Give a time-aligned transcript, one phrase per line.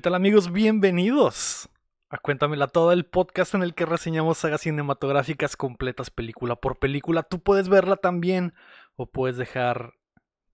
[0.00, 0.50] ¿Qué tal amigos?
[0.50, 1.68] Bienvenidos
[2.08, 7.22] a Cuéntamela Toda, el podcast en el que reseñamos sagas cinematográficas completas película por película.
[7.22, 8.54] Tú puedes verla también
[8.96, 9.92] o puedes dejar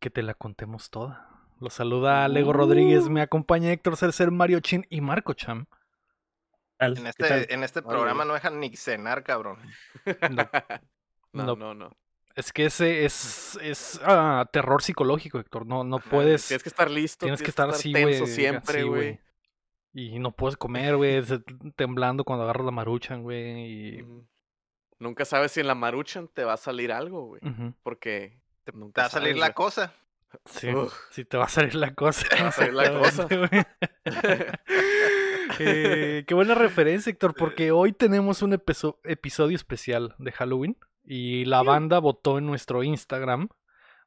[0.00, 1.28] que te la contemos toda.
[1.60, 5.66] Los saluda Lego Rodríguez, me acompaña Héctor Cercer, Mario Chin y Marco Cham.
[6.80, 9.58] En este, en este programa no dejan ni cenar, cabrón.
[11.32, 11.96] No, no, no.
[12.34, 15.66] Es que ese es, es ah, terror psicológico, Héctor.
[15.66, 16.48] No, no puedes.
[16.48, 17.26] Tienes que estar listo.
[17.26, 18.26] Tienes que estar así, güey.
[18.26, 19.20] siempre, güey.
[19.98, 21.24] Y no puedes comer, güey,
[21.74, 23.96] temblando cuando agarras la maruchan, güey.
[24.00, 24.04] Y...
[24.98, 27.40] Nunca sabes si en la maruchan te va a salir algo, güey.
[27.82, 29.94] Porque te, va a salir la cosa.
[30.44, 30.68] Sí,
[31.10, 32.28] sí, te va a salir la cosa.
[32.28, 33.28] Te va a salir la cosa.
[35.58, 41.62] Eh, qué buena referencia, Héctor, porque hoy tenemos un episodio especial de Halloween y la
[41.62, 43.48] banda votó en nuestro Instagram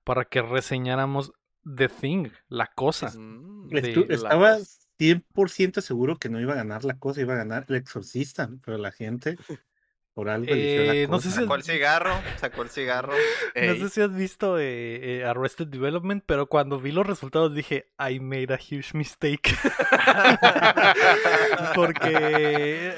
[0.03, 1.31] para que reseñáramos
[1.63, 3.11] The Thing, la cosa.
[3.17, 3.69] Mm,
[4.09, 4.59] estaba
[4.99, 8.77] 100% seguro que no iba a ganar la cosa, iba a ganar el exorcista, pero
[8.77, 9.37] la gente
[10.13, 10.95] por algo eligió la cosa.
[10.95, 13.13] Eh, no sé si sacó el cigarro, sacó el cigarro.
[13.55, 17.89] No sé si has visto eh, eh, Arrested Development, pero cuando vi los resultados dije,
[17.97, 19.51] I made a huge mistake.
[21.75, 22.93] Porque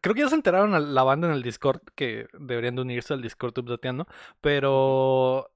[0.00, 3.14] creo que ya se enteraron a la banda en el Discord que deberían de unirse
[3.14, 4.06] al Discord updateando,
[4.40, 5.50] pero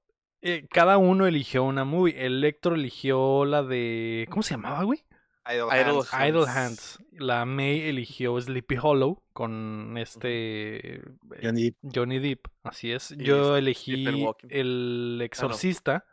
[0.47, 2.25] eh, cada uno eligió una movie.
[2.25, 4.27] Electro eligió la de.
[4.29, 5.03] ¿Cómo se llamaba, güey?
[5.49, 6.99] Idle, Hands.
[7.11, 11.01] La May eligió Sleepy Hollow con este.
[11.41, 11.77] Johnny Depp.
[11.93, 13.13] Johnny Depp, así es.
[13.17, 14.05] Yo elegí
[14.49, 16.05] El ah, Exorcista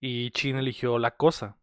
[0.00, 1.56] y Chin eligió La Cosa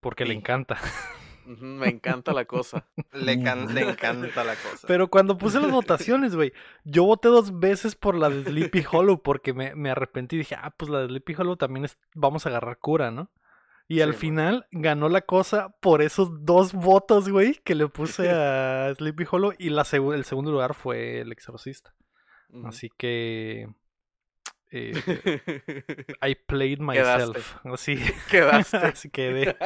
[0.00, 0.78] porque le encanta.
[1.46, 2.86] Me encanta la cosa.
[3.12, 4.86] Le, encanta la cosa.
[4.86, 6.52] Pero cuando puse las votaciones, güey,
[6.84, 10.36] yo voté dos veces por la de Sleepy Hollow porque me, me arrepentí.
[10.36, 13.30] Dije, ah, pues la de Sleepy Hollow también es, vamos a agarrar cura, ¿no?
[13.88, 18.94] Y al final ganó la cosa por esos dos votos, güey, que le puse a
[18.96, 19.52] Sleepy Hollow.
[19.58, 21.92] Y la el segundo lugar fue El Exorcista.
[22.64, 23.68] Así que
[24.72, 24.92] eh,
[26.22, 27.56] I played myself.
[27.64, 27.98] Así.
[28.30, 28.76] Quedaste.
[28.76, 29.56] Así quedé.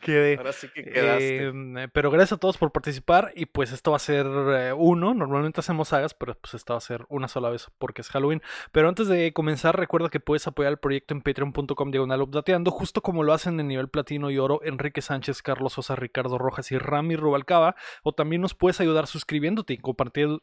[0.00, 0.36] quedé.
[0.36, 1.44] Ahora sí que quedaste.
[1.44, 3.32] Em, pero gracias a todos por participar.
[3.34, 5.14] Y pues esto va a ser eh, uno.
[5.14, 8.42] Normalmente hacemos sagas, pero pues esta va a ser una sola vez porque es Halloween.
[8.72, 13.00] Pero antes de comenzar, recuerda que puedes apoyar el proyecto en patreon.com diagonal updateando, justo
[13.00, 16.78] como lo hacen en nivel platino y oro Enrique Sánchez, Carlos Sosa, Ricardo Rojas y
[16.78, 17.76] Rami Rubalcaba.
[18.02, 20.38] O también nos puedes ayudar suscribiéndote y compartir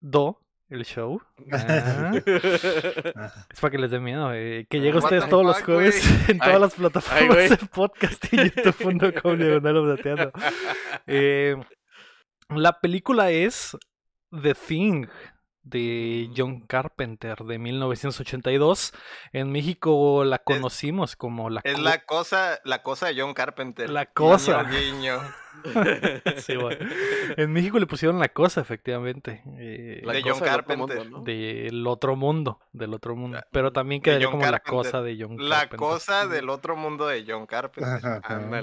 [0.00, 1.20] do el show.
[1.52, 2.12] Ah.
[3.50, 4.32] es para que les dé miedo.
[4.34, 4.66] Eh.
[4.68, 9.38] Que llegue ustedes todos los jueves en todas las plataformas de podcast y youtube.com
[11.06, 11.56] eh,
[12.50, 13.76] la película es
[14.30, 15.06] The Thing
[15.66, 18.92] de John Carpenter de 1982.
[19.32, 23.90] En México la conocimos como la Es la cosa, la cosa de John Carpenter.
[23.90, 24.62] La cosa.
[24.62, 25.20] Guiño,
[26.36, 26.86] sí, bueno.
[27.36, 29.42] En México le pusieron la cosa, efectivamente.
[29.58, 31.10] Eh, de John Carpenter.
[31.24, 33.40] Del otro mundo, del otro mundo.
[33.50, 35.48] Pero también quedaría como la cosa de John Carpenter.
[35.48, 38.22] La cosa del otro mundo de John Carpenter.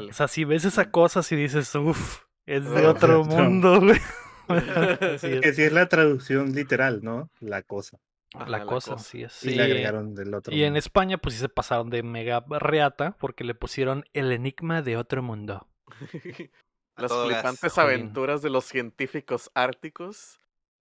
[0.09, 3.99] O sea, si ves esa cosa, si dices, uff, es de otro mundo, güey.
[5.21, 7.29] Que sí es la traducción literal, ¿no?
[7.39, 7.99] La cosa.
[8.47, 9.43] la, cosa, sí es.
[9.43, 10.53] Y le agregaron del otro.
[10.53, 14.81] Y en España, pues sí se pasaron de mega reata porque le pusieron el enigma
[14.81, 15.67] de otro mundo.
[16.95, 20.39] Las flipantes aventuras de los científicos árticos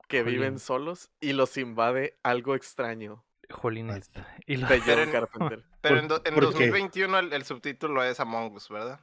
[0.09, 3.25] que viven solos y los invade algo extraño.
[3.50, 4.11] Jolines.
[4.47, 5.64] Y De John Carpenter.
[5.81, 9.00] Pero en, 2021 el, subtítulo es Among Us, ¿verdad?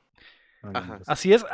[1.08, 1.46] Así es,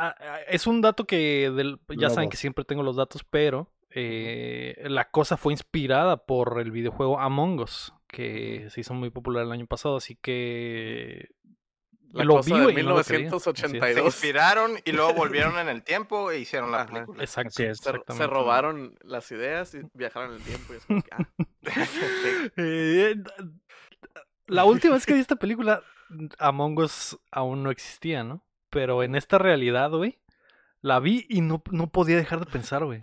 [0.48, 5.10] es un dato que del, ya saben que siempre tengo los datos, pero eh, la
[5.10, 9.66] cosa fue inspirada por el videojuego Among Us, que se hizo muy popular el año
[9.66, 11.30] pasado, así que
[12.12, 13.94] la lo cosa de 1982.
[13.94, 17.22] se inspiraron y luego volvieron en el tiempo e hicieron la película.
[17.22, 17.62] Exacto.
[17.74, 20.74] se, robaron las ideas y viajaron en el tiempo.
[21.12, 21.28] Ah,
[22.56, 23.16] eh,
[24.46, 25.82] la última vez que vi esta película,
[26.38, 28.44] Among Us aún no existía, ¿no?
[28.76, 30.18] Pero en esta realidad, güey,
[30.82, 33.00] la vi y no, no podía dejar de pensar, güey.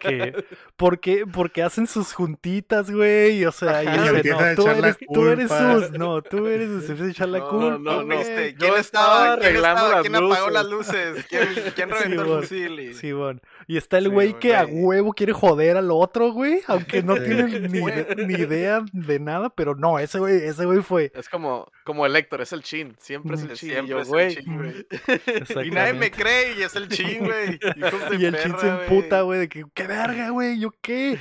[0.00, 0.44] Que,
[0.76, 1.26] ¿por qué?
[1.26, 3.44] Porque hacen sus juntitas, güey.
[3.44, 5.90] O sea, y no, tú, eres, tú eres sus.
[5.98, 7.76] No, tú eres se echar la culpa.
[7.76, 11.26] No, no, este, ¿Quién estaba arreglando las ¿quién apagó las luces?
[11.28, 12.78] ¿Quién, quién reventó el fusil?
[12.78, 12.94] Y...
[12.94, 13.40] Sí, bueno.
[13.68, 16.60] Y está el güey que a huevo quiere joder al otro, güey.
[16.68, 17.80] Aunque no tiene ni,
[18.26, 21.10] ni, idea de nada, pero no, ese güey, ese güey fue.
[21.14, 22.94] Es como, como el Héctor, es el chin.
[22.98, 23.70] Siempre es el chin.
[23.70, 25.66] Siempre es el chin, güey.
[25.66, 27.58] Y nadie me cree y es el chin güey.
[28.18, 30.58] Y el Chin se emputa, güey, de que, ¿qué verga, güey?
[30.58, 31.18] ¿Yo qué?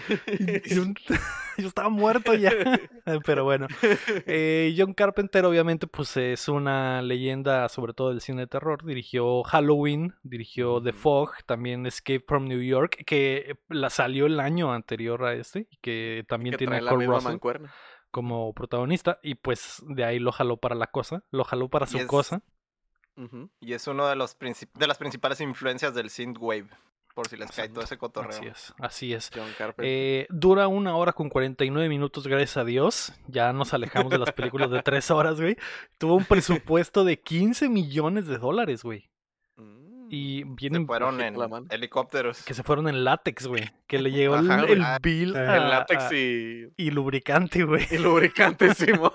[1.58, 2.52] yo estaba muerto ya.
[3.26, 3.68] Pero bueno.
[4.26, 8.84] Eh, John Carpenter, obviamente, pues es una leyenda, sobre todo del cine de terror.
[8.84, 14.74] Dirigió Halloween, dirigió The Fog, también Escape from New York, que la salió el año
[14.74, 17.38] anterior a este, y que también tiene a Cole Russell
[18.12, 19.20] como protagonista.
[19.22, 22.42] Y pues de ahí lo jaló para la cosa, lo jaló para su cosa.
[23.62, 26.68] Y es uno de los de las principales influencias del synthwave.
[27.16, 28.30] Por si les cae todo ese cotorreo.
[28.30, 29.32] Así es, así es.
[29.78, 33.14] Eh, dura una hora con 49 minutos, gracias a Dios.
[33.28, 35.56] Ya nos alejamos de las películas de tres horas, güey.
[35.98, 39.10] Tuvo un presupuesto de 15 millones de dólares, güey.
[40.10, 40.82] Y mm, vienen.
[40.82, 41.38] Se fueron en
[41.70, 42.44] helicópteros.
[42.44, 43.72] Que se fueron en látex, güey.
[43.88, 45.38] Que le llegó el, bill.
[45.38, 46.68] En látex y.
[46.76, 47.88] Y lubricante, güey.
[47.92, 49.12] Y lubricante, Simón.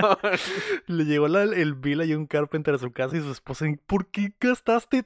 [0.86, 3.66] le llegó el bill a un Carpenter a su casa y su esposa.
[3.86, 5.04] ¿Por qué gastaste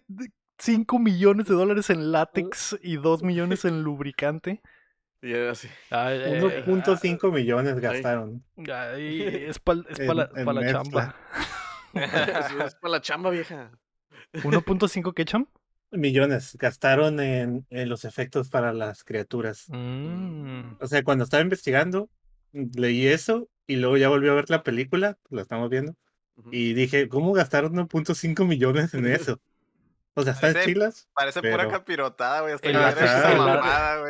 [0.59, 4.63] 5 millones de dólares en látex y 2 millones en lubricante.
[5.23, 5.69] Y era así.
[5.91, 8.45] 1.5 millones gastaron.
[8.57, 9.83] es para
[10.53, 11.17] la chamba.
[11.95, 13.71] es, para la chamba, vieja.
[14.35, 15.47] ¿1.5 qué cham?
[15.91, 19.67] Millones gastaron en, los efectos para las criaturas.
[19.69, 20.77] Mm.
[20.81, 22.11] O sea, cuando estaba investigando,
[22.53, 25.95] leí eso y luego ya volví a ver la película, la estamos viendo,
[26.51, 29.41] y dije, ¿cómo gastaron 1.5 millones en eso?
[30.17, 31.09] O sea, está en chilas.
[31.13, 32.55] Parece pura capirotada, güey.
[32.63, 33.11] El, látex,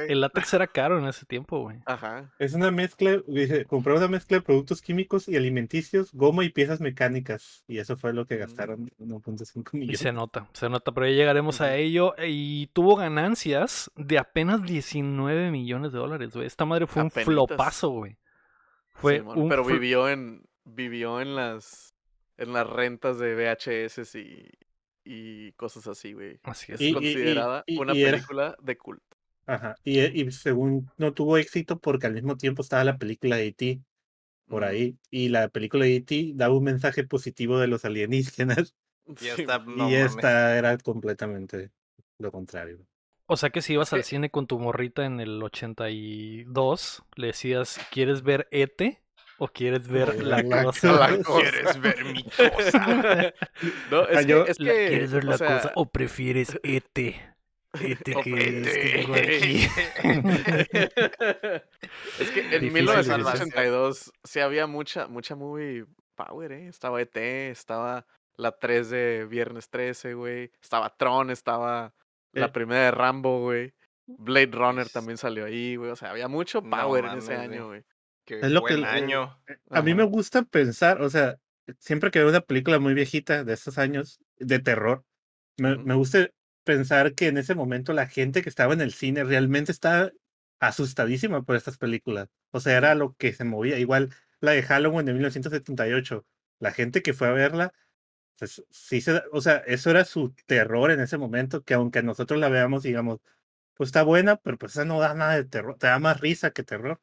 [0.09, 1.81] el, látex era caro en ese tiempo, güey.
[1.87, 2.31] Ajá.
[2.39, 6.81] Es una mezcla, dice, compré una mezcla de productos químicos y alimenticios, goma y piezas
[6.81, 7.65] mecánicas.
[7.67, 9.79] Y eso fue lo que gastaron 1.5 mm.
[9.79, 10.01] millones.
[10.01, 12.15] Y se nota, se nota, pero ya llegaremos a ello.
[12.23, 16.47] Y tuvo ganancias de apenas 19 millones de dólares, güey.
[16.47, 18.19] Esta madre fue un flopazo, güey.
[18.93, 21.95] Fue un pero vivió en vivió en las
[22.37, 24.49] en las rentas de VHS y,
[25.05, 26.39] y cosas así, güey.
[26.43, 26.93] Así es.
[26.93, 29.17] considerada una película de culto.
[29.47, 29.77] Ajá.
[29.85, 33.81] Y, y, según no tuvo éxito porque al mismo tiempo estaba la película de E.T.
[34.49, 34.97] por ahí.
[35.11, 36.33] Y la película de E.T.
[36.35, 38.75] daba un mensaje positivo de los alienígenas.
[39.21, 41.71] Y esta, y esta era completamente
[42.17, 42.79] lo contrario.
[43.27, 47.79] O sea que si ibas al cine con tu morrita en el 82, le decías,
[47.91, 49.04] ¿quieres ver E.T.?
[49.44, 51.11] ¿O quieres ver la, cosa?
[51.23, 52.25] ¿Quieres ver mi
[52.56, 53.35] cosa?
[53.91, 56.99] no, es, que, es que, ¿Quieres ver la cosa o prefieres ET?
[56.99, 57.19] ET
[57.75, 59.69] que es que tengo aquí.
[62.20, 66.69] es que en 1982 sí había mucha, mucha movie power, ¿eh?
[66.69, 68.06] Estaba ET, estaba
[68.37, 70.52] la 3 de Viernes 13, güey.
[70.62, 71.93] Estaba Tron, estaba
[72.32, 73.75] la primera de Rambo, güey.
[74.06, 75.91] Blade Runner también salió ahí, güey.
[75.91, 77.85] O sea, había mucho power en ese año, güey
[78.26, 79.38] es lo que año.
[79.47, 81.37] Eh, a mí me gusta pensar, o sea,
[81.79, 85.05] siempre que veo una película muy viejita de estos años de terror,
[85.56, 86.31] me, me gusta
[86.65, 90.11] pensar que en ese momento la gente que estaba en el cine realmente estaba
[90.61, 92.29] asustadísima por estas películas.
[92.50, 93.79] O sea, era lo que se movía.
[93.79, 96.27] Igual la de Halloween de 1978.
[96.61, 97.72] La gente que fue a verla,
[98.39, 102.41] pues sí se, o sea, eso era su terror en ese momento, que aunque nosotros
[102.41, 103.20] la veamos, digamos,
[103.75, 106.53] pues está buena, pero pues esa no da nada de terror, te da más risa
[106.53, 107.01] que terror.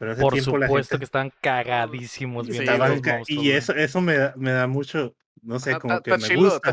[0.00, 2.48] Por supuesto que están cagadísimos
[3.28, 6.72] Y eso, eso me, da, me da mucho, no sé, como que me gusta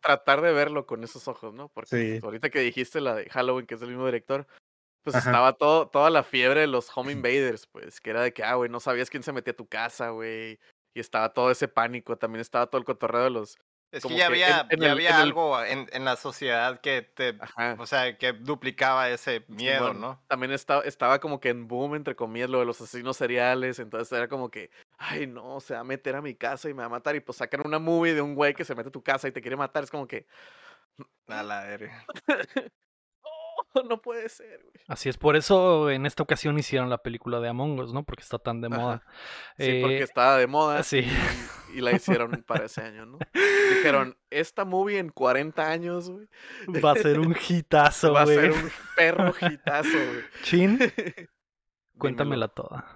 [0.00, 1.68] tratar de verlo con esos ojos, ¿no?
[1.68, 4.46] Porque ahorita que dijiste la de Halloween, que es el mismo director,
[5.04, 8.42] pues estaba todo, toda la fiebre de los home invaders, pues, que era de que,
[8.42, 10.58] ah, güey, no sabías quién se metía a tu casa, güey.
[10.96, 13.58] Y estaba todo ese pánico, también estaba todo el cotorreo de los
[13.92, 17.38] es que ya había, ya había algo en, en, la sociedad que te,
[17.78, 20.22] o sea, que duplicaba ese miedo, ¿no?
[20.28, 24.12] También estaba, estaba como que en boom, entre comillas, lo de los asesinos seriales, entonces
[24.12, 26.86] era como que, ay, no, se va a meter a mi casa y me va
[26.86, 29.02] a matar, y pues sacan una movie de un güey que se mete a tu
[29.02, 30.26] casa y te quiere matar, es como que...
[31.28, 32.04] A la verga.
[33.88, 34.84] no puede ser, güey.
[34.88, 38.04] Así es, por eso en esta ocasión hicieron la película de Among Us, ¿no?
[38.04, 39.02] Porque está tan de moda.
[39.58, 40.82] Sí, porque eh, estaba de moda.
[40.82, 41.06] Sí.
[41.74, 43.18] Y, la hicieron para ese año, ¿no?
[43.70, 46.28] Dijeron, esta movie en 40 años, güey.
[46.84, 48.14] Va a ser un hitazo, güey.
[48.14, 50.24] Va a ser un perro hitazo, güey.
[50.42, 50.78] Chin,
[51.98, 52.86] cuéntamela toda.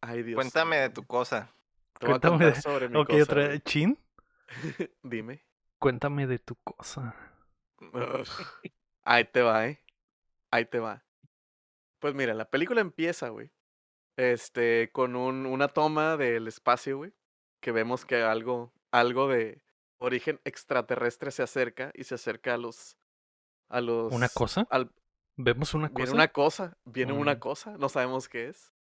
[0.00, 0.36] Ay, Dios.
[0.36, 1.52] Cuéntame de tu cosa.
[2.00, 2.54] Cuéntame de...
[2.60, 3.22] sobre mi cosa.
[3.22, 3.60] Otra...
[3.60, 3.98] Chin.
[5.02, 5.44] Dime.
[5.78, 7.14] Cuéntame de tu cosa.
[9.04, 9.82] Ahí te va, ¿eh?
[10.50, 11.04] Ahí te va.
[11.98, 13.50] Pues mira, la película empieza, güey.
[14.16, 17.12] Este, con un, una toma del espacio, güey.
[17.60, 19.62] Que vemos que algo, algo de
[19.98, 22.96] origen extraterrestre se acerca y se acerca a los.
[23.68, 24.66] A los ¿Una cosa?
[24.70, 24.90] Al,
[25.42, 25.96] ¿Vemos una cosa?
[25.96, 28.74] Viene una cosa, viene una cosa, no sabemos qué es.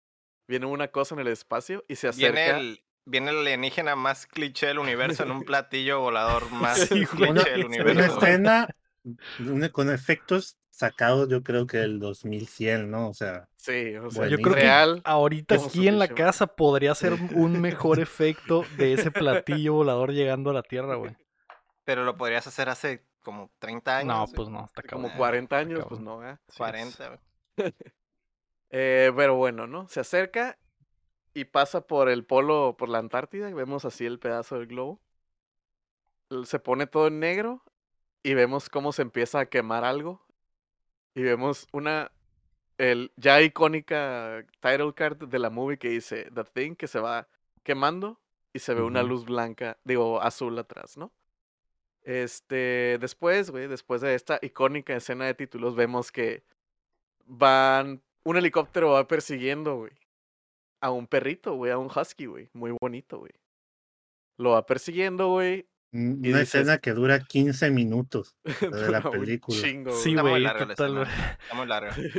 [0.49, 2.33] Viene una cosa en el espacio y se acerca.
[2.33, 7.51] Viene el, viene el alienígena más cliché del universo en un platillo volador más cliché
[7.51, 7.93] del universo.
[7.93, 8.69] Una escena
[9.73, 13.09] con efectos sacados yo creo que el 2100, ¿no?
[13.09, 17.13] O sea, sí, o sea, yo creo que ahorita aquí en la casa podría ser
[17.35, 21.17] un mejor efecto de ese platillo volador llegando a la Tierra, güey.
[21.85, 24.31] Pero lo podrías hacer hace como 30 años.
[24.31, 26.37] No, pues no, está Como 40 años, pues no, ¿eh?
[26.59, 27.21] 40, güey.
[28.71, 29.89] eh, pero bueno, ¿no?
[29.89, 30.59] Se acerca
[31.33, 35.01] y pasa por el polo, por la Antártida, y vemos así el pedazo del globo.
[36.45, 37.63] Se pone todo en negro
[38.23, 40.27] y vemos cómo se empieza a quemar algo.
[41.15, 42.13] Y vemos una,
[42.79, 47.29] el ya icónica title card de la movie que dice The Thing, que se va
[47.63, 48.21] quemando
[48.53, 51.13] y se ve una luz blanca, digo, azul atrás, ¿no?
[52.03, 56.45] Este, después, güey, después de esta icónica escena de títulos, vemos que
[57.27, 59.93] van, un helicóptero va persiguiendo, güey,
[60.81, 63.33] a un perrito, güey, a un husky, güey, muy bonito, güey.
[64.39, 65.67] Lo va persiguiendo, güey.
[65.97, 69.59] Una escena que dura 15 minutos de la película.
[70.03, 71.09] sí, güey, total.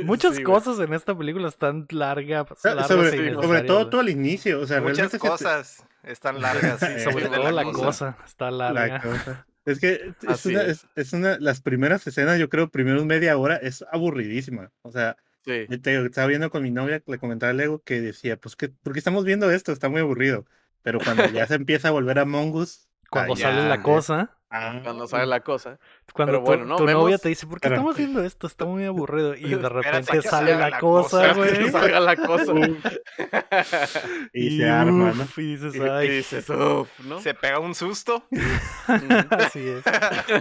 [0.04, 2.48] Muchas cosas en esta película están largas.
[2.58, 6.80] sobre, todo todo el inicio, o sea, Muchas cosas están largas.
[7.02, 8.18] sobre todo la cosa.
[8.26, 9.46] está larga.
[9.64, 11.12] Es que es una, es.
[11.12, 14.72] una, las primeras escenas, yo creo, primeros media hora, es aburridísima.
[14.80, 18.70] O sea, estaba viendo con mi novia, le comentaba a Lego que decía, pues, que,
[18.70, 19.72] ¿por qué estamos viendo esto?
[19.72, 20.46] Está muy aburrido.
[20.82, 24.30] Pero cuando ya se empieza a volver a Mongus, cuando sale la cosa.
[24.50, 25.78] Ah, cuando sale la cosa.
[26.14, 28.46] Cuando tu, novia te dice, ¿por qué estamos viendo esto?
[28.46, 29.34] Está muy aburrido.
[29.34, 31.70] Y de repente sale la, cosa, güey.
[31.70, 32.52] salga la cosa.
[34.32, 35.26] y, se arma, ¿no?
[35.36, 36.06] Y dices, ay.
[36.06, 37.20] Y dices, uff, ¿no?
[37.20, 38.26] Se pega un susto.
[39.30, 39.84] Así es.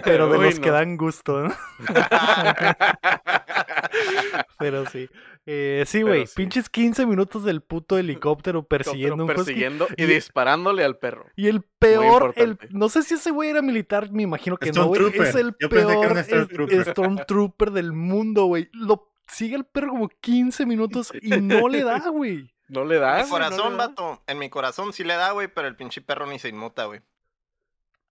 [0.05, 1.53] Pero de los que dan gusto, ¿no?
[4.57, 5.09] Pero sí.
[5.49, 10.97] Eh, sí, güey, pinches 15 minutos del puto helicóptero persiguiendo un persiguiendo y, disparándole al
[10.97, 11.27] perro.
[11.37, 14.87] Y el peor, el, no sé si ese güey era militar, me imagino que no,
[14.87, 15.01] güey.
[15.15, 16.21] Es el peor
[16.83, 17.71] Stormtrooper.
[17.71, 18.69] del mundo, güey.
[18.73, 22.53] Lo sigue el perro como 15 minutos y no le da, güey.
[22.67, 23.21] No le da.
[23.21, 24.21] En mi corazón, vato.
[24.27, 26.99] En mi corazón sí le da, güey, pero el pinche perro ni se inmuta, güey.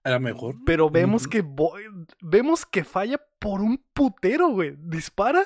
[0.07, 0.55] A mejor.
[0.65, 1.45] Pero vemos que
[2.21, 4.75] vemos que falla por un putero, güey.
[4.79, 5.45] Dispara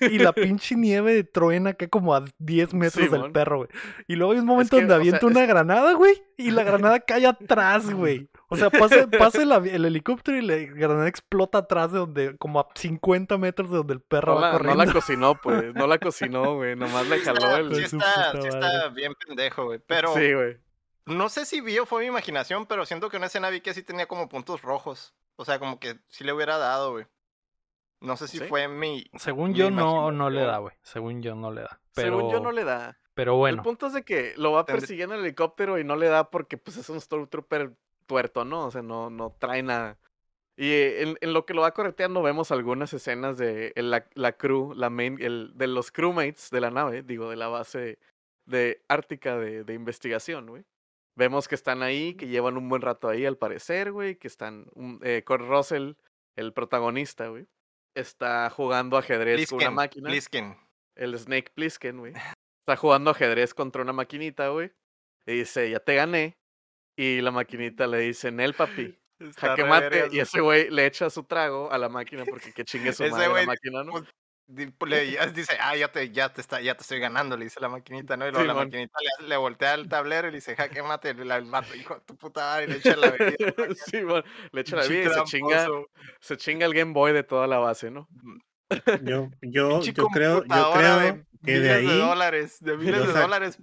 [0.00, 3.68] y la pinche nieve truena acá como a 10 metros del perro, güey.
[4.08, 7.88] Y luego hay un momento donde avienta una granada, güey, y la granada cae atrás,
[7.92, 8.28] güey.
[8.48, 9.06] O sea, pasa,
[9.64, 13.94] el, helicóptero y la granada explota atrás de donde, como a 50 metros de donde
[13.94, 14.76] el perro no va la, corriendo.
[14.76, 15.74] No la cocinó, pues.
[15.74, 16.74] No la cocinó, güey.
[16.74, 17.76] Nomás le jaló el.
[17.76, 19.80] Sí está, sí está bien pendejo, güey.
[19.86, 20.12] Pero.
[20.14, 20.58] Sí, güey.
[21.10, 23.74] No sé si vi o fue mi imaginación, pero siento que una escena vi que
[23.74, 25.14] sí tenía como puntos rojos.
[25.36, 27.06] O sea, como que sí le hubiera dado, güey.
[28.00, 29.04] No sé si fue mi.
[29.18, 30.74] Según yo, no, no le da, güey.
[30.82, 31.80] Según yo, no le da.
[31.94, 32.16] Pero...
[32.16, 32.98] Según yo, no le da.
[33.14, 33.58] Pero bueno.
[33.58, 36.56] El punto es de que lo va persiguiendo el helicóptero y no le da porque,
[36.56, 37.74] pues, es un Stormtrooper
[38.06, 38.66] tuerto, ¿no?
[38.66, 39.98] O sea, no, no trae nada.
[40.56, 44.72] Y en, en, lo que lo va correteando vemos algunas escenas de la, la crew,
[44.74, 47.98] la main, el, de los crewmates de la nave, digo, de la base
[48.46, 50.64] de Ártica de, de investigación, güey.
[51.20, 54.70] Vemos que están ahí, que llevan un buen rato ahí al parecer, güey, que están...
[55.02, 55.92] Eh, con Russell,
[56.34, 57.46] el protagonista, güey,
[57.94, 60.08] está jugando ajedrez con una máquina.
[60.08, 60.56] Plisken.
[60.94, 62.14] El Snake Plisken, güey.
[62.60, 64.72] Está jugando ajedrez contra una maquinita, güey.
[65.26, 66.38] Y dice, ya te gané.
[66.96, 68.98] Y la maquinita le dice, Nel, papi.
[69.36, 70.08] Jaque mate.
[70.12, 73.28] Y ese güey le echa su trago a la máquina porque que chingue su madre
[73.28, 73.92] la máquina, ¿no?
[74.78, 77.60] Pues, le dice, ah, ya te, ya te está, ya te estoy ganando, le dice
[77.60, 78.26] la maquinita, ¿no?
[78.26, 81.74] Y luego la maquinita le, voltea el tablero y le dice, jaque mate, el mato,
[81.74, 83.36] hijo de tu puta madre, y le echa la bebida.
[83.86, 85.68] sí, bueno, le echa la bebida y se chinga,
[86.20, 88.08] se chinga el Game Boy de toda la base, ¿no?
[89.02, 91.86] Yo, yo, yo creo, yo creo que de ahí.
[91.86, 93.58] De dólares, de miles de dólares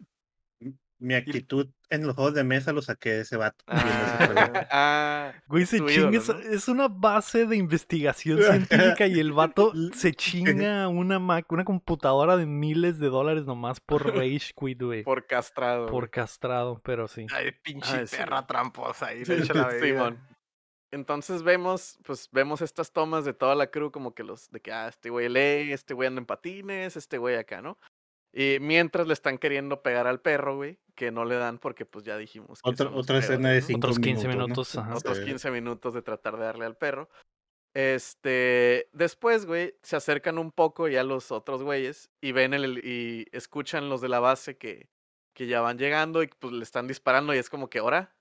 [0.99, 3.63] mi actitud en los juegos de mesa lo saqué de ese vato.
[3.67, 3.77] Ah,
[4.71, 6.19] ah, Güey, se chinga,
[6.51, 12.45] es una base de investigación científica y el vato se chinga una una computadora de
[12.45, 15.03] miles de dólares nomás por Rage Quit, güey.
[15.03, 15.87] Por castrado.
[15.87, 17.25] Por castrado, pero sí.
[17.33, 20.15] Ay, pinche perra tramposa ahí, le la
[20.91, 24.71] Entonces vemos, pues vemos estas tomas de toda la crew como que los, de que,
[24.71, 27.77] ah, este güey lee, este güey anda en patines, este güey acá, ¿no?
[28.33, 32.05] Y mientras le están queriendo pegar al perro, güey, que no le dan porque pues
[32.05, 32.61] ya dijimos.
[32.61, 34.75] Que otra otra escena de cinco Otros 15 minutos.
[34.75, 37.09] Otros 15 minutos de tratar de darle al perro.
[37.73, 43.27] Este, después, güey, se acercan un poco ya los otros güeyes y ven el, y
[43.31, 44.89] escuchan los de la base que,
[45.35, 48.16] que ya van llegando y pues le están disparando y es como que, ahora,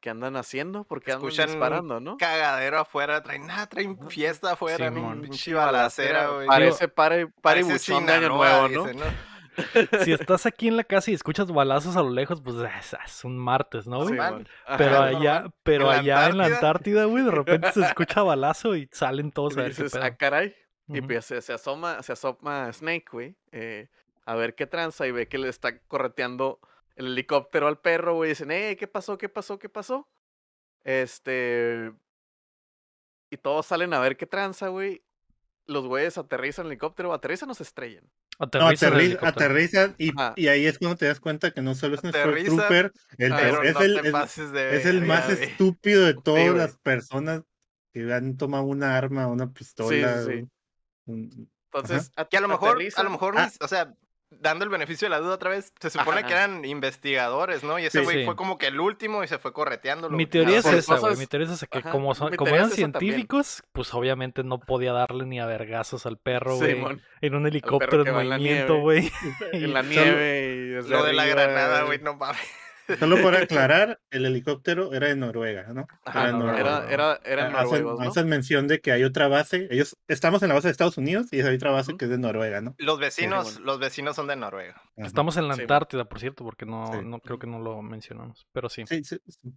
[0.00, 0.84] ¿qué andan haciendo?
[0.84, 2.16] Porque andan disparando, ¿no?
[2.16, 5.20] Cagadero afuera, traen nada, traen fiesta afuera, sí, ¿no?
[5.20, 6.46] Pinche balacera, güey.
[6.46, 8.86] Parece pare, pare buchón de año nuevo, ¿no?
[10.04, 13.38] si estás aquí en la casa y escuchas balazos a lo lejos, pues es, un
[13.38, 14.16] martes, ¿no, güey?
[14.16, 14.48] Normal.
[14.76, 17.04] pero Ajá, allá, pero En la allá en la Antártida.
[17.04, 20.02] Güey, de repente se escucha balazo y salen todos a y ver qué pedo.
[20.02, 20.54] ah, caray.
[20.88, 23.88] Y pues se, se asoma, se asoma Snake, güey, eh,
[24.24, 26.60] a ver qué tranza y ve que le está correteando
[26.96, 28.30] el helicóptero al perro, güey.
[28.30, 29.16] Dicen, eh, ¿qué pasó?
[29.16, 29.58] ¿Qué pasó?
[29.58, 30.08] ¿Qué pasó?
[30.84, 31.92] Este.
[33.30, 35.02] Y todos salen a ver qué tranza, güey.
[35.66, 38.04] Los güeyes aterrizan el helicóptero, aterrizan o se estrellan.
[38.38, 39.28] No, Aterriza en el aterri- helicóptero.
[39.46, 42.56] aterrizan y, y ahí es cuando te das cuenta que no solo es un Aterrizan,
[42.56, 45.42] Trooper, el, Ah, es, no el, es- pases de es el más güey.
[45.42, 47.42] estúpido de todas las personas
[47.92, 50.22] que han tomado una arma, una pistola.
[50.22, 50.48] sí, sí.
[51.06, 53.04] un- Entonces, Que a lo mejor, a aterrizan.
[53.06, 53.50] lo mejor, Ah.
[53.60, 53.92] o sea,
[54.40, 56.26] dando el beneficio de la duda otra vez, se supone Ajá.
[56.28, 57.78] que eran investigadores, ¿no?
[57.78, 58.24] Y ese Sí, güey sí.
[58.24, 60.16] fue como que el último y se fue correteándolo.
[60.16, 61.16] Mi teoría es esa, güey.
[61.16, 63.00] Mi teoría es esa, que Ajá, como, son, como eran es esa también.
[63.00, 66.74] científicos, pues obviamente no podía darle ni a vergazos al perro, güey.
[66.74, 68.82] Simón, en un helicóptero en va en la movimiento, nieve.
[68.82, 69.12] güey.
[69.52, 72.40] en la nieve y Lo de la granada, güey, no mames.
[72.98, 75.86] Solo para aclarar, el helicóptero era de Noruega, ¿no?
[76.04, 78.08] Ajá, en no, era, era, eran hacen, noruegos, ¿no?
[78.08, 79.66] hacen mención de que hay otra base.
[79.70, 82.18] Ellos estamos en la base de Estados Unidos y hay otra base que es de
[82.18, 82.74] Noruega, ¿no?
[82.78, 84.74] Los vecinos, los vecinos son de Noruega.
[84.76, 85.06] Ajá.
[85.06, 85.62] Estamos en la Sí.
[85.62, 86.98] Antártida, por cierto, porque no, Sí.
[87.04, 88.46] no creo que no lo mencionamos.
[88.52, 88.84] Pero sí.
[88.86, 89.52] Sí, sí, sí.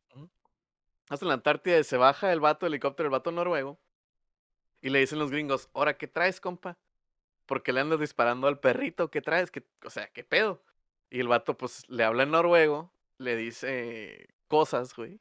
[1.09, 3.79] Hasta en la Antártida y se baja el vato del helicóptero, el vato noruego.
[4.81, 6.77] Y le dicen los gringos, ¿ahora qué traes, compa?
[7.45, 9.51] Porque le andas disparando al perrito, ¿qué traes?
[9.51, 10.63] ¿Qué, o sea, ¿qué pedo?
[11.09, 15.19] Y el vato, pues, le habla en noruego, le dice cosas, güey.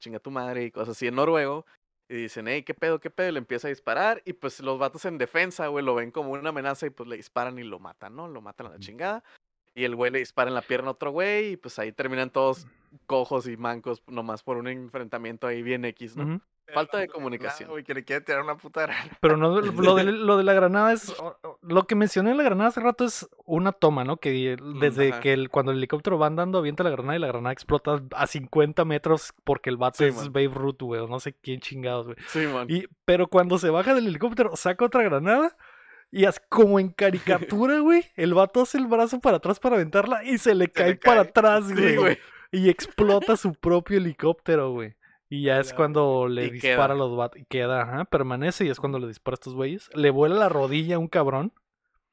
[0.00, 1.64] Chinga tu madre y cosas así en noruego.
[2.08, 3.30] Y dicen, hey, ¿qué pedo, qué pedo?
[3.30, 4.20] Y le empieza a disparar.
[4.26, 7.16] Y pues los vatos en defensa, güey, lo ven como una amenaza y pues le
[7.16, 8.28] disparan y lo matan, ¿no?
[8.28, 9.24] Lo matan a la chingada.
[9.74, 11.52] Y el güey le dispara en la pierna a otro güey.
[11.52, 12.66] Y pues ahí terminan todos
[13.06, 16.42] cojos y mancos nomás por un enfrentamiento ahí bien X, ¿no?
[16.74, 17.70] Falta de comunicación.
[17.70, 19.10] Güey, que le quiere tirar una puta granada.
[19.20, 21.14] Pero no, lo, de, lo de la granada es.
[21.62, 24.16] Lo que mencioné en la granada hace rato es una toma, ¿no?
[24.16, 25.20] Que desde Mm, ajá.
[25.20, 28.26] que el, cuando el helicóptero va andando, avienta la granada y la granada explota a
[28.26, 30.32] 50 metros porque el vato Sí, es man.
[30.32, 31.00] Babe Ruth, güey.
[31.00, 32.16] O no sé quién chingados, güey.
[32.26, 32.66] Sí, man.
[32.68, 35.56] Y, pero cuando se baja del helicóptero, saca otra granada.
[36.10, 38.04] Y es como en caricatura, güey.
[38.16, 41.20] El vato hace el brazo para atrás para aventarla y se le cae le para
[41.22, 41.96] atrás, Sí, güey.
[41.96, 42.18] güey.
[42.50, 44.94] Y explota su propio helicóptero, güey.
[45.32, 46.92] Y ya es cuando le Y dispara queda.
[46.92, 47.40] a los vatos.
[47.48, 49.88] Queda, ajá, permanece y es cuando le dispara a estos güeyes.
[49.94, 51.54] Le vuela la rodilla a un cabrón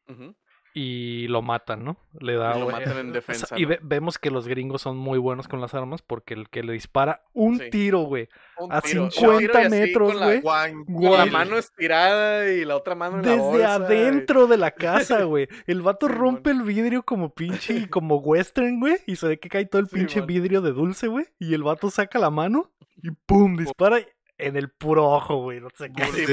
[0.08, 0.36] Ujú.
[0.82, 1.98] Y lo matan, ¿no?
[2.20, 2.56] Le da.
[2.56, 5.48] Y lo matan en o sea, defensa, y vemos que los gringos son muy buenos
[5.50, 7.70] con las armas porque el que le dispara un Sí.
[7.70, 8.30] tiro, güey.
[8.70, 10.42] A tiro, un 50 tiro y así metros, la- güey.
[10.42, 13.60] Con la mano estirada y la otra mano en la Desde bolsa.
[13.62, 15.48] y- adentro de la casa, güey.
[15.68, 18.98] El vato rompe el vidrio como pinche y como western, güey.
[19.06, 21.26] Y se ve que cae todo el pinche vidrio de dulce, güey.
[21.40, 24.00] Y el vato saca la mano y pum, dispara
[24.40, 25.60] en el puro ojo, güey.
[25.60, 26.06] No sé qué.
[26.06, 26.26] Sí,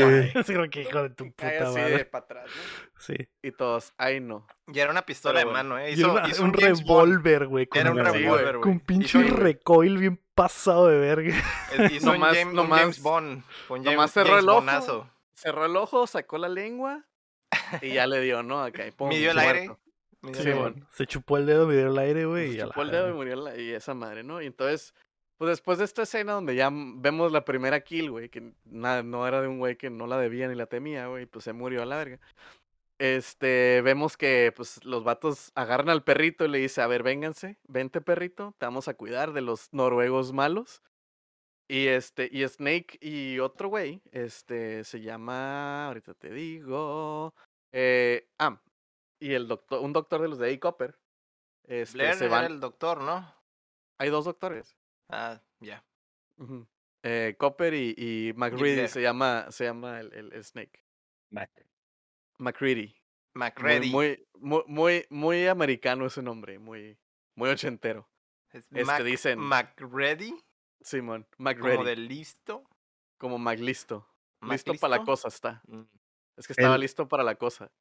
[0.45, 0.55] Sí.
[0.55, 1.99] como que hijo de tu puta así madre.
[1.99, 2.91] de para atrás, ¿no?
[3.01, 3.15] Sí.
[3.43, 4.47] Y todos, ay no.
[4.73, 5.69] Y era una pistola Pero de bueno.
[5.71, 5.91] mano, ¿eh?
[5.91, 6.63] Y Hizo, una- hizo un Bond.
[6.65, 7.69] revólver, güey.
[7.75, 8.23] Era un Sí, güey.
[8.23, 11.35] revólver, con pinche Hizo- recoil bien pasado de verga.
[11.91, 13.29] Hizo un, Nomás- James, un nomás- James Bond.
[13.29, 13.45] Un
[13.85, 14.49] James, nomás cerró James el
[14.91, 15.11] ojo.
[15.35, 17.05] Cerró el ojo, sacó la lengua
[17.83, 18.63] y ya le dio, ¿no?
[18.63, 19.71] Acá, y Midió el aire.
[20.23, 20.71] Midió Sí, el aire.
[20.71, 20.87] man.
[20.93, 22.49] Se chupó el dedo, me dio el aire, güey.
[22.49, 24.41] Se y la chupó el dedo y murió la- y esa madre, ¿no?
[24.41, 24.95] Y entonces,
[25.39, 29.27] pues después de esta escena donde ya vemos la primera kill, güey, que nada, no
[29.27, 31.83] era de un güey que no la debía ni la temía, güey, pues se murió
[31.83, 32.21] a la verga.
[32.99, 37.59] Este, vemos que pues los vatos agarran al perrito y le dice, a ver, vénganse,
[37.69, 40.83] vente perrito, te vamos a cuidar de los noruegos malos.
[41.69, 47.35] Y este, y Snake y otro güey, este, se llama, ahorita te digo,
[47.73, 48.63] eh, ah,
[49.19, 50.61] y el doctor, un doctor de los de A.
[50.61, 50.97] Copper,
[51.65, 53.37] este, Blair se era el doctor, ¿no?
[53.99, 54.77] hay dos doctores.
[55.09, 55.85] Ah, ya.
[57.03, 60.83] Eh, Copper y, y McReady se llama, se llama el, el- el Snake.
[62.39, 62.89] McReady.
[63.35, 63.91] Muy, McReady.
[63.91, 66.99] muy, muy, muy, muy americano ese nombre, muy,
[67.37, 68.09] muy ochentero.
[68.51, 70.35] Es este, Mac- dicen- McReady.
[70.83, 71.85] Simón, Como McReady.
[71.85, 72.65] de listo.
[73.19, 74.07] Como McListo.
[74.41, 75.63] Mac Listo para la cosa está.
[75.67, 75.83] Mm.
[76.37, 77.73] Es que estaba El- listo para la cosa.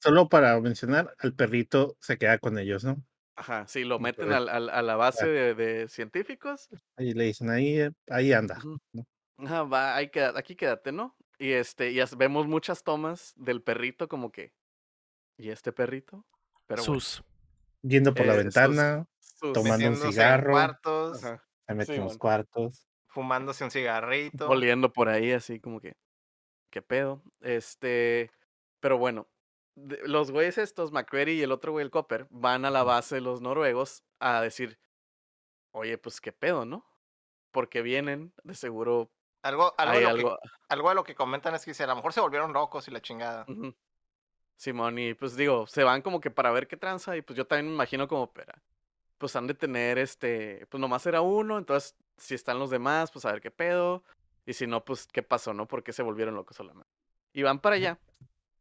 [0.00, 3.02] Solo para mencionar, al perrito se queda con ellos, ¿no?
[3.34, 6.68] Ajá, sí, lo meten al, al- a la base de, de científicos.
[6.96, 8.58] Ahí le dicen, ahí, eh, ahí anda.
[8.92, 9.04] ¿no?
[9.38, 11.16] Ajá, va, ahí queda- aquí quédate, ¿no?
[11.38, 14.52] Y este, y vemos muchas tomas del perrito como que.
[15.38, 16.26] ¿Y este perrito?
[16.66, 17.24] Pero bueno, Sus.
[17.82, 20.52] Yendo por la Eh, sus- ventana, sus- tomando un cigarro.
[20.52, 22.18] cuartos, ajá, se mete Sí, man.
[22.18, 22.86] cuartos.
[23.08, 24.48] fumándose un cigarrito.
[24.48, 25.96] oliendo por ahí así como que.
[26.70, 27.22] ¿Qué pedo?
[27.40, 28.30] Este.
[28.80, 29.26] Pero bueno.
[29.74, 33.20] Los güeyes estos, McCready y el otro güey, el Copper, van a la base de
[33.20, 34.78] los noruegos a decir.
[35.72, 36.84] Oye, pues qué pedo, ¿no?
[37.50, 39.10] Porque vienen, de seguro
[39.42, 40.38] Algo, algo, de lo algo.
[40.42, 42.86] Que, algo de lo que comentan es que si a lo mejor se volvieron locos
[42.88, 43.46] y la chingada.
[44.62, 47.46] Simón, y pues digo, se van como que para ver qué tranza, y pues yo
[47.46, 48.62] también me imagino como, pera,
[49.18, 53.24] pues han de tener este, pues nomás era uno, entonces si están los demás, pues
[53.24, 54.04] a ver qué pedo,
[54.46, 55.66] y si no, pues qué pasó, ¿no?
[55.66, 56.88] ¿Por qué se volvieron locos solamente?
[57.32, 57.98] Y van para allá,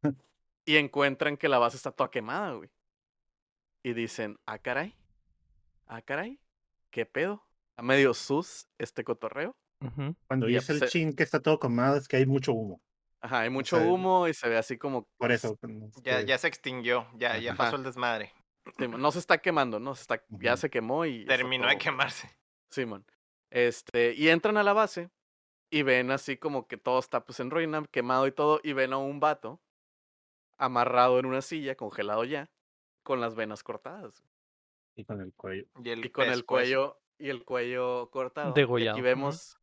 [0.65, 2.69] y encuentran que la base está toda quemada, güey.
[3.83, 4.95] Y dicen, ah, caray,
[5.87, 6.39] ah, caray,
[6.91, 7.43] ¿qué pedo?
[7.77, 9.55] A medio sus este cotorreo.
[10.27, 12.79] Cuando dice el chin que está todo quemado, es que hay mucho humo.
[13.19, 15.07] Ajá, hay mucho humo y se ve así como.
[15.17, 15.57] Por eso.
[16.03, 18.31] Ya, ya se extinguió, ya, ya pasó el desmadre.
[18.77, 19.95] no se está quemando, ¿no?
[19.95, 21.25] Se está, Ya se quemó y.
[21.25, 22.29] Terminó de quemarse.
[22.69, 23.05] Simón.
[23.49, 25.09] Este, y entran a la base
[25.69, 28.93] y ven así como que todo está pues en ruina, quemado y todo, y ven
[28.93, 29.59] a un vato
[30.61, 32.49] amarrado en una silla, congelado ya,
[33.03, 34.23] con las venas cortadas.
[34.95, 35.65] Y con el cuello.
[35.83, 38.53] Y, con el cuello, y el cuello cortado.
[38.53, 38.97] Degollado.
[38.97, 39.57] Y aquí vemos,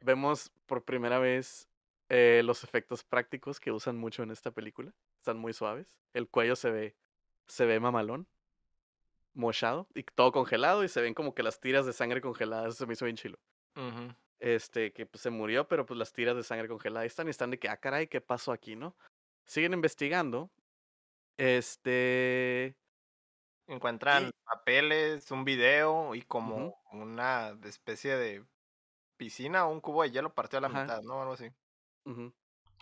[0.00, 1.68] vemos por primera vez
[2.08, 4.94] eh, los efectos prácticos que usan mucho en esta película.
[5.18, 5.98] Están muy suaves.
[6.14, 6.96] El cuello se ve,
[7.46, 8.26] se ve mamalón,
[9.34, 12.68] mochado y todo congelado y se ven como que las tiras de sangre congeladas.
[12.68, 13.38] Eso se me hizo bien chilo.
[14.40, 17.50] Este, que pues, se murió, pero pues las tiras de sangre congeladas están y están
[17.50, 18.96] de que, ah, caray, ¿qué pasó aquí, no?
[19.44, 20.50] Siguen investigando.
[21.36, 22.76] Este.
[23.66, 28.44] Encuentran papeles, un video y como una especie de
[29.16, 31.22] piscina o un cubo de hielo partido a la mitad, ¿no?
[31.22, 31.50] Algo así.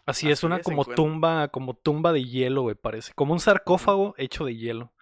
[0.07, 3.13] Así, es, una como tumba, como tumba de hielo, güey, parece.
[3.15, 4.93] Como un sarcófago hecho de hielo.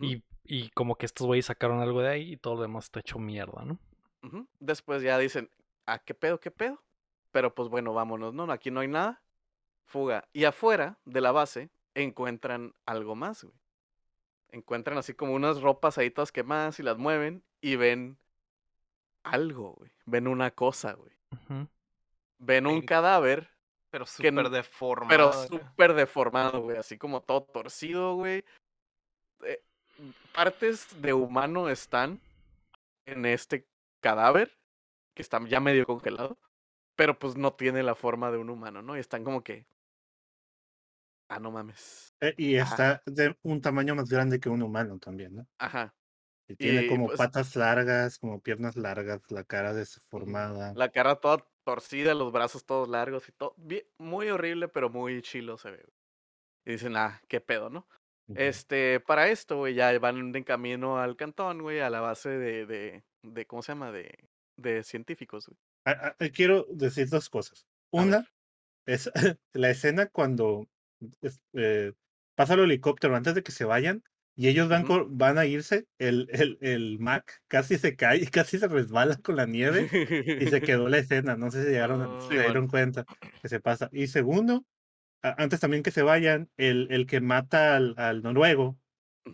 [0.00, 3.00] y, y, como que estos güeyes sacaron algo de ahí y todo lo demás está
[3.00, 3.78] hecho mierda, ¿no?
[4.60, 5.50] Después ya dicen,
[5.86, 6.82] ¿a qué pedo, qué pedo?
[7.30, 8.50] Pero pues bueno, vámonos, ¿no?
[8.52, 9.22] Aquí no hay nada.
[9.86, 10.28] Fuga.
[10.32, 13.56] Y afuera de la base encuentran algo más, güey.
[14.50, 18.18] Encuentran así como unas ropas ahí todas quemadas y las mueven y ven
[19.22, 19.90] algo, güey.
[20.04, 21.12] Ven una cosa, güey.
[22.38, 23.50] Ven un cadáver.
[23.90, 25.08] Pero súper deformado.
[25.08, 26.76] Pero súper deformado, güey.
[26.76, 28.44] Así como todo torcido, güey.
[29.44, 29.62] Eh,
[30.34, 32.20] partes de humano están
[33.06, 33.66] en este
[34.00, 34.56] cadáver,
[35.14, 36.38] que está ya medio congelado,
[36.94, 38.96] pero pues no tiene la forma de un humano, ¿no?
[38.96, 39.66] Y están como que
[41.28, 42.14] Ah, no mames.
[42.20, 45.48] Eh, y está de un tamaño más grande que un humano también, ¿no?
[45.58, 45.94] Ajá.
[46.48, 50.72] Y tiene como pues patas largas, como piernas largas, la cara desformada.
[50.76, 53.56] La cara toda torcida, los brazos todos largos y todo.
[53.98, 55.84] muy horrible, pero muy chilo se ve.
[56.64, 57.88] Y dicen, ah, qué pedo, ¿no?
[58.34, 62.66] Este, para esto, güey, ya van en camino al cantón, güey, a la base de,
[62.66, 63.92] de, de ¿cómo se llama?
[63.92, 65.58] De, de científicos, güey.
[65.84, 67.66] Ah, ah, quiero decir dos cosas.
[67.92, 68.28] Una,
[68.84, 69.10] es
[69.52, 70.68] la escena cuando
[71.54, 71.92] eh,
[72.34, 74.02] pasa el helicóptero antes de que se vayan
[74.38, 74.84] y ellos van,
[75.16, 79.36] van a irse, el, el, el, Mac casi se cae y casi se resbala con
[79.36, 79.88] la nieve
[80.42, 81.36] y se quedó la escena.
[81.36, 83.06] No sé si llegaron, se dieron cuenta
[83.40, 83.88] que se pasa.
[83.92, 84.66] Y segundo,
[85.22, 88.78] antes también que se vayan, el, el que mata al, al noruego,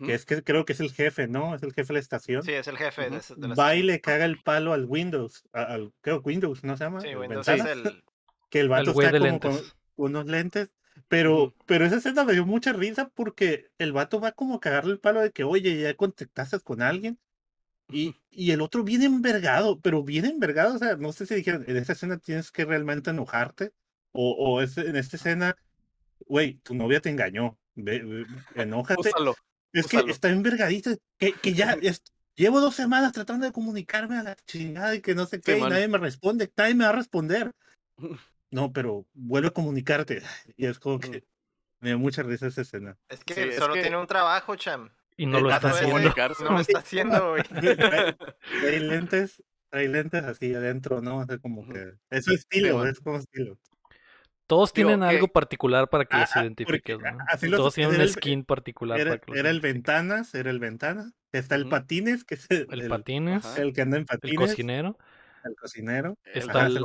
[0.07, 1.55] que es que creo que es el jefe, ¿no?
[1.55, 2.42] Es el jefe de la estación.
[2.44, 6.20] Sí, es el jefe de, Va y le caga el palo al Windows, al, creo
[6.20, 7.01] Windows, ¿no se llama?
[7.01, 8.05] Sí, Windows es el...
[8.48, 9.59] Que el vato está como con
[9.96, 10.70] unos lentes
[11.09, 14.92] pero, pero esa escena me dio mucha risa porque el vato va como a cagarle
[14.92, 17.18] el palo de que, oye, ya contactaste con alguien.
[17.90, 20.74] Y, y el otro viene envergado, pero viene envergado.
[20.74, 23.72] O sea, no sé si dijeron, en esta escena tienes que realmente enojarte.
[24.12, 25.57] O, o es, en esta escena,
[26.26, 27.59] güey, tu novia te engañó.
[27.74, 28.24] Ve,
[28.55, 29.11] enójate.
[29.72, 30.90] es que está envergadito.
[31.18, 31.76] Que, que ya
[32.35, 35.61] llevo dos semanas tratando de comunicarme a la chingada y que no sé qué, y
[35.61, 36.50] nadie me responde.
[36.57, 37.52] Nadie me va a responder.
[38.53, 40.23] no, pero vuelve a comunicarte.
[40.57, 41.25] Y es como que
[41.81, 42.97] me dio mucha risa esa escena.
[43.09, 44.91] Es que solo tiene un trabajo, Cham.
[45.17, 45.99] Y no lo está haciendo.
[45.99, 47.43] No lo está haciendo, güey.
[48.65, 51.19] Hay lentes, hay lentes así adentro, ¿no?
[51.19, 51.95] O sea, como que.
[52.11, 53.59] Es su estilo, es como estilo.
[54.47, 57.57] Todos tienen algo particular para que los identifiques, ¿no?
[57.57, 61.15] Todos tienen un skin particular era, para que los Era el ventanas, era el ventanas.
[61.33, 63.57] Está el patines, que es el, el patines.
[63.57, 64.33] El que anda en patines.
[64.33, 64.99] El cocinero.
[65.45, 66.19] El cocinero.
[66.25, 66.85] Está el,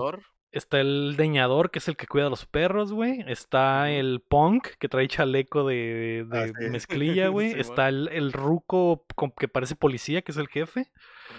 [0.58, 3.24] Está el deñador, que es el que cuida a los perros, güey.
[3.28, 7.52] Está el punk, que trae chaleco de, de ah, mezclilla, güey.
[7.60, 9.06] Está el, el ruco
[9.38, 10.92] que parece policía, que es el jefe.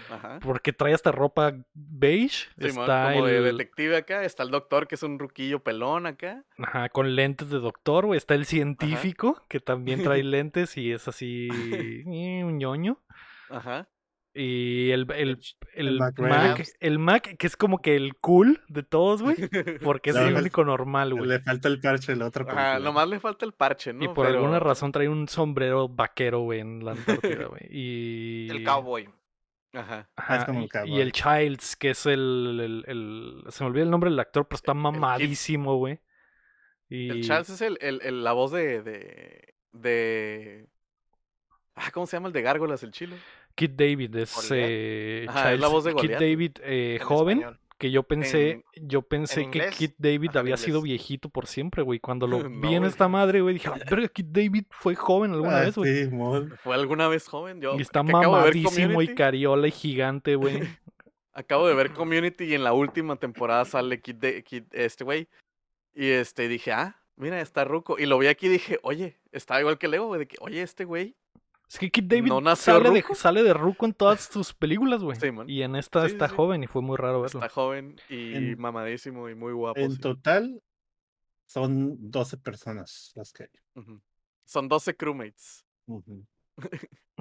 [0.09, 0.39] Ajá.
[0.41, 2.47] Porque trae hasta ropa beige.
[2.57, 3.33] está como el...
[3.33, 4.23] de detective acá.
[4.23, 6.43] Está el doctor, que es un ruquillo pelón acá.
[6.57, 8.17] Ajá, con lentes de doctor, güey.
[8.17, 11.49] Está el científico, que también trae lentes y es así
[12.05, 12.99] un ñoño.
[13.49, 13.89] Ajá.
[14.33, 15.39] Y el, el,
[15.73, 19.35] el, Mac, el Mac, que es como que el cool de todos, güey.
[19.83, 21.27] Porque es el único normal, güey.
[21.27, 22.45] Le falta el parche el otro.
[22.49, 24.05] Ah, nomás le falta el parche, ¿no?
[24.05, 27.61] Y por alguna razón trae un sombrero vaquero, güey, en la Antártida, güey.
[27.71, 28.49] Y...
[28.51, 29.09] El cowboy.
[29.73, 30.09] Ajá.
[30.15, 30.91] Ah, es como cowboy.
[30.91, 34.47] Y el Childs, que es el, el, el, Se me olvida el nombre del actor,
[34.47, 35.99] pero está mamadísimo, güey.
[36.87, 37.09] Y...
[37.09, 40.69] El Charles es el, el, la voz de, de, de...
[41.73, 43.15] Ah, ¿cómo se llama el de Gárgolas, el chilo?
[43.59, 45.27] Kid David es, eh,
[45.59, 47.43] la voz de Kid David eh, joven,
[47.77, 51.99] que yo pensé, yo pensé que Kid David había sido viejito por siempre, güey.
[51.99, 55.61] Cuando lo vi en esta madre, güey, dije, verga, Kid David fue joven alguna Ah,
[55.61, 56.05] vez, güey.
[56.05, 56.09] sí.
[56.63, 57.59] ¿Fue alguna vez joven?
[57.59, 60.61] Yo y está mamadísimo y cariola y gigante, güey.
[61.33, 65.27] Acabo de ver Community y en la última temporada sale Kid, de, Kid este güey.
[65.93, 67.97] Y este dije, ah, mira, está ruco.
[67.99, 70.61] Y lo vi aquí y dije, oye, está igual que Leo, güey, de que, oye,
[70.61, 71.17] este güey.
[71.69, 73.15] Es que Kid David ¿No nació sale, de, ruco?
[73.15, 75.17] sale de ruco en todas sus películas, güey.
[75.19, 76.35] Sí, y en esta Sí, está sí.
[76.35, 77.39] joven y fue muy raro verlo.
[77.39, 79.79] Está joven y En- mamadísimo y muy guapo.
[79.79, 79.99] En sí.
[79.99, 80.63] total
[81.45, 83.49] son 12 personas las que hay.
[84.45, 85.63] Son 12 crewmates.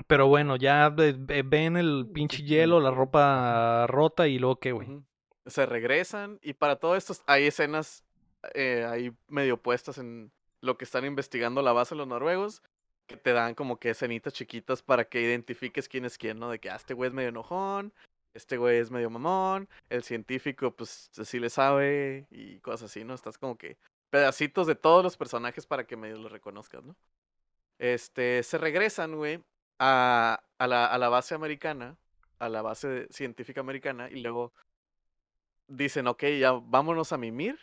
[0.06, 4.72] Pero bueno, ya ve- ve- ven el pinche hielo, la ropa rota y luego qué,
[4.72, 4.88] güey.
[5.46, 8.04] Se regresan y para todo esto hay escenas
[8.54, 10.30] eh, ahí medio puestas en
[10.60, 12.62] lo que están investigando la base de los noruegos
[13.08, 16.50] que te dan como que escenitas chiquitas para que identifiques quién es quién, ¿no?
[16.50, 17.92] De que ah, este güey es medio enojón,
[18.34, 23.14] este güey es medio mamón, el científico pues sí le sabe y cosas así, ¿no?
[23.14, 23.78] Estás como que
[24.10, 26.94] pedacitos de todos los personajes para que medio los reconozcas, ¿no?
[27.78, 29.42] Este, se regresan, güey,
[29.78, 31.96] a, a, la, a la base americana,
[32.38, 34.52] a la base científica americana, y luego
[35.68, 37.58] dicen, ok, ya vámonos a mimir,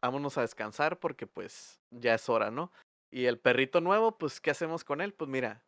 [0.00, 2.70] vámonos a descansar porque pues ya es hora, ¿no?
[3.10, 5.12] Y el perrito nuevo, pues, ¿qué hacemos con él?
[5.14, 5.64] Pues mira,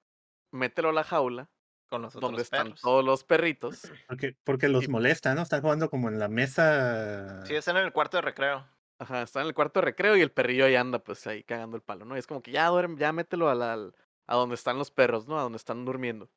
[0.53, 1.48] mételo a la jaula,
[1.88, 2.81] Con los donde otros están perros.
[2.83, 3.83] todos los perritos.
[4.09, 5.42] Porque, porque los Y- molesta, ¿no?
[5.42, 7.44] Están jugando como en la mesa.
[7.46, 8.66] Sí, están en el cuarto de recreo.
[8.98, 11.76] Ajá, está en el cuarto de recreo y el perrillo ahí anda, pues ahí cagando
[11.76, 12.16] el palo, ¿no?
[12.16, 13.94] Y es como que ya duerme, ya mételo a, la, al-
[14.26, 15.38] a donde están los perros, ¿no?
[15.38, 16.29] A donde están durmiendo.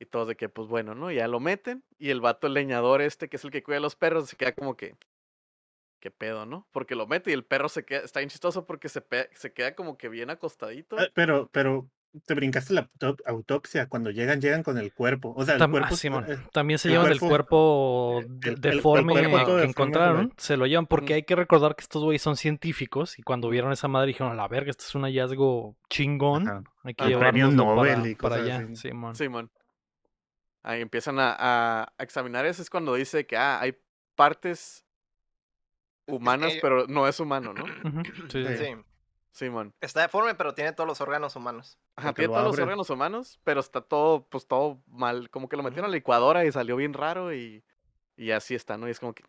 [0.00, 1.10] Y todos de que, pues bueno, ¿no?
[1.12, 3.80] Ya lo meten y el vato, el leñador este, que es el que cuida a
[3.80, 4.96] los perros, se queda como que,
[6.04, 6.68] ¿qué pedo, no?
[6.70, 9.54] Porque lo mete y el perro se queda, está bien chistoso porque se, pe- se
[9.54, 10.98] queda como que bien acostadito.
[10.98, 11.88] Ah, Pero, pero
[12.26, 13.88] te brincaste la autop- autopsia.
[13.88, 15.32] Cuando llegan, llegan con el cuerpo.
[15.34, 15.96] O sea, el Tam- ah, cuerpo.
[15.96, 16.26] Simón.
[16.30, 20.32] eh, También se el llevan del cuerpo- el- deforme cuerpo todo que deforme, encontraron.
[20.36, 23.72] Se lo llevan porque hay que recordar que estos güeyes son científicos y cuando vieron
[23.72, 26.46] esa madre dijeron, a la verga, esto es un hallazgo chingón.
[26.46, 26.62] Ajá.
[26.82, 28.58] Hay que llevarlo Nobel para, y para allá.
[28.70, 28.76] así.
[29.16, 29.50] Simón.
[30.62, 32.60] Ahí empiezan a, a- a examinar eso.
[32.60, 33.74] Es cuando dice que ah, hay
[34.14, 34.83] partes
[36.06, 37.64] humanas, pero no es humano, ¿no?
[38.30, 38.56] Sí, sí, Sí.
[38.56, 38.64] sí.
[38.64, 38.76] Sí.
[39.46, 39.74] Simón.
[39.80, 41.76] Está deforme, pero tiene todos los órganos humanos.
[41.96, 45.28] Ajá, Porque tiene lo todos los órganos humanos, pero está todo, pues todo mal.
[45.28, 47.64] Como que lo metieron a la licuadora y salió bien raro y,
[48.16, 48.86] y así está, ¿no?
[48.86, 49.24] Y es como que,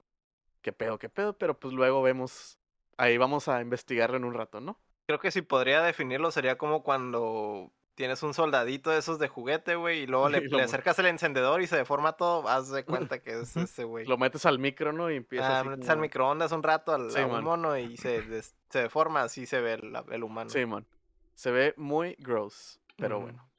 [0.61, 1.35] ¿qué pedo, qué pedo?
[1.39, 2.59] Pero pues luego vemos,
[2.97, 4.79] ahí vamos a investigarlo en un rato, ¿no?
[5.07, 9.75] Creo que si podría definirlo sería como cuando tienes un soldadito de esos de juguete,
[9.75, 13.19] güey, y luego le, Y acercas el encendedor y se deforma todo, haz de cuenta
[13.19, 14.05] que es ese, güey.
[14.05, 15.10] Lo metes al micro, ¿no?
[15.10, 17.43] Y empieza Ah, así metes como al microondas un rato al, Sí, man.
[17.43, 20.49] mono y se, des- se deforma, así se ve el, el humano.
[20.49, 20.86] Simón.
[21.34, 23.49] Se ve muy gross, pero bueno.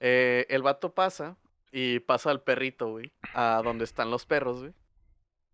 [0.00, 1.36] Eh, el vato pasa
[1.72, 4.74] y pasa al perrito, güey, a donde están los perros, güey.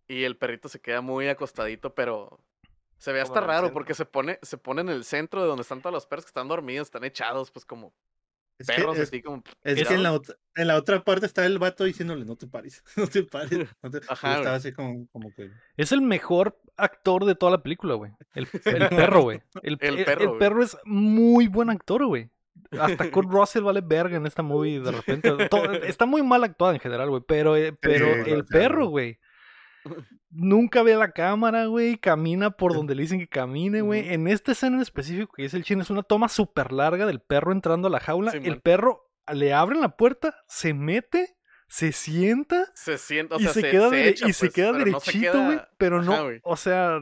[0.07, 2.39] Y el perrito se queda muy acostadito, pero
[2.97, 5.81] se ve hasta raro porque se pone, se pone en el centro de donde están
[5.81, 7.93] todos los perros que están dormidos, están echados, pues como
[8.61, 9.43] Es que, perros es, así como.
[9.63, 12.47] es que en, la otra, en la otra parte está el vato diciéndole, no te
[12.47, 13.67] pares, no te pares.
[13.83, 13.99] No te...
[14.07, 15.49] Ajá, y estaba así como, como que.
[15.77, 18.11] Es el mejor actor de toda la película, güey.
[18.33, 19.41] El, el perro, güey.
[19.63, 20.39] El, perro, el güey.
[20.39, 22.29] perro es muy buen actor, güey.
[22.79, 25.49] Hasta Kurt Russell vale verga en esta movie de repente.
[25.49, 27.21] todo- está muy mal actuada en general, güey.
[27.27, 29.19] Pero, eh, pero Sí, el perro, güey.
[30.29, 31.97] Nunca ve la cámara, güey.
[31.97, 34.13] Camina por donde le dicen que camine, güey.
[34.13, 37.19] En esta escena en específico que es el chino, es una toma súper larga del
[37.21, 38.31] perro entrando a la jaula.
[38.31, 38.61] Sí, el man.
[38.63, 41.35] perro le abren la puerta, se mete,
[41.67, 44.71] se sienta Se sienta, o y sea, se, queda, dere- echa, y se pues, queda
[44.73, 45.57] pero no se derechito, güey.
[45.57, 46.99] queda- pero no, o sea,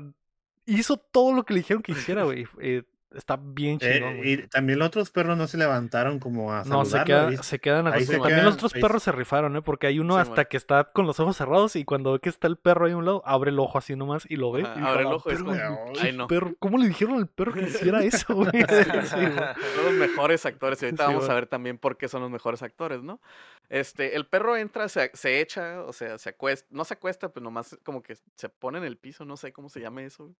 [0.65, 2.45] hizo todo lo que le dijeron que hiciera, güey.
[2.61, 2.83] Eh,
[3.15, 4.33] está bien Eh, chingón, güey.
[4.33, 7.87] y también los otros perros no se levantaron como a No, se, queda- se quedan
[7.87, 8.13] Ahí se.
[8.13, 9.61] También quedan, los otros ahí perros se rifaron, ¿eh?
[9.61, 10.45] Porque hay uno Sí, hasta man.
[10.49, 12.97] que está con los ojos cerrados y cuando ve que está el perro ahí a
[12.97, 14.61] un lado, abre el ojo así nomás y lo ve.
[14.61, 15.39] Y dijo, abre el "Ah, ojo es
[16.01, 16.27] "Ay, no".
[16.27, 16.53] perro".
[16.59, 18.51] ¿Cómo le dijeron al perro que hiciera eso, güey?
[18.51, 18.59] Sí,
[19.83, 20.81] los mejores actores.
[20.81, 23.19] Y ahorita Sí, vamos a ver también por qué son los mejores actores, ¿no?
[23.69, 27.43] Este, el perro entra, se, se echa, o sea, se acuesta, no se acuesta, pues
[27.43, 30.23] nomás como que se pone en el piso, no sé cómo se llama eso.
[30.25, 30.35] güey.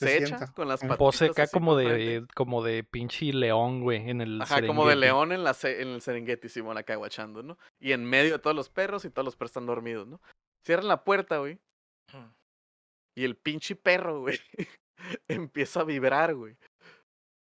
[0.00, 0.52] Se Se, echa sienta.
[0.54, 0.98] con las patitas.
[0.98, 5.00] Pose acá como de, como de pinche león, güey, en el Ajá, como de Serengeti.
[5.00, 7.58] león en, la en el Serengeti, Simón, acá guachando, ¿no?
[7.78, 10.20] Y en medio de todos los perros y todos los perros están dormidos, ¿no?
[10.64, 11.58] Cierran la puerta, güey,
[13.14, 14.38] y el pinche perro, güey,
[15.28, 16.56] empieza a vibrar, güey.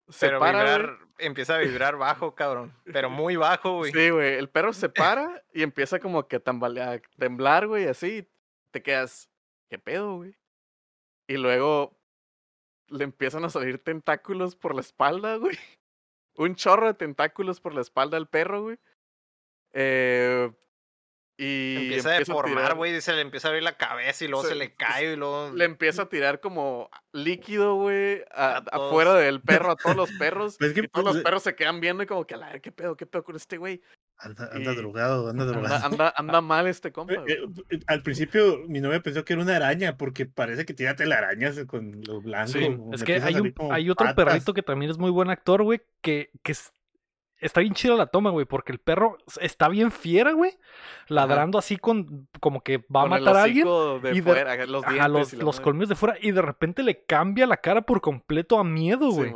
[0.08, 0.76] Se Pero para, güey.
[0.78, 2.72] vibrar, empieza a vibrar bajo, cabrón.
[2.84, 3.92] Pero muy bajo, güey.
[3.92, 4.34] Sí, güey.
[4.36, 8.26] El perro se para y empieza como que a tambalear, a temblar, güey, así.
[8.70, 9.30] Te quedas,
[9.70, 10.34] ¿qué pedo, güey?
[11.26, 11.97] Y luego
[12.88, 15.56] le empiezan a salir tentáculos por la espalda, güey.
[16.36, 18.78] Un chorro de tentáculos por la espalda al perro, güey.
[19.72, 20.50] Eh,
[21.40, 24.56] y empieza, a deformar, güey, dice, le empieza a abrir la cabeza y luego se,
[24.56, 25.52] le cae y luego...
[25.54, 30.56] Le empieza a tirar como líquido, güey, afuera del perro, a todos los perros.
[30.58, 32.72] Pues y todos los pues, perros se quedan viendo y como que, a la ¿qué
[32.72, 33.80] pedo, qué pedo con este güey?
[34.20, 35.86] Anda, drogado, anda drogado.
[35.86, 37.14] Anda, anda, mal este compa.
[37.14, 37.38] Eh,
[37.70, 41.64] eh, al principio mi novia pensó que era una araña porque parece que tiene telarañas
[41.66, 42.52] con lo blanco.
[42.52, 45.82] Sí, es que hay, un, hay otro perrito que también es muy buen actor, güey,
[46.00, 46.52] que, que
[47.40, 50.58] está bien chida la toma, güey, porque el perro está bien fiera, güey,
[51.06, 53.68] ladrando así con como que va a matar a alguien
[54.12, 58.00] y de, los, los, colmillos de fuera y de repente le cambia la cara por
[58.00, 59.32] completo a miedo, güey.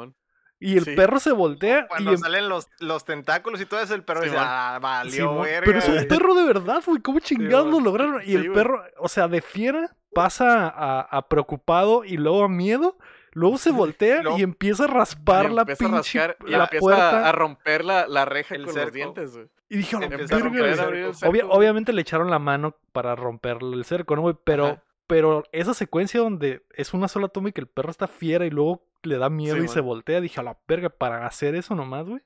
[0.62, 1.86] Y el perro se voltea.
[1.88, 5.40] Cuando y em salen los, los tentáculos y todo eso, el perro dice, ah, valió,
[5.40, 7.00] verga, Pero es un perro de verdad, güey.
[7.00, 8.22] ¿Cómo chingados lo lograron?
[8.24, 12.96] Y el perro, o sea, de fiera pasa a, a preocupado y luego a miedo.
[13.34, 17.28] Luego se voltea y empieza a raspar la pinche a y la puerta.
[17.28, 19.48] a romper la, la reja con los dientes, güey.
[19.70, 24.36] Y dije, obviamente le echaron la mano para romper el cerco, ¿no, güey?
[24.44, 28.46] Pero, pero esa secuencia donde es una sola toma y que el perro está fiera
[28.46, 31.74] y luego le da miedo y se voltea, dije, a la verga, para hacer eso
[31.74, 32.22] nomás, güey.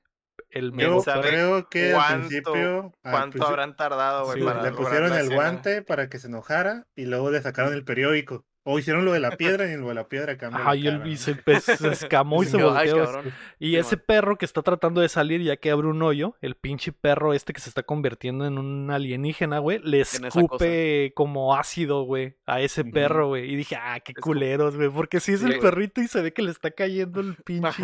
[0.49, 2.93] El Yo creo que al principio.
[3.01, 4.41] ¿Cuánto habrán tardado, güey?
[4.41, 8.45] le pusieron el guante para que se enojara y luego le sacaron el periódico.
[8.69, 10.61] O hicieron lo de la piedra y lo de la piedra cambió.
[10.67, 11.37] Ay, y se,
[11.89, 13.23] escamó y se volteó.
[13.59, 16.91] y ese perro que está tratando de salir ya que abre un hoyo, el pinche
[16.91, 22.35] perro este que se está convirtiendo en un alienígena, güey, le escupe como ácido, güey,
[22.45, 23.49] a ese perro, güey.
[23.49, 24.89] Y dije, ah, qué culeros, güey.
[24.89, 27.83] Porque si es el perrito y se ve que le está cayendo el pinche.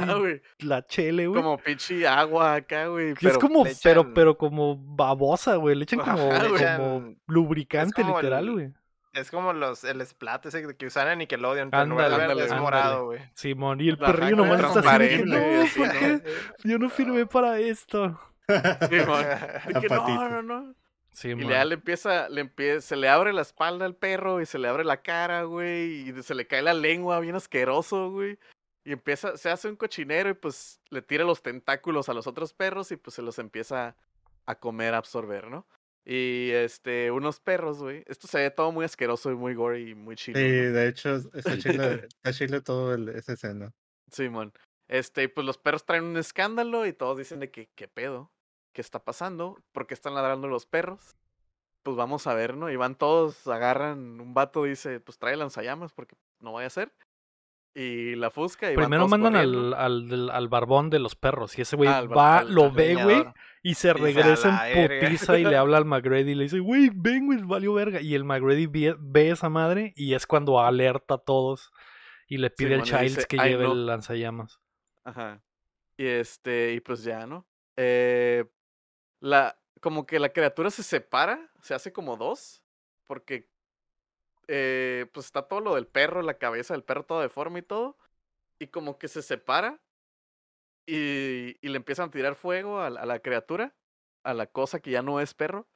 [0.60, 1.42] la chele, güey.
[1.42, 3.14] Como pinche agua acá, güey.
[3.22, 5.78] Es como, pero, pero como babosa, güey.
[5.78, 6.30] Le echan como,
[6.76, 8.74] como lubricante, literal, güey.
[9.14, 13.06] Es como los, el splat ese que usan en Nickelodeon, pero ándale, verde es morado,
[13.06, 13.20] güey.
[13.36, 16.22] Simón, y el perrillo nomás está haciendo no,
[16.64, 18.20] yo no firmé para esto.
[18.90, 19.26] Simón,
[19.90, 20.76] no, no, no.
[21.12, 24.48] Sí, y le, le empieza, le empieza, se le abre la espalda al perro y
[24.48, 28.40] se le abre la cara, güey, y se le cae la lengua bien asqueroso, güey.
[28.84, 32.54] Y empieza, se hace un cochinero y pues le tira los tentáculos a los otros
[32.54, 33.96] perros y pues se los empieza
[34.48, 35.68] a comer, a absorber, ¿no?
[36.06, 38.04] Y este, unos perros, güey.
[38.08, 40.40] Esto se ve todo muy asqueroso y muy gory y muy chido.
[40.40, 43.74] Sí, de hecho, está chile, está chile todo el, esa escena.
[44.12, 44.54] Simón.
[44.88, 48.32] este, pues los perros traen un escándalo y todos dicen de que, ¿qué pedo?
[48.74, 49.58] ¿Qué está pasando?
[49.72, 51.16] ¿Por qué están ladrando los perros?
[51.84, 52.70] Pues vamos a ver, ¿no?
[52.70, 56.94] Y van todos, agarran, un vato dice, pues trae lanzallamas porque no vaya a ser
[57.76, 58.72] y la fusca.
[58.72, 62.44] Y Primero mandan al, al, al, barbón de los perros y ese güey ah, va,
[62.44, 63.26] lo ve, güey,
[63.64, 67.26] y se regresa en putiza y le habla al McGrady y le dice, güey, ven,
[67.26, 68.02] güey, valió verga.
[68.02, 71.72] Y el McGrady ve, esa madre y es cuando alerta a todos
[72.28, 74.60] y le pide al Childs que lleve el lanzallamas.
[75.04, 75.42] Ajá.
[75.98, 77.48] Y este, y pues ya, ¿no?
[77.76, 78.46] Eh,
[79.20, 82.64] la, como que la criatura se separa, se hace como dos,
[83.06, 83.53] porque
[84.48, 87.98] eh, pues está todo lo del perro, la cabeza del perro todo deforme y todo.
[88.60, 89.82] Y como que se separa
[90.86, 93.74] y, y le empiezan a tirar fuego a, la criatura,
[94.24, 95.68] a la cosa que ya no es perro.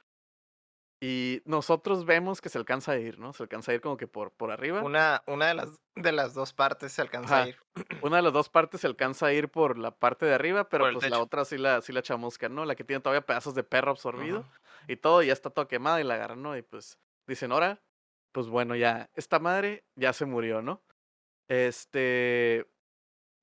[0.99, 3.31] Y nosotros vemos que se alcanza a ir, ¿no?
[3.31, 4.81] Se alcanza a ir como que por, por arriba.
[4.81, 7.57] Una, una de, las, de las dos partes se alcanza a ir.
[8.01, 10.91] Una de las dos partes se alcanza a ir por la parte de arriba, pero
[10.91, 12.65] pues la otra sí la, sí la chamusca, ¿no?
[12.65, 14.43] La que tiene todavía pedazos de perro absorbido
[14.87, 16.57] y todo, ya está todo quemada y la agarran, ¿no?
[16.57, 17.79] Y pues dicen, ahora
[18.37, 20.83] pues bueno, ya, esta madre ya se murió, ¿no?
[21.47, 22.67] Este,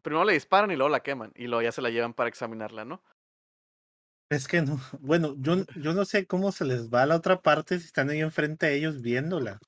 [0.03, 2.85] primero le disparan y luego la queman y luego ya se la llevan para examinarla,
[2.85, 3.03] ¿no?
[4.31, 7.43] Es que no, bueno, yo, yo no sé cómo se les va a la otra
[7.43, 9.59] parte si están ahí enfrente a ellos viéndola.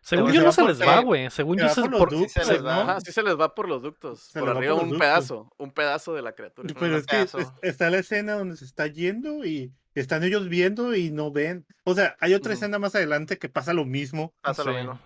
[0.00, 1.28] Según yo no se les va, güey.
[1.28, 2.98] Según yo se, por, sí se les va.
[3.02, 4.30] sí se les va por los ductos.
[4.32, 6.74] por arriba un pedazo, un pedazo de la criatura.
[6.80, 7.26] Pero es que
[7.60, 11.66] está la escena donde se está yendo y están ellos viendo y no ven.
[11.84, 14.34] O sea, hay otra escena más adelante que pasa lo mismo.
[14.42, 15.00] Pasa lo mismo.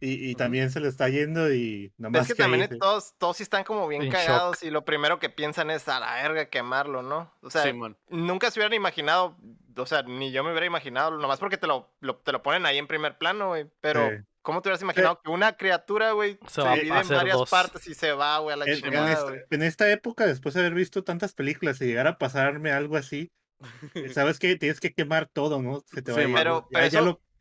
[0.00, 2.22] Y, y también se le está yendo y nada más.
[2.22, 5.86] Es que, también todos, todos están como bien cagados y lo primero que piensan es
[5.86, 7.32] a la verga quemarlo, ¿no?
[7.40, 7.72] O sea,
[8.08, 9.36] nunca se hubieran imaginado,
[9.76, 12.78] o sea, ni yo me hubiera imaginado, nomás porque te lo, te lo ponen ahí
[12.78, 13.70] en primer plano, güey.
[13.80, 14.10] Pero,
[14.42, 18.10] ¿cómo te hubieras imaginado que una criatura, güey, se, divide en varias partes y se
[18.10, 21.86] va, güey, a la chingada, en esta época, después de haber visto tantas películas y
[21.86, 23.30] llegar a pasarme algo así,
[24.12, 25.82] Sabes que tienes que quemar todo, ¿no?
[25.92, 26.68] Se te va pero,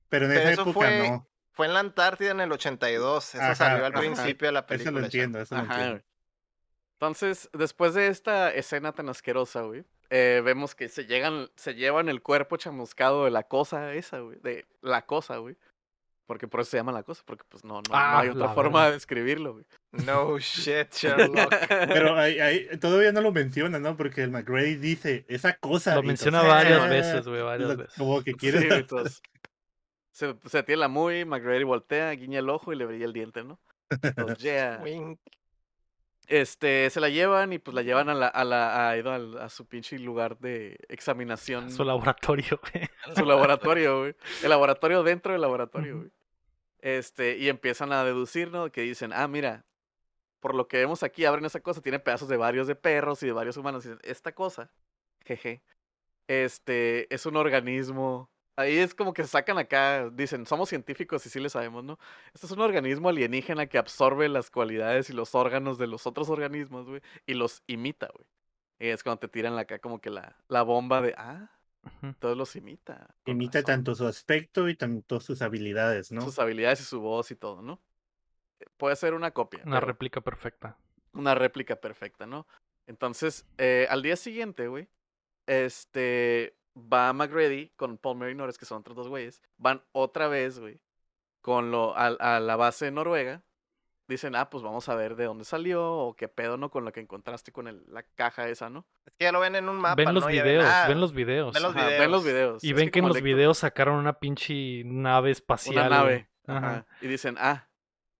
[0.09, 1.27] pero, en esa época fue, no.
[1.51, 3.35] Fue en la Antártida en el 82.
[3.35, 4.91] Eso salió al principio de la película.
[4.91, 6.01] Eso lo entiendo, eso lo entiendo.
[6.93, 12.09] Entonces, después de esta escena tan asquerosa, güey, eh, vemos que se llegan, se llevan
[12.09, 15.55] el cuerpo chamuscado de la cosa esa, güey, de la cosa, güey.
[16.31, 18.85] Porque por eso se llama la cosa, porque pues no, no, hay ah, otra forma
[18.85, 19.65] de describirlo, güey.
[20.05, 21.53] No shit, Sherlock.
[21.67, 23.97] Pero ahí, todavía no lo menciona, ¿no?
[23.97, 25.93] Porque el McGrady dice esa cosa.
[25.93, 27.95] Lo menciona varias veces, güey, varias veces.
[27.97, 28.87] Como que quiere.
[30.13, 33.43] se, se tiene la muy, McGrady voltea, guiña el ojo y le brilla el diente,
[33.43, 33.59] ¿no?
[33.89, 34.81] Entonces, yeah.
[36.27, 38.95] Este, se la llevan y pues la llevan a la, a la, a,
[39.43, 41.69] a, su pinche lugar de examinación.
[41.69, 42.89] Su laboratorio, güey.
[43.17, 44.15] Su laboratorio, güey.
[44.41, 46.11] El laboratorio dentro del laboratorio, güey.
[46.81, 48.71] Este, y empiezan a deducir, ¿no?
[48.71, 49.65] Que dicen, ah, mira,
[50.39, 53.27] por lo que vemos aquí, abren esa cosa, tiene pedazos de varios de perros y
[53.27, 53.85] de varios humanos.
[53.85, 54.71] Y dicen, esta cosa,
[55.25, 55.61] jeje,
[56.27, 61.39] este, es un organismo Ahí es como que sacan acá, dicen, somos científicos y sí
[61.39, 61.97] le sabemos, ¿no?
[62.33, 66.29] Este es un organismo alienígena que absorbe las cualidades y los órganos de los otros
[66.29, 68.27] organismos, güey, y los imita, güey.
[68.79, 71.49] Y es cuando te tiran acá como que la, la bomba de, ah,
[72.19, 73.15] todos los imita.
[73.25, 76.21] Imita tanto su aspecto y tanto sus habilidades, ¿no?
[76.21, 77.81] Sus habilidades y su voz y todo, ¿no?
[78.59, 79.61] Eh, puede ser una copia.
[79.65, 80.77] Una réplica perfecta.
[81.13, 82.47] Una réplica perfecta, ¿no?
[82.87, 84.87] Entonces, eh, al día siguiente, güey,
[85.45, 90.81] este, va McReady con Paul Mary que son otros dos güeyes, van otra vez, güey,
[91.41, 93.43] con lo, a, a, la base noruega.
[94.11, 96.69] Dicen, ah, pues vamos a ver de dónde salió o qué pedo, ¿no?
[96.69, 98.85] Con lo que encontraste con el, la caja esa, ¿no?
[99.05, 101.53] Es que ya lo ven en un mapa, ven los videos, ah, ven los videos.
[101.53, 101.99] Ven los videos.
[101.99, 102.63] ven los videos.
[102.63, 105.87] Y ven que, en los videos sacaron una pinche nave espacial.
[105.87, 106.29] Una nave.
[106.45, 106.85] Ajá.
[107.01, 107.67] Y dicen, ah,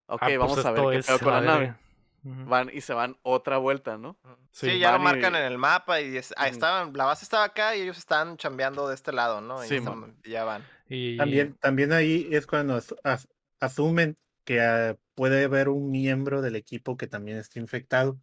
[0.07, 1.75] ok, ah, pues vamos a ver qué pedo con la nave
[2.23, 4.17] van y se van otra vuelta, ¿no?
[4.51, 7.97] Sí, ya lo marcan en el mapa y estaban, la base estaba acá y ellos
[7.97, 9.61] están chambeando de este lado, ¿no?
[9.63, 9.79] Sí,
[10.25, 10.63] ya van.
[10.87, 11.17] Y...
[11.17, 12.79] También, también ahí es cuando
[13.59, 18.19] asumen que ah, puede haber un miembro del equipo que también esté infectado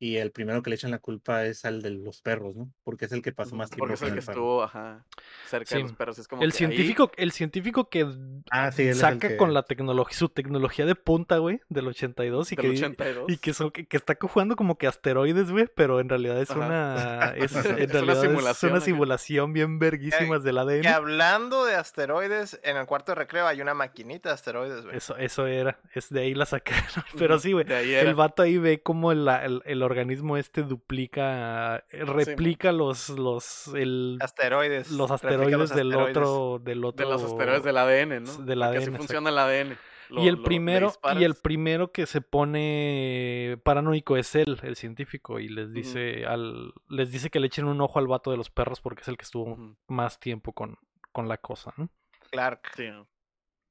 [0.00, 2.70] y el primero que le echan la culpa es al de los perros, ¿no?
[2.84, 3.80] Porque es el que pasó más tiempo.
[3.80, 5.04] Porque es el que estuvo, ajá,
[5.48, 6.18] cerca de los perros.
[6.20, 8.06] Es como el científico, el científico que
[8.52, 13.24] ah, saca con la tecnología, su tecnología de punta, güey, del 82 y que 82.
[13.28, 17.52] y que, que, está jugando como que asteroides, güey, pero en realidad es una es,
[17.56, 20.82] en realidad una simulación, es una simulación bien verguísimas del ADN.
[20.82, 24.96] Que hablando de asteroides, en el cuarto de recreo hay una maquinita de asteroides, güey.
[24.96, 26.84] Eso eso era, es de ahí la sacaron,
[27.18, 27.66] pero sí, güey.
[27.68, 33.68] El vato ahí ve como el, el, el organismo este duplica, eh, replica los, los,
[33.74, 34.90] el, asteroides.
[34.90, 37.06] Los asteroides del otro, del otro.
[37.06, 38.32] De los asteroides del ADN, ¿no?
[38.44, 38.76] Del ADN.
[38.76, 39.78] Así funciona el ADN.
[40.10, 45.48] y el primero, y el primero que se pone paranoico es él, el científico, y
[45.48, 48.80] les dice al, les dice que le echen un ojo al vato de los perros
[48.80, 50.78] porque es el que estuvo más tiempo con,
[51.12, 51.90] con la cosa, ¿no?
[52.30, 52.72] Clark.
[52.76, 52.90] Sí.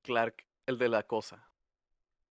[0.02, 1.48] Clark, el de la cosa.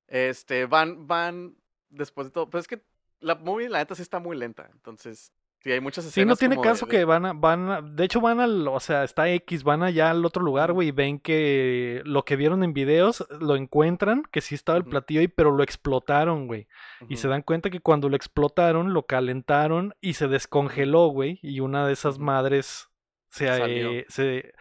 [0.08, 1.56] Este, van, van,
[1.88, 2.84] después de todo, pues es que
[3.20, 4.68] la movie, la neta, sí está muy lenta.
[4.72, 6.14] Entonces, sí, hay muchas escenas.
[6.14, 9.28] Sí, no tiene caso que van a, van de hecho, van al, o sea, está
[9.30, 13.26] X, van allá al otro lugar, güey, y ven que lo que vieron en videos
[13.40, 16.68] lo encuentran, que sí estaba el platillo ahí, pero lo explotaron, güey.
[17.08, 21.38] Y se dan cuenta que cuando lo explotaron, lo calentaron y se descongeló, güey.
[21.42, 22.88] Y una de esas madres
[23.28, 24.54] se, eh, se.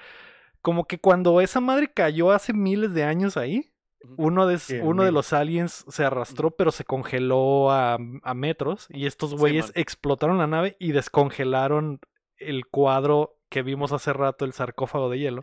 [0.61, 3.74] Como que cuando esa madre cayó hace miles de años ahí
[4.17, 8.87] uno de, uno de los aliens se arrastró, pero se congeló a, a metros.
[8.89, 11.99] Y estos güeyes explotaron la nave y descongelaron
[12.37, 15.41] el cuadro que vimos hace rato, el sarcófago de hielo.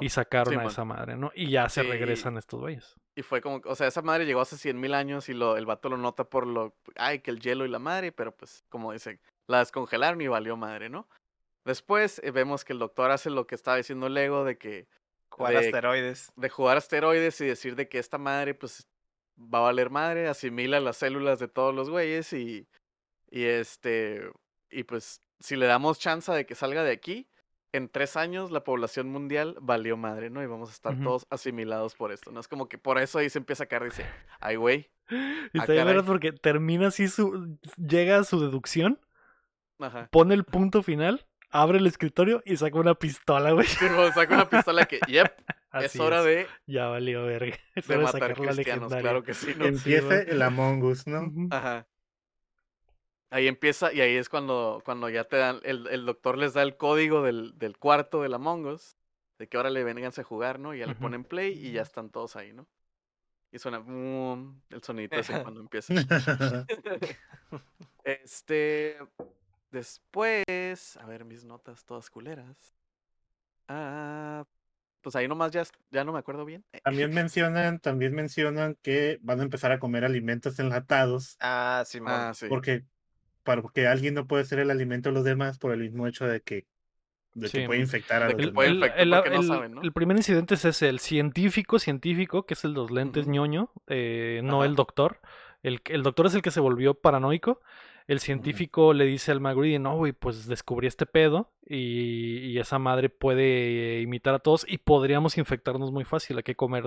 [0.00, 1.30] Y sacaron a esa madre, ¿no?
[1.34, 2.96] Y ya se regresan estos güeyes.
[3.14, 5.66] Y fue como, o sea, esa madre llegó hace cien mil años y lo, el
[5.66, 8.92] vato lo nota por lo, ay, que el hielo y la madre, pero pues, como
[8.92, 11.06] dicen, la descongelaron y valió madre, ¿no?
[11.64, 14.88] Después eh, vemos que el doctor hace lo que estaba diciendo Lego de que
[15.36, 16.32] Jugar de, asteroides.
[16.36, 18.88] De jugar asteroides y decir de que esta madre, pues,
[19.36, 22.68] va a valer madre, asimila las células de todos los güeyes y,
[23.30, 24.30] y este,
[24.70, 27.28] y pues, si le damos chance de que salga de aquí,
[27.72, 30.40] en tres años la población mundial valió madre, ¿no?
[30.40, 32.38] Y vamos a estar todos asimilados por esto, ¿no?
[32.38, 34.06] Es como que por eso ahí se empieza a caer y dice,
[34.40, 34.90] ay, güey.
[35.52, 39.00] Y está bien porque termina así su, llega a su deducción,
[40.10, 43.66] pone el punto final abre el escritorio y saca una pistola, güey.
[43.66, 45.32] saca una pistola que, yep,
[45.72, 46.48] es hora de.
[46.66, 47.56] Ya valió verga.
[47.74, 49.54] de matar cristianos, claro que sí.
[49.56, 49.64] ¿no?
[49.64, 51.32] Empieza el Among Us, ¿no?
[51.50, 51.86] Ajá.
[53.30, 56.62] Ahí empieza, y ahí es cuando, cuando ya te dan, el, el doctor les da
[56.62, 58.96] el código del, del cuarto del Among Us,
[59.38, 60.74] de que ahora le venganse a jugar, ¿no?
[60.74, 62.66] Y ya le ponen play y ya están todos ahí, ¿no?
[63.52, 65.94] Y suena el sonito así cuando empieza.
[68.04, 68.98] este,
[69.74, 72.76] Después, a ver mis notas todas culeras.
[73.66, 74.44] Ah,
[75.00, 76.64] pues ahí nomás ya, ya no me acuerdo bien.
[76.84, 81.36] También mencionan, también mencionan que van a empezar a comer alimentos enlatados.
[81.40, 82.84] Ah, sí, ah, Porque,
[83.42, 86.40] porque alguien no puede ser el alimento de los demás por el mismo hecho de
[86.40, 86.66] que
[87.32, 92.54] de que puede infectar a los el, primer incidente es ese, el científico, científico, que
[92.54, 95.18] es el de los lentes ñoño, eh, no el doctor.
[95.64, 97.60] El, el, doctor es el que se volvió paranoico.
[98.06, 103.08] El científico le dice al McGreedy, no, güey, pues descubrí este pedo y, esa madre
[103.08, 106.36] puede imitar a todos y podríamos infectarnos muy fácil.
[106.36, 106.84] Hay que comer,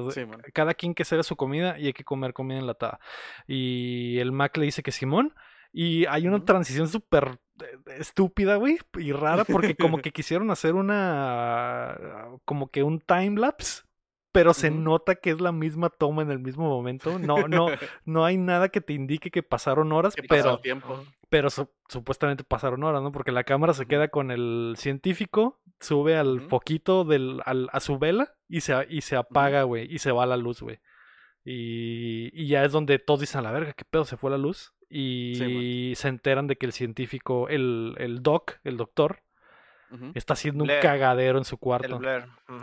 [0.53, 2.99] cada quien que se haga su comida y hay que comer comida enlatada.
[3.47, 5.33] Y el Mac le dice que Simón.
[5.73, 7.39] Y hay una transición súper
[7.97, 11.97] estúpida, güey, y rara, porque como que quisieron hacer una.
[12.45, 13.86] como que un time lapse
[14.37, 17.17] pero se nota que es la misma toma en el mismo momento.
[17.17, 17.69] No, no,
[18.05, 21.03] no hay nada que te indique que pasaron horas, pero, tiempo.
[21.27, 21.49] pero
[21.89, 23.11] supuestamente pasaron horas, ¿no?
[23.11, 27.97] Porque la cámara se queda con el científico, sube al foquito del, al, a su
[27.97, 30.77] vela y se, y se apaga, güey, y se va la luz, güey.
[31.43, 34.05] Y, y, ya es donde todos dicen a la verga, ¿qué pedo?
[34.05, 34.75] Se fue la luz.
[34.87, 39.23] Y se enteran de que el científico, el, el doc, el doctor,
[40.13, 41.99] Está haciendo un cagadero en su cuarto.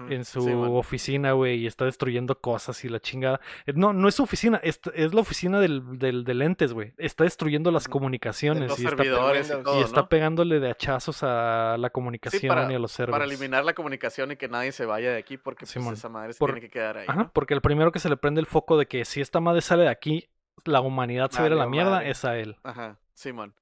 [0.09, 3.41] En su oficina, güey, y está destruyendo cosas y la chingada.
[3.66, 6.93] Eh, no, no es su oficina, es, es la oficina del, del, del entes, güey.
[6.99, 8.79] Está destruyendo las comunicaciones.
[8.79, 13.20] y, está, y, está pegándole de hachazos a la comunicación y a los servidores.
[13.20, 16.33] Para eliminar la comunicación y que nadie se vaya de aquí porque pues, esa madre
[16.35, 17.07] se tiene que quedar ahí.
[17.09, 19.61] Ajá, porque el primero que se le prende el foco de que si esta madre
[19.61, 20.29] sale de aquí,
[20.64, 22.57] la humanidad se ve a la mierda, es a él.
[22.62, 23.55] Ajá, Simón.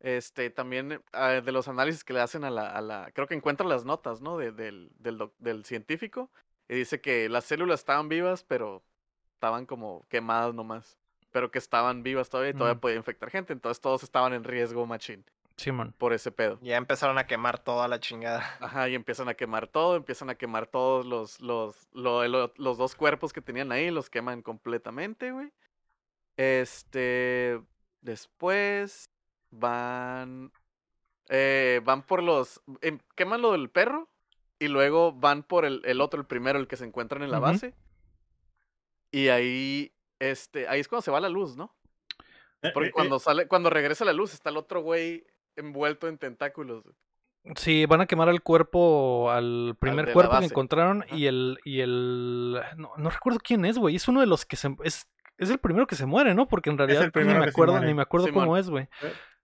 [0.00, 3.34] Este, también ah, de los análisis que le hacen a la, a la creo que
[3.34, 4.38] encuentra las notas, ¿no?
[4.38, 6.30] De, del, del, del, científico.
[6.68, 8.82] Y dice que las células estaban vivas, pero
[9.34, 10.96] estaban como quemadas nomás.
[11.30, 12.80] Pero que estaban vivas todavía y todavía mm.
[12.80, 13.52] podía infectar gente.
[13.52, 15.24] Entonces todos estaban en riesgo, machín.
[15.56, 15.94] Simón.
[15.98, 16.58] Por ese pedo.
[16.62, 18.56] Ya empezaron a quemar toda la chingada.
[18.60, 22.94] Ajá, y empiezan a quemar todo, empiezan a quemar todos los, los, los, los dos
[22.94, 25.52] cuerpos que tenían ahí, los queman completamente, güey.
[26.38, 27.60] Este.
[28.00, 29.09] Después
[29.50, 30.52] van.
[31.28, 32.60] Eh, van por los.
[32.80, 34.08] Em, queman lo del perro.
[34.58, 37.38] Y luego van por el, el otro, el primero, el que se encuentran en la
[37.38, 37.74] base.
[39.10, 39.92] Y ahí.
[40.18, 40.68] Este.
[40.68, 41.74] Ahí es cuando se va la luz, ¿no?
[42.62, 45.24] Eh, Porque eh, cuando sale, cuando regresa la luz, está el otro güey
[45.56, 46.84] envuelto en tentáculos.
[47.56, 52.60] Sí, van a quemar el cuerpo al primer cuerpo que encontraron y el y el
[52.76, 55.58] no, no recuerdo quién es, güey, es uno de los que se es es el
[55.58, 56.46] primero que se muere, ¿no?
[56.48, 58.88] Porque en realidad ni me acuerdo ni me acuerdo cómo es, güey.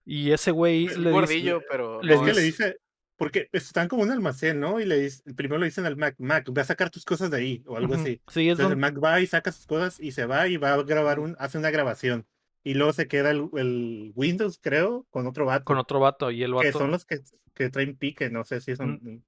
[0.06, 2.00] Y ese güey le gordillo, pero.
[2.00, 2.78] Es que le dice.
[3.16, 4.78] Porque están como un almacén, ¿no?
[4.78, 7.38] Y le dice, primero le dicen al Mac, Mac, ve a sacar tus cosas de
[7.38, 8.20] ahí, o algo así.
[8.28, 10.74] Sí, es Entonces el Mac va y saca sus cosas y se va y va
[10.74, 12.26] a grabar un, hace una grabación.
[12.62, 15.64] Y luego se queda el, el Windows, creo, con otro vato.
[15.64, 16.66] Con otro vato, y el vato.
[16.66, 17.20] Que son los que,
[17.54, 19.24] que traen pique, no sé si son.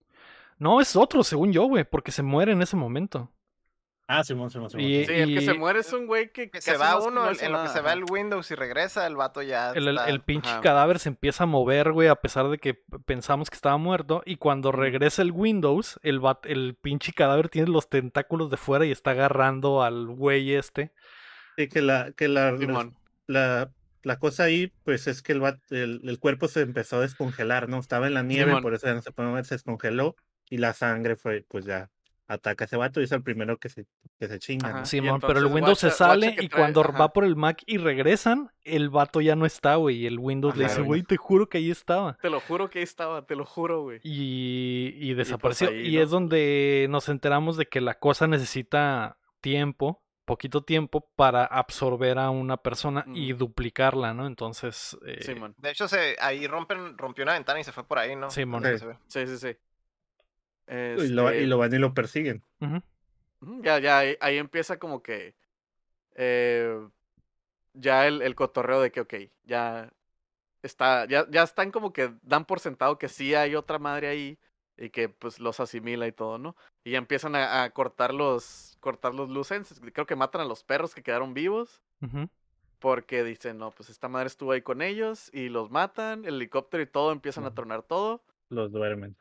[0.58, 3.32] No, es otro, según yo, güey, porque se muere en ese momento.
[4.10, 4.86] Ah, Simón, Simón, Simón.
[4.86, 7.68] sí, el que se muere es un güey que, se va uno, en lo que
[7.68, 9.72] se va el Windows y regresa, el vato ya.
[9.72, 12.72] El, el, pinche cadáver se empieza a mover, güey, a pesar de que
[13.04, 14.22] pensamos que estaba muerto.
[14.24, 18.92] Y cuando regresa el Windows, el, el pinche cadáver tiene los tentáculos de fuera y
[18.92, 20.90] está agarrando al güey este.
[21.58, 22.52] Sí, que la, que la,
[23.26, 23.70] la,
[24.02, 27.78] la, cosa ahí, pues es que el, el, cuerpo se empezó a descongelar, ¿no?
[27.78, 30.16] Estaba en la nieve, por eso ya no se puede mover, se descongeló
[30.48, 31.90] y la sangre fue, pues ya
[32.28, 33.86] ataca a ese vato y es el primero que se,
[34.20, 34.84] que se chinga.
[34.84, 38.90] Simón, pero el Windows se sale y cuando va por el Mac y regresan, el
[38.90, 39.96] vato ya no está, güey.
[39.96, 42.18] Y el Windows le dice, güey, te juro que ahí estaba.
[42.20, 44.00] Te lo juro que ahí estaba, te lo juro, güey.
[44.04, 45.74] Y, y pues desapareció.
[45.74, 52.18] Y, es donde nos enteramos de que la cosa necesita tiempo, poquito tiempo, para absorber
[52.18, 54.26] a una persona y duplicarla, ¿no?
[54.26, 54.98] Entonces.
[55.06, 55.34] Eh...
[55.56, 58.30] De hecho, se, ahí rompen, rompió una ventana y se fue por ahí, ¿no?
[58.30, 58.62] Simón.
[59.06, 59.38] sí, sí.
[59.38, 59.56] sí.
[60.70, 62.42] Y, lo, y, lo, van y lo persiguen.
[63.62, 65.34] Ya, ya, ahí, empieza como que.
[66.14, 66.88] Eh,
[67.74, 69.14] ya el, el, cotorreo de que, ok,
[69.44, 69.92] ya
[70.62, 74.38] está, ya, ya están como que dan por sentado que sí hay otra madre ahí
[74.76, 76.56] y que pues los asimila y todo, ¿no?
[76.84, 79.80] Y ya empiezan a, cortar los, cortar los lucenses.
[79.92, 81.82] Creo que matan a los perros que quedaron vivos.
[82.78, 86.80] Porque dicen, no, pues esta madre estuvo ahí con ellos y los matan, el helicóptero
[86.80, 89.16] y todo, empiezan a tronar todo los duermen.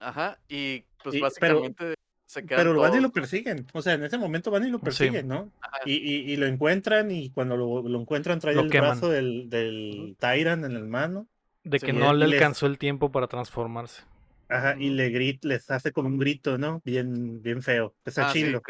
[0.00, 0.38] Ajá.
[0.48, 1.94] y pues básicamente
[2.26, 2.64] se quedan.
[2.64, 3.66] Pero van y lo persiguen.
[3.72, 5.50] O sea, en ese momento van y lo persiguen, ¿no?
[5.84, 10.64] Y, y, lo encuentran y cuando lo, lo encuentran trae el brazo del, del Tyrant
[10.64, 11.26] en el mano.
[11.64, 14.02] De que no le alcanzó el tiempo para transformarse.
[14.50, 16.80] Ajá, y le grit, les hace como un grito, ¿no?
[16.84, 17.94] Bien, bien feo.
[18.04, 18.62] Está ah, chido.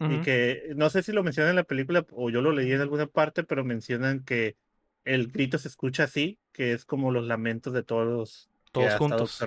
[0.00, 2.80] Y que no sé si lo mencionan en la película o yo lo leí en
[2.80, 4.56] alguna parte, pero mencionan que
[5.04, 9.38] el grito se escucha así, que es como los lamentos de todos los todos juntos.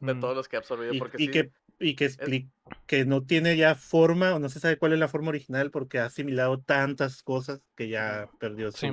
[0.00, 0.94] de todos los que ha absorbido.
[0.94, 2.48] Y, porque y que, y que,
[2.86, 5.98] que no tiene ya forma, o no se sabe cuál es la forma original, porque
[5.98, 8.78] ha asimilado tantas cosas que ya perdió su.
[8.78, 8.90] Sí,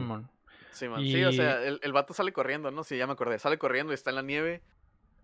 [0.71, 2.85] Sí, o sea, el, el, vato sale corriendo, ¿no?
[2.85, 3.37] Sí, ya me acordé.
[3.37, 4.61] Sale corriendo y está en la nieve.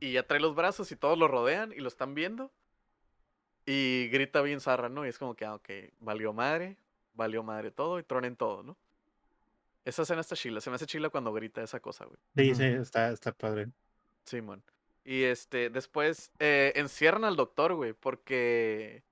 [0.02, 2.52] y ya trae los brazos y todos lo rodean y lo están viendo.
[3.66, 5.06] Y grita bien zarra, ¿no?
[5.06, 5.70] Y es como que, ah, ok,
[6.00, 6.78] valió madre,
[7.14, 8.78] valió madre todo y tronen todo, ¿no?
[9.86, 12.18] Esa escena está chila, se me hace chila cuando grita esa cosa, güey.
[12.36, 13.70] Sí, sí, está, está padre.
[14.26, 14.64] Simón.
[15.04, 19.04] y este, después eh, encierran al doctor, güey, porque...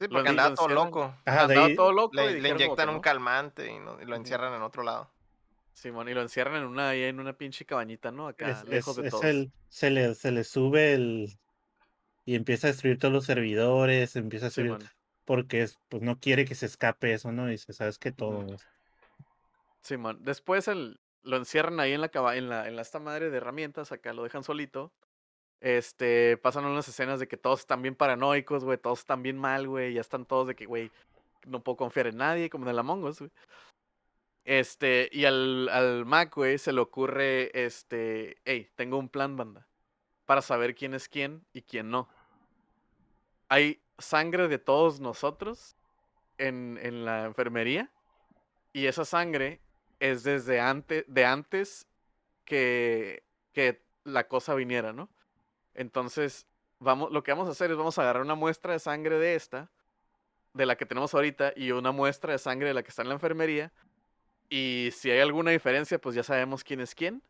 [0.00, 1.14] Sí, porque andaba todo loco.
[1.24, 2.14] andaba todo loco.
[2.14, 5.10] Le, le inyectan un calmante y, lo encierran en otro lado.
[5.72, 8.28] Simón, y lo encierran en una, en una pinche cabañita, ¿no?
[8.28, 9.20] Acá, lejos de todo.
[9.68, 11.38] se, le, se le sube el...
[12.24, 14.76] Y empieza a destruir todos los servidores, empieza a destruir...
[15.24, 17.48] porque pues no quiere que se escape eso, ¿no?
[17.48, 18.46] Y dice, ¿sabes que Todo...
[19.82, 23.36] Simón, después el, lo encierran ahí en la, en la, en la esta madre de
[23.36, 24.90] herramientas, acá lo dejan solito.
[25.60, 29.68] Este, pasan unas escenas de que todos están bien paranoicos, güey, todos están bien mal,
[29.68, 30.90] güey, ya están todos de que, güey,
[31.46, 33.30] no puedo confiar en nadie, como en el Among Us, güey.
[34.44, 39.66] Este, y al, al Mac, güey, se le ocurre, este, hey, tengo un plan, banda,
[40.24, 42.08] para saber quién es quién y quién no.
[43.50, 45.76] Hay sangre de todos nosotros
[46.38, 47.90] en, en la enfermería
[48.72, 49.60] y esa sangre
[50.00, 51.86] es desde antes, de antes
[52.44, 55.08] que, que la cosa viniera, ¿no?
[55.74, 56.46] Entonces,
[56.78, 59.34] vamos, lo que vamos a hacer es vamos a agarrar una muestra de sangre de
[59.34, 59.70] esta,
[60.54, 63.08] de la que tenemos ahorita, y una muestra de sangre de la que está en
[63.08, 63.72] la enfermería.
[64.48, 67.22] Y si hay alguna diferencia, pues ya sabemos quién es quién.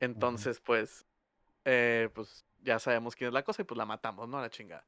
[0.00, 1.04] Entonces, pues,
[1.64, 4.38] eh, pues ya sabemos quién es la cosa y pues la matamos, ¿no?
[4.38, 4.84] A la chingada.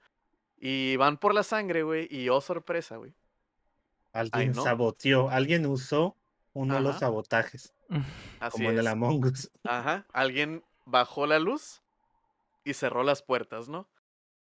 [0.58, 3.14] Y van por la sangre, güey, y oh sorpresa, güey.
[4.12, 6.16] Alguien saboteó, alguien usó
[6.56, 7.74] uno de los sabotajes.
[8.50, 9.50] como en el Among Us.
[9.64, 10.06] Ajá.
[10.12, 11.82] Alguien bajó la luz
[12.64, 13.88] y cerró las puertas, ¿no?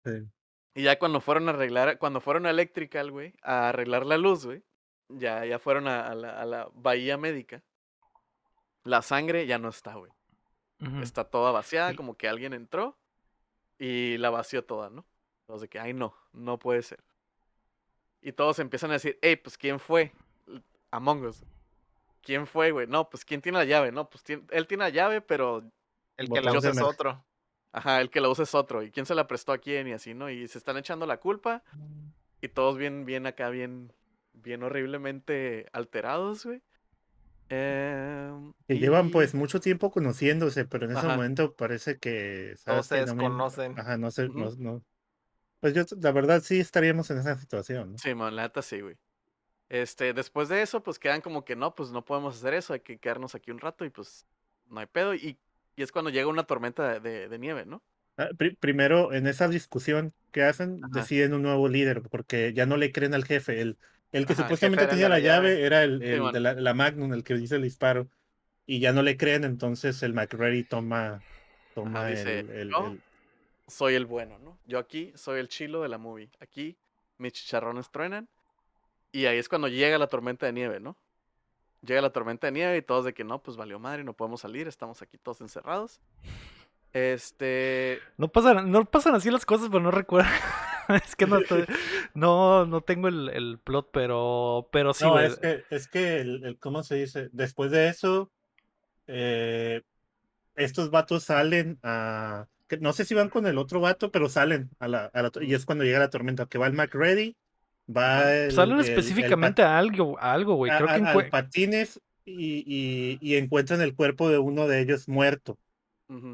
[0.05, 0.29] Sí.
[0.75, 4.45] Y ya cuando fueron a arreglar, cuando fueron a Electrical, güey, a arreglar la luz,
[4.45, 4.63] güey,
[5.09, 7.63] ya, ya fueron a, la, bahía médica,
[8.83, 10.11] la sangre ya no está, güey.
[11.01, 12.97] Está toda vaciada, como que alguien entró
[13.79, 15.05] y la vació toda, ¿no?
[15.41, 17.01] Entonces, que, ay, no, no puede ser.
[18.21, 20.11] Y todos empiezan a decir, hey, pues, ¿quién fue?
[20.91, 21.45] Among Us.
[22.23, 22.87] ¿Quién fue, güey?
[22.87, 23.91] No, pues ¿quién tiene la llave?
[23.91, 25.63] No, pues él tiene la llave, pero...
[26.15, 27.23] El que la usa es otro.
[27.71, 28.81] Ajá, el que la usa es otro.
[28.81, 29.87] ¿Y quién se la prestó a quién?
[29.87, 30.29] Y así, ¿no?
[30.29, 31.63] Y se están echando la culpa.
[32.39, 33.91] Y todos bien, bien acá, bien,
[34.31, 36.61] bien horriblemente alterados, güey.
[37.49, 42.55] Em, que llevan pues mucho tiempo conociéndose, pero en ese momento parece que...
[42.63, 43.77] Todos se desconocen.
[43.77, 44.83] Ajá, no sé, no, no.
[45.59, 47.93] Pues yo, la verdad, sí estaríamos en esa situación.
[47.93, 47.97] ¿no?
[47.97, 48.97] Sí, man, la neta sí, güey.
[49.73, 52.81] Este, después de eso, pues quedan como que no, pues no podemos hacer eso, hay
[52.81, 54.27] que quedarnos aquí un rato y pues
[54.69, 55.15] no hay pedo.
[55.15, 55.39] Y,
[55.75, 57.81] y es cuando llega una tormenta de, de, nieve, ¿no?
[58.17, 62.91] Ah, primero, en esa discusión que hacen, deciden un nuevo líder, porque ya no le
[62.91, 63.61] creen al jefe.
[63.61, 63.79] El,
[64.11, 67.55] el que supuestamente tenía la llave, era el, el de la, Magnum, el que dice
[67.55, 68.07] el disparo.
[68.67, 71.19] Y ya no le creen, entonces el McReady toma,
[71.73, 72.71] toma el,
[73.67, 74.59] Soy el bueno, ¿no?
[74.67, 76.29] Yo aquí soy el chilo de la movie.
[76.39, 76.77] Aquí
[77.17, 78.29] mis chicharrones truenan
[79.13, 80.97] y ahí es cuando llega la tormenta de nieve, ¿no?
[81.85, 84.41] Llega la tormenta de nieve y todos de que no, pues valió madre, no podemos
[84.41, 86.01] salir, estamos aquí todos encerrados.
[86.93, 87.99] Este.
[88.17, 90.29] No pasan, no pasan así las cosas, pero no recuerdo.
[91.05, 91.65] es que no estoy,
[92.15, 95.05] no, no tengo el, plot, pero, pero sí.
[95.05, 97.29] No, es que, es que el, ¿cómo se dice?
[97.31, 98.31] Después de eso,
[99.07, 99.83] eh,
[100.55, 102.47] estos vatos salen a.
[102.79, 105.53] No sé si van con el otro vato, pero salen a la, a la y
[105.53, 107.35] es cuando llega la tormenta, que va el McReady
[107.89, 110.71] Va Salen específicamente a algo, algo, güey.
[110.71, 115.57] Creo que patines y, y, encuentran el cuerpo de uno de ellos muerto.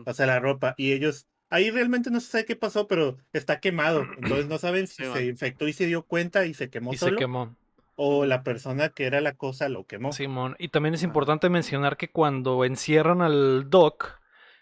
[0.06, 0.76] O sea, la ropa.
[0.78, 4.02] Y ellos, ahí realmente no se sabe qué pasó, pero está quemado.
[4.22, 7.16] Entonces no saben si se infectó y se dio cuenta y se quemó y se
[7.16, 7.56] quemó.
[7.96, 10.14] O la persona que era la cosa lo quemó.
[10.14, 10.56] Simón.
[10.60, 14.20] Y también es importante mencionar que cuando encierran al Doc,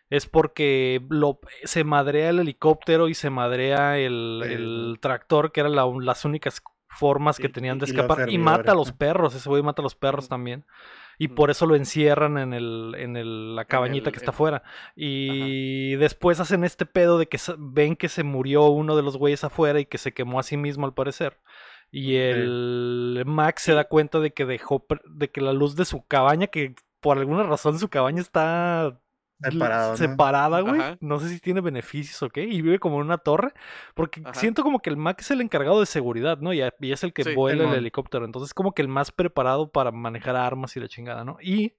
[0.09, 5.75] es porque lo, se madrea el helicóptero y se madrea el, el tractor, que eran
[5.75, 6.61] las únicas
[6.97, 8.29] formas que tenían de escapar.
[8.29, 10.65] Y, mata a los perros, ese güey mata a los perros también.
[11.19, 14.63] Y por eso lo encierran en, el, en el, la cabañita que está afuera.
[14.95, 19.43] Y después hacen este pedo de que ven que se murió uno de los güeyes
[19.43, 21.39] afuera y que se quemó a sí mismo al parecer.
[21.91, 26.05] Y el Max se da cuenta de que dejó, de que la luz de su
[26.05, 28.99] cabaña, que por alguna razón su cabaña está
[29.95, 30.81] separada, güey.
[30.99, 31.19] ¿no?
[31.19, 32.43] sé si tiene beneficios o qué.
[32.43, 33.53] Y vive como en una torre.
[33.93, 36.53] Porque siento como que el Mac es el encargado de seguridad, ¿no?
[36.53, 38.25] Y, es el que vuela el helicóptero.
[38.25, 41.37] Entonces, como que el más preparado para manejar armas y la chingada, ¿no?
[41.41, 41.75] Y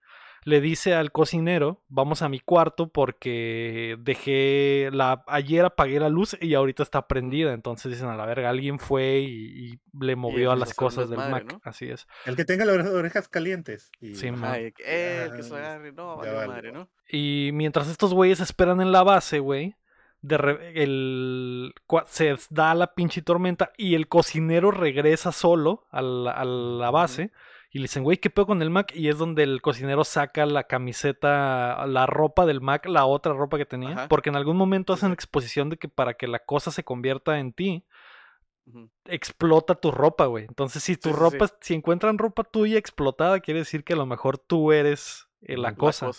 [0.48, 6.36] le dice al cocinero, vamos a mi cuarto porque dejé la ayer apagué la luz
[6.40, 10.56] y ahorita está prendida, entonces dicen a la verga, alguien fue y, le movió a
[10.56, 12.06] las cosas del Mac, así es.
[12.24, 13.90] El que tenga las orejas calientes.
[14.00, 14.14] Y...
[14.14, 16.88] Sí, eh, que se agarre, no, madre, ¿no?
[17.10, 19.74] Y mientras estos güeyes esperan en la base, güey,
[20.22, 21.74] de el,
[22.06, 27.30] se da la pinche tormenta y el cocinero regresa solo a la, base.
[27.78, 28.92] Y le dicen, güey, ¿qué pedo con el Mac?
[28.92, 33.56] Y es donde el cocinero saca la camiseta, la ropa del Mac, la otra ropa
[33.56, 34.08] que tenía.
[34.08, 37.52] Porque en algún momento hacen exposición de que para que la cosa se convierta en
[37.52, 37.86] ti,
[39.04, 40.46] explota tu ropa, güey.
[40.48, 44.38] Entonces, si tu ropa, si encuentran ropa tuya explotada, quiere decir que a lo mejor
[44.38, 46.10] tú eres eh, la, cosa.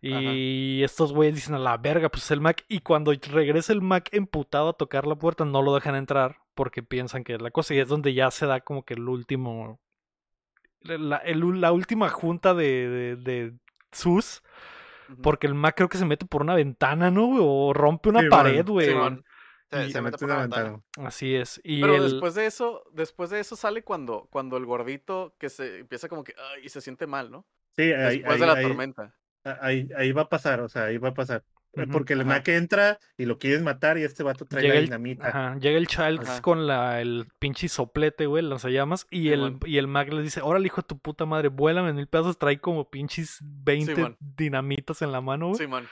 [0.00, 2.64] Y estos güeyes dicen a la verga, pues el Mac.
[2.68, 6.84] Y cuando regresa el Mac emputado a tocar la puerta, no lo dejan entrar porque
[6.84, 7.74] piensan que es la cosa.
[7.74, 9.80] Y es donde ya se da como que el último.
[10.82, 13.54] La, la última junta de, de,
[13.92, 14.42] Sus.
[15.22, 17.28] Porque el Mac creo que se mete por una ventana, ¿no?
[17.40, 18.86] O rompe una pared, güey.
[18.86, 20.80] se, mete por una ventana.
[20.98, 21.60] Así es.
[21.64, 25.80] Y Pero después de eso, después de eso sale cuando, cuando el gordito que se
[25.80, 27.44] empieza como que y se siente mal, ¿no?
[27.76, 29.14] Sí, ahí, Después de la tormenta.
[29.42, 31.42] Ahí, ahí va a pasar, o sea, ahí va a pasar.
[31.74, 35.28] Eh, porque el Mac entra y lo quieren matar y este vato trae la dinamita.
[35.28, 39.06] ajá, llega el Childs con la, el pinche soplete, güey, lanzallamas.
[39.10, 41.96] Y, el, y el Mac le dice: Órale, hijo de tu puta madre, vuélame en
[41.96, 42.38] mil pedazos.
[42.38, 45.58] Trae como pinches 20 dinamitas en la mano, güey.
[45.58, 45.86] Simón.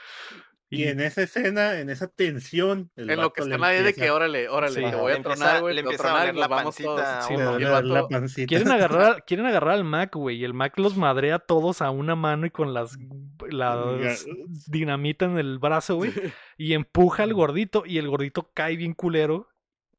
[0.71, 2.91] Y, en esa escena, en esa tensión.
[2.95, 5.73] en lo que está nadie de que, órale, órale, te voy a tronar, güey.
[5.73, 7.27] Le empieza a la pancita.
[7.81, 8.47] la, pancita.
[8.47, 10.37] Quieren agarrar, quieren agarrar al Mac, güey.
[10.37, 12.97] Y el Mac los madrea a todos a una mano y con las,
[13.49, 14.25] las
[14.67, 16.13] dinamita en el brazo, güey.
[16.57, 17.83] Y empuja al gordito.
[17.85, 19.47] Y el gordito cae bien culero.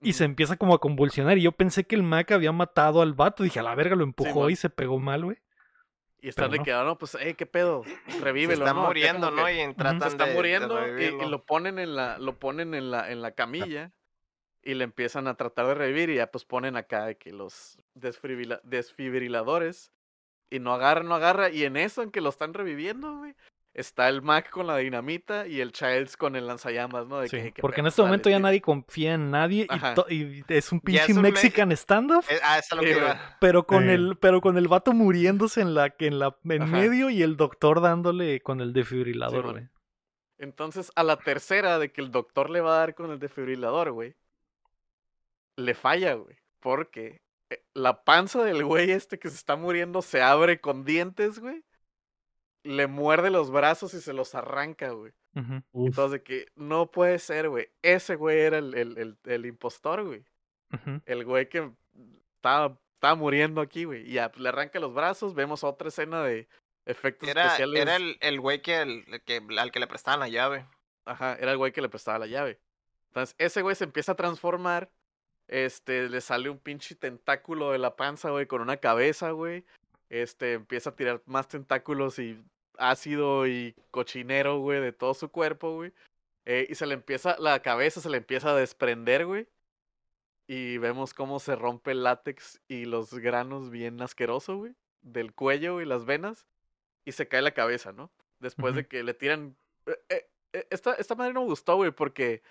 [0.03, 1.37] Y se empieza como a convulsionar.
[1.37, 3.43] Y yo pensé que el Mac había matado al vato.
[3.43, 5.39] Dije, a la verga, lo empujó y se pegó mal, güey.
[6.23, 7.83] Y están de que, no, pues, eh, ¿qué pedo?
[8.23, 9.51] Revívelo, está muriendo, ¿no?
[9.51, 13.33] Y tratan está muriendo y, lo ponen en la, lo ponen en la, en la
[13.33, 13.93] camilla
[14.63, 17.79] y le empiezan a tratar de revivir y ya pues ponen acá de que los
[17.95, 19.93] desfibriladores
[20.51, 21.51] y no agarra, no agarra.
[21.51, 23.35] Y en eso, en que lo están reviviendo, güey,
[23.75, 27.21] está el Mac con la dinamita y el Childs con el lanzallamas, ¿no?
[27.21, 29.67] De porque en este momento ya nadie confía en nadie
[30.09, 32.25] y, es un pinche Mexican stand-up.
[32.29, 35.75] Eh, ah, eso es lo que Pero con el, pero con el vato muriéndose en
[35.75, 39.69] la, en la, en medio y el doctor dándole con el defibrilador, güey.
[40.39, 43.93] Entonces, a la tercera de que el doctor le va a dar con el defibrilador,
[43.93, 44.17] güey,
[45.57, 46.37] le falla, güey.
[46.61, 51.39] Porque eh, la panza del güey este que se está muriendo se abre con dientes,
[51.39, 51.63] güey
[52.63, 55.13] le muerde los brazos y se los arranca, güey.
[55.73, 57.69] Entonces, de que no puede ser, güey.
[57.83, 60.25] Ese güey era el, el, el, impostor, güey.
[61.07, 61.71] El güey que
[62.37, 64.09] estaba, estaba muriendo aquí, güey.
[64.09, 65.35] Y ya, pues, le arranca los brazos.
[65.35, 66.49] Vemos otra escena de
[66.85, 67.81] efectos especiales.
[67.81, 70.67] Era el, el güey que, que, al que le prestaban la llave.
[71.05, 72.59] Ajá, era el güey que le prestaba la llave.
[73.09, 74.91] Entonces, ese güey se empieza a transformar.
[75.49, 79.65] Este, le sale un pinche tentáculo de la panza, güey, con una cabeza, güey
[80.11, 82.43] este, empieza a tirar más tentáculos y
[82.77, 85.93] ácido y cochinero, güey, de todo su cuerpo, güey.
[86.45, 89.47] Eh, y se le empieza, la cabeza se le empieza a desprender, güey.
[90.49, 94.75] Y vemos cómo se rompe el látex y los granos bien asqueroso, güey.
[95.03, 96.47] Del cuello y las venas.
[97.05, 98.11] Y se cae la cabeza, ¿no?
[98.41, 99.57] Después de que le tiran...
[99.87, 102.43] Eh, eh, esta, esta madre no me gustó, güey, porque...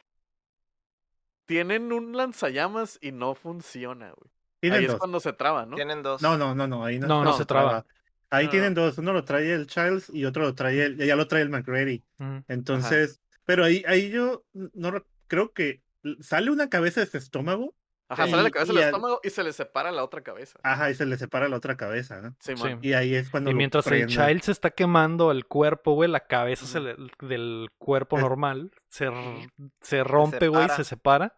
[1.46, 4.30] Tienen un lanzallamas y no funciona, güey
[4.64, 5.76] ahí es cuando se traba, ¿no?
[5.76, 6.22] Tienen dos.
[6.22, 7.86] No, no, no, no, ahí no, no, no se traba.
[8.32, 11.28] Ahí tienen dos, uno lo trae el Childs y otro lo trae el, ya lo
[11.28, 12.04] trae el McReady.
[12.48, 15.82] Entonces, pero ahí, ahí yo no creo que
[16.22, 17.74] sale una cabeza de su estómago.
[18.12, 20.60] Ajá, sale la cabeza del estómago y se le separa la otra cabeza.
[20.64, 22.36] Ajá, y se le separa la otra cabeza, ¿no?
[22.40, 22.68] Sí, sí.
[22.82, 23.52] Y ahí es cuando.
[23.52, 28.72] Y mientras el Child se está quemando el cuerpo, güey, la cabeza del cuerpo normal
[28.90, 29.10] se,
[29.82, 31.36] se rompe, güey, se separa.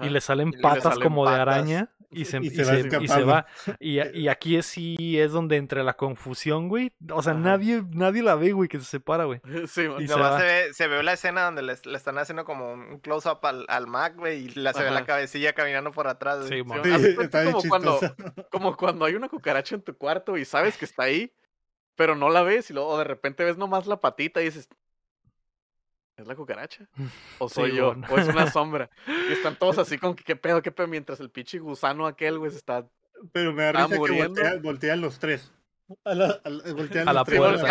[0.00, 3.46] Y le salen patas como de araña y se, y se, va.
[3.80, 6.92] Y, y, aquí es, sí es donde entre la confusión, güey.
[7.10, 9.40] O sea, nadie, nadie la ve, güey, que se separa, güey.
[9.66, 12.98] Sí, y se, ve, se, ve, la escena donde le, le están haciendo como un
[13.00, 16.46] close-up al, al, Mac, güey, y la, se ve la cabecilla caminando por atrás.
[16.48, 17.98] Sí, como, cuando,
[18.50, 21.32] como cuando hay una cucaracha en tu cuarto y sabes que está ahí,
[21.96, 24.68] pero no la ves y luego de repente ves nomás la patita y dices,
[26.16, 26.86] ¿Es la cucaracha?
[27.38, 27.94] ¿O soy yo?
[28.10, 28.90] ¿O es una sombra?
[29.06, 32.38] Y están todos así con que qué pedo, qué pedo, mientras el pinche gusano aquel,
[32.38, 32.86] güey, se está.
[33.32, 35.52] Pero me da risa que voltean, los tres.
[36.04, 36.48] A la, a
[37.12, 37.70] la, puerta.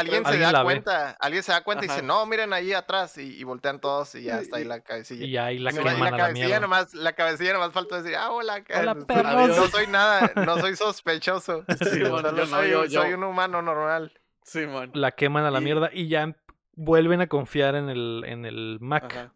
[0.00, 3.44] Alguien, se da cuenta, alguien se da cuenta y dice, no, miren ahí atrás, y,
[3.44, 5.24] voltean todos y ya está ahí la cabecilla.
[5.24, 8.94] Y ahí la, y la, cabecilla nomás, la cabecilla nomás falta decir, ah, hola, hola
[9.06, 9.56] perros.
[9.56, 11.64] No soy nada, no soy sospechoso.
[11.78, 12.00] Sí,
[12.46, 14.12] soy, soy, un humano normal.
[14.42, 14.90] Sí, man.
[14.92, 16.34] La queman a la mierda y ya
[16.76, 19.32] vuelven a confiar en el, en el Mac.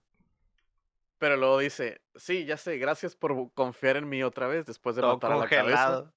[1.18, 5.03] Pero luego dice, sí, ya sé, gracias por confiar en mí otra vez después de
[5.03, 6.12] matar a la cabeza.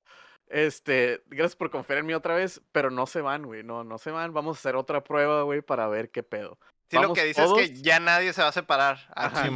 [0.48, 3.98] Este, gracias por confiar en mí otra vez, pero no se van, güey, no, no
[3.98, 6.60] se van, vamos a hacer otra prueba, güey, para ver qué pedo.
[6.90, 9.00] Sí, lo que dice es que ya nadie se va a separar.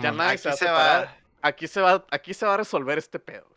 [0.02, 1.18] ya nadie se va a separar.
[1.42, 3.48] Aquí se va, aquí se va a resolver este pedo.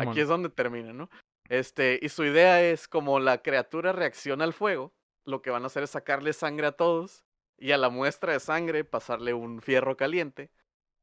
[0.00, 1.10] aquí es donde termina, ¿no?
[1.48, 4.94] Este, y su idea es como la criatura reacciona al fuego,
[5.24, 7.25] lo que van a hacer es sacarle sangre a todos
[7.58, 10.50] y a la muestra de sangre pasarle un fierro caliente.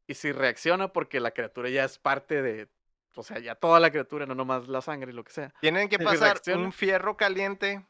[0.08, 2.68] Y si reacciona porque la criatura ya es parte de,
[3.16, 5.54] o sea, ya toda la criatura, no nomás la sangre y lo que sea.
[5.62, 7.86] Tienen que pasar un fierro caliente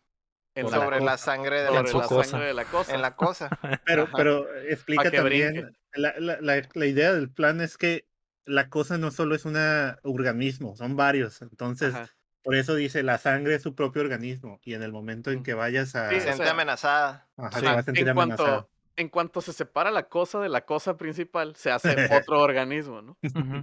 [0.56, 2.40] sobre la, sangre de la, cosa.
[2.40, 2.94] de la cosa.
[2.94, 3.50] En la cosa.
[3.86, 8.08] Pero, pero explica también, la, la, idea del plan es que
[8.46, 9.58] la cosa no solo es un
[10.04, 11.42] organismo, son varios.
[11.42, 11.96] Entonces,
[12.44, 15.54] por eso dice, la sangre es su propio organismo y en el momento en que
[15.54, 16.10] vayas a...
[16.10, 17.28] Sí, se siente amenazada.
[17.38, 22.42] en Cuanto, en cuanto se separa la cosa de la cosa principal, se hace otro
[22.42, 23.18] organismo, ¿no?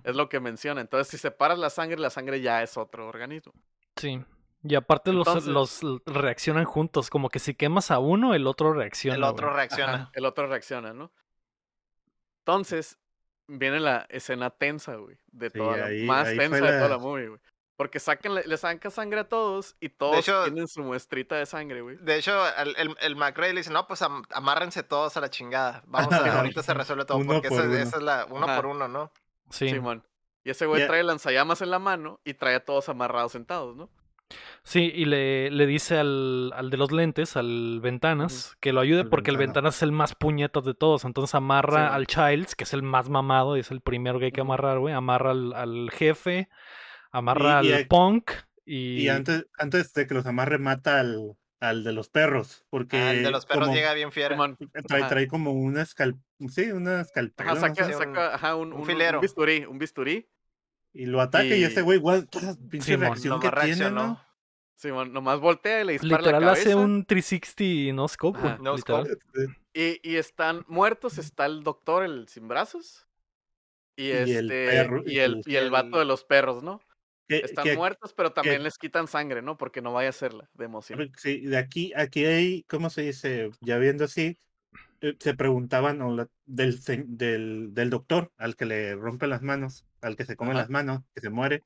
[0.05, 0.81] Es lo que menciona.
[0.81, 3.53] Entonces, si separas la sangre, la sangre ya es otro organismo.
[3.97, 4.25] Sí.
[4.63, 9.17] Y aparte los, los reaccionan juntos, como que si quemas a uno, el otro reacciona.
[9.17, 10.11] El otro reacciona.
[10.15, 11.13] el otro reacciona, ¿no?
[12.41, 12.99] Entonces,
[13.47, 15.19] viene la escena tensa, güey.
[15.33, 17.41] De toda más tensa de toda la movie, güey.
[17.81, 21.97] Porque sacan, le, sacan sangre a todos y todos tienen su muestrita de sangre, güey.
[21.97, 25.83] De hecho, el, el, el McRae le dice, no, pues amárrense todos a la chingada.
[25.87, 27.25] Vamos a ver, ahorita se resuelve todo.
[27.25, 29.11] porque esa, es la uno por uno, ¿no?
[29.49, 29.71] Sí.
[29.71, 30.05] Simón.
[30.45, 33.89] Y ese güey trae lanzallamas en la mano y trae a todos amarrados sentados, ¿no?
[34.63, 39.07] Sí, y le, le dice al, al, de los lentes, al Ventanas, que lo ayude
[39.07, 41.07] porque el Ventanas es el más puñetas de todos.
[41.07, 44.33] Entonces amarra al Childs, que es el más mamado y es el primero que hay
[44.33, 44.93] que amarrar, güey.
[44.93, 46.51] Amarra al, al jefe
[47.11, 48.33] amarra al punk
[48.65, 49.03] y...
[49.03, 52.97] Y antes, antes de que los amarre mata al, al de los perros, porque...
[52.97, 54.37] Ah, el de los perros llega bien fiero.
[54.87, 56.17] Trae, trae, como una escal...
[56.49, 57.53] Sí, una escalpela.
[57.53, 59.19] Ajá, saca, saca ajá, un, un, filero.
[59.19, 60.29] Un bisturí, un bisturí.
[60.93, 62.29] Y lo ataca y, ese güey, igual,
[62.69, 64.21] pinche reacción que tiene, ¿no?
[64.75, 66.71] Sí, nomás voltea y le dispara Literal la cabeza.
[66.71, 69.11] hace un 360 no scope, no scope.
[69.75, 73.07] Y, y están muertos, está el doctor, el sin brazos.
[73.95, 76.81] Y, este, el perro, y el, y el vato de los perros, ¿no?
[77.39, 79.57] Están muertos, pero también les quitan sangre, ¿no?
[79.57, 81.13] Porque no vaya a serla de emoción.
[81.17, 83.51] Sí, de aquí, aquí hay, ¿cómo se dice?
[83.61, 84.39] Ya viendo así,
[85.01, 85.99] eh, se preguntaban
[86.45, 90.69] del, del, del, doctor al que le rompe las manos, al que se come las
[90.69, 91.65] manos, que se muere,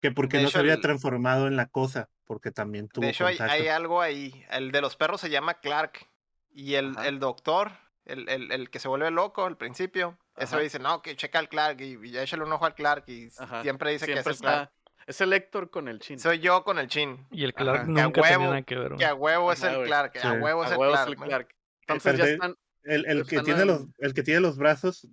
[0.00, 3.04] que porque no se había transformado en la cosa, porque también tuvo.
[3.04, 4.44] De hecho, hay, algo ahí.
[4.50, 6.06] El de los perros se llama Clark.
[6.52, 7.70] Y el, el doctor,
[8.06, 11.48] el, el, el, que se vuelve loco al principio, eso dice, no, que checa al
[11.48, 13.30] Clark y, y échale un ojo al Clark y
[13.62, 14.72] siempre dice que es el Clark.
[15.06, 16.18] Es el Héctor con el chin.
[16.18, 17.26] Soy yo con el chin.
[17.30, 18.96] Y el Clark nunca tenía nada que ver.
[18.96, 20.18] Que a huevo es el Clark.
[20.22, 21.48] A huevo es el Clark.
[21.82, 22.56] Entonces ya están.
[22.82, 25.06] El, el que tiene los, el que tiene los brazos,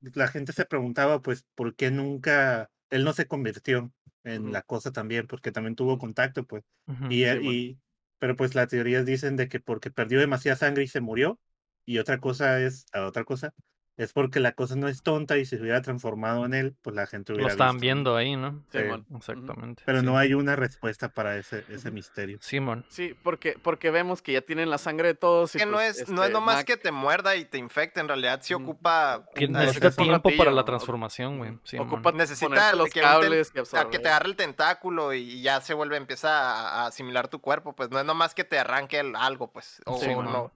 [0.00, 3.90] la gente se preguntaba, pues, ¿por qué nunca él no se convirtió
[4.24, 5.26] en la cosa también?
[5.26, 6.64] Porque también tuvo contacto, pues.
[7.08, 7.78] y, y,
[8.18, 11.38] pero pues las teorías dicen de que porque perdió demasiada sangre y se murió.
[11.86, 13.54] Y otra cosa es, otra cosa,
[13.96, 16.96] es porque la cosa no es tonta y si se hubiera transformado en él, pues
[16.96, 17.48] la gente hubiera.
[17.48, 18.64] Lo estaban viendo ahí, ¿no?
[18.72, 18.78] Sí,
[19.14, 19.84] Exactamente.
[19.86, 22.38] Pero no hay una respuesta para ese, ese misterio.
[22.40, 22.84] Simón.
[22.88, 25.54] Sí, porque, porque vemos que ya tienen la sangre de todos.
[25.54, 28.00] Y que no pues, es, no es este, nomás que te muerda y te infecte,
[28.00, 29.26] en realidad sí ocupa.
[29.34, 31.58] Que necesita tiempo para la transformación, güey.
[31.62, 35.72] Sí, ocupa, necesita los que cables que, que te agarre el tentáculo y ya se
[35.74, 37.74] vuelve, empieza a, asimilar tu cuerpo.
[37.74, 39.80] Pues no es nomás que te arranque algo, pues.
[39.86, 40.52] O, no.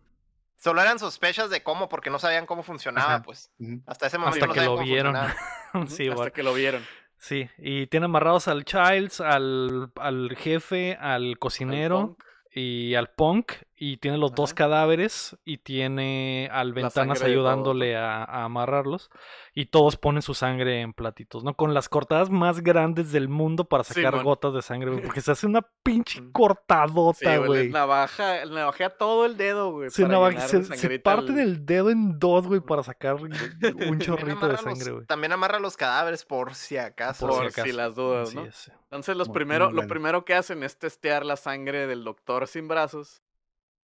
[0.58, 3.52] Solo eran sospechas de cómo, porque no sabían cómo funcionaba, pues.
[3.86, 4.44] Hasta ese momento.
[4.44, 5.16] Hasta que lo vieron.
[5.88, 6.84] sí, Hasta que lo vieron.
[7.16, 12.16] Sí, y tiene amarrados al Childs, al, al jefe, al cocinero
[12.52, 19.08] y al punk y tiene los dos cadáveres y tiene al Ventanas ayudándole a, amarrarlos
[19.54, 21.54] y todos ponen su sangre en platitos, ¿no?
[21.54, 25.46] Con las cortadas más grandes del mundo para sacar gotas de sangre, porque se hace
[25.46, 27.66] una pinche cortadota, güey.
[27.66, 29.90] Sí, navaja, navajea todo el dedo, güey.
[29.90, 30.06] Se,
[30.64, 33.30] se, parte del dedo en dos, güey, para sacar un
[34.00, 35.06] chorrito de sangre, güey.
[35.06, 37.28] También amarra los cadáveres por si acaso.
[37.28, 38.42] Por, si, las dudas, ¿no?
[38.42, 43.22] Entonces los primero, lo primero que hacen es testear la sangre del doctor sin brazos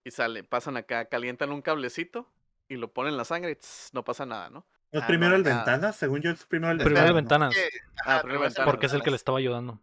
[0.04, 2.30] y sale, pasan acá, calientan un cablecito
[2.68, 3.58] y lo ponen en la sangre y
[3.94, 4.66] no pasa nada, ¿no?
[4.92, 5.96] ¿No es ah, primero el ventanas?
[5.96, 7.02] Según yo es primero el ventanas.
[7.02, 7.56] Primero el ventanas.
[8.04, 9.80] Ah, primero Porque es el que le estaba ayudando.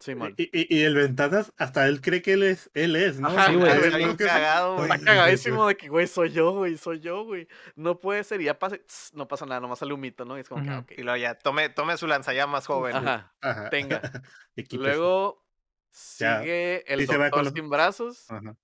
[0.00, 0.34] Sí, man.
[0.36, 3.30] Y, y, el ventanas, hasta él cree que él es, él es, ¿no?
[3.30, 3.70] sí, güey.
[3.70, 7.48] Está cagado, Está cagadísimo de que, güey, soy yo, güey, soy yo, güey.
[7.74, 8.76] No puede ser, y ya pasa,
[9.14, 10.36] no pasa nada, nomás sale un mito, ¿no?
[10.36, 10.96] Y es como que, okay.
[10.98, 12.96] Y luego ya, tome, tome su lanzallamas joven.
[12.96, 13.70] Ajá, Ajá.
[13.70, 14.02] tenga.
[14.72, 15.42] Luego
[15.90, 18.30] sigue el doctor sin brazos.
[18.30, 18.56] Ajá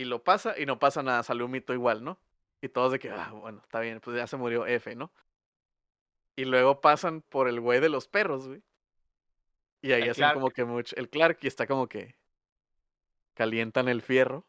[0.00, 2.18] y lo pasa y no pasa nada, salió un mito igual, ¿no?
[2.62, 5.12] Y todos de que, ah, bueno, está bien, pues ya se murió F, ¿no?
[6.36, 8.62] Y luego pasan por el güey de los perros, güey.
[9.82, 10.96] Y ahí hacen como que mucho.
[10.96, 12.16] El Clark y está como que
[13.34, 14.46] calientan el fierro.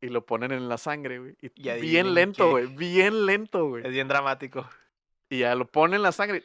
[0.00, 1.36] y lo ponen en la sangre, güey.
[1.42, 2.66] Y, bien lento, güey.
[2.66, 3.84] Bien lento, güey.
[3.84, 4.66] Es bien dramático.
[5.28, 6.42] Y ya lo ponen en la sangre.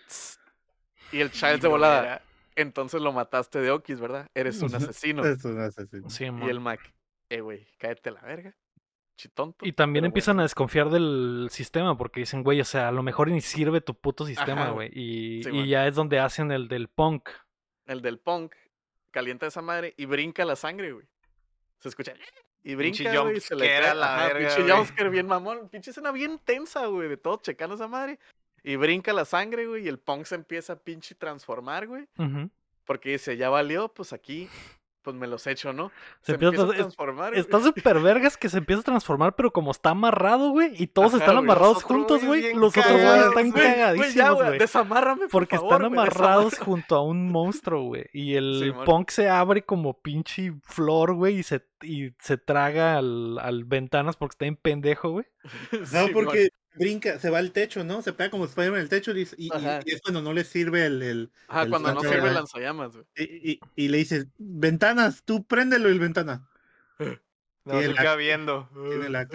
[1.13, 2.21] y el child de volada.
[2.57, 4.29] Entonces lo mataste de Okis, ¿verdad?
[4.33, 5.23] Eres un asesino.
[5.23, 6.45] Es un asesino.
[6.45, 6.94] y el Mac,
[7.29, 8.55] eh, güey, cáete la verga.
[9.17, 9.65] Chitonto.
[9.65, 13.29] Y también empiezan a desconfiar del sistema porque dicen, güey, o sea, a lo mejor
[13.29, 14.89] ni sirve tu puto sistema, güey.
[14.93, 17.29] Y, y ya es donde hacen el del punk.
[17.85, 18.53] El del punk
[19.11, 21.07] calienta esa madre y brinca la sangre, güey.
[21.79, 22.13] Se escucha.
[22.61, 25.69] Y brinca, güey, se le cae la verga, Pinche jumpscare bien mamón.
[25.69, 28.19] Pinche escena bien tensa, güey, de todo checando esa madre.
[28.63, 32.07] Y brinca la sangre, güey, y el punk se empieza a pinche transformar, güey.
[32.83, 34.49] Porque dice, ya valió, pues aquí
[35.05, 35.91] pues me los echo, ¿no?
[36.21, 37.35] Se, empieza, a transformar.
[37.35, 41.13] Está súper vergas que se empieza a transformar, pero como está amarrado, güey, y todos
[41.13, 44.57] están amarrados juntos, güey, los otros güey están cagadísimos, güey.
[44.57, 48.07] Desamárrame, por Porque están amarrados junto a un monstruo, güey.
[48.11, 53.37] Y el punk se abre como pinche flor, güey, y se, y se traga al,
[53.39, 55.25] al ventanas porque está en pendejo, güey.
[55.93, 58.01] No, porque brinca, se va al techo, ¿no?
[58.01, 59.49] Se pega como Spider-Man en el techo y, y,
[59.85, 61.01] es cuando no le sirve el.
[61.01, 63.05] el Ajá, cuando no sirve el lanzallamas, güey.
[63.17, 66.47] Y, y, le dices, ventanas, tú préndelo el ventana.
[67.65, 68.69] No, se queda viendo.
[68.73, 69.27] Tiene lag.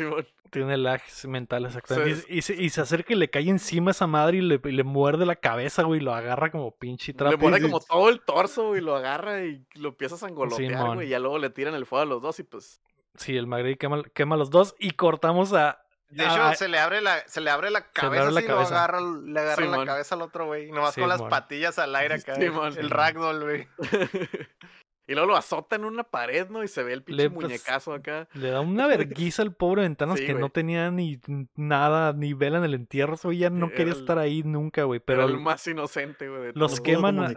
[0.51, 2.24] Tiene lag mental, exactamente.
[2.28, 5.24] y, se, y, se, acerca y le cae encima esa madre y le, le muerde
[5.24, 7.32] la cabeza, güey, y lo agarra como pinche trapo.
[7.32, 11.07] Le pone como todo el torso, güey, lo agarra y lo empieza a sangolotear, güey,
[11.07, 12.80] y ya luego le tiran el fuego a los dos y pues...
[13.14, 16.68] Sí, el Magri quema, quema a los dos y cortamos a de hecho, ah, se
[16.68, 20.14] le abre la, se le abre la cabeza y lo agarra, le agarra la cabeza
[20.16, 20.70] al otro, güey.
[20.72, 22.34] Nomás con las patillas al aire acá.
[22.34, 23.68] el ragdoll, güey.
[25.11, 26.62] Y luego lo azota en una pared, ¿no?
[26.62, 28.28] Y se ve el pinche pues, muñecazo acá.
[28.32, 31.18] Le da una verguiza al pobre Ventanas que no tenía ni
[31.56, 33.14] nada, ni vela en el entierro.
[33.14, 35.00] Eso ya no quería estar ahí nunca, güey.
[35.00, 36.52] Pero el más inocente, güey.
[36.54, 37.36] Los queman,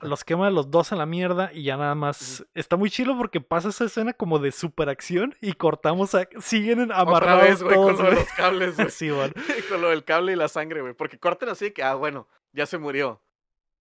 [0.00, 2.46] los queman los dos a la mierda y ya nada más.
[2.54, 6.28] Está muy chilo porque pasa esa escena como de superacción y cortamos a...
[6.38, 8.90] Siguen amarrados güey, con los cables, güey.
[8.90, 9.10] sí,
[9.68, 10.94] con lo del cable y la sangre, güey.
[10.94, 13.20] Porque corten así que, ah, bueno, ya se murió.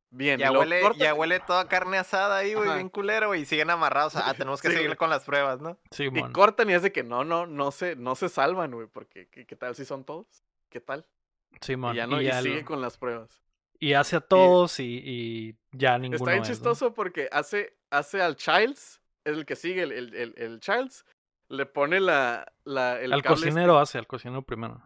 [0.10, 3.70] Bien, ya, huele, ya huele toda carne asada ahí, güey, bien culero, güey, y siguen
[3.70, 4.16] amarrados.
[4.16, 5.78] Ah, tenemos que seguir con las pruebas, ¿no?
[5.92, 8.88] Sí, y cortan y es de que no, no, no se, no se salvan, güey,
[8.88, 10.44] porque ¿qué, tal si son todos?
[10.70, 11.06] ¿Qué tal?
[11.60, 11.94] Sí, man.
[11.94, 13.44] Y ya no, y, sigue con las pruebas.
[13.80, 18.38] Y hace a todos y, y, ya ninguno Está bien chistoso porque hace, hace al
[18.38, 21.06] Childs, es el que sigue, el, el, el, Childs,
[21.50, 22.52] le pone la...
[22.64, 24.82] la el al cocinero hace, al cocinero primero.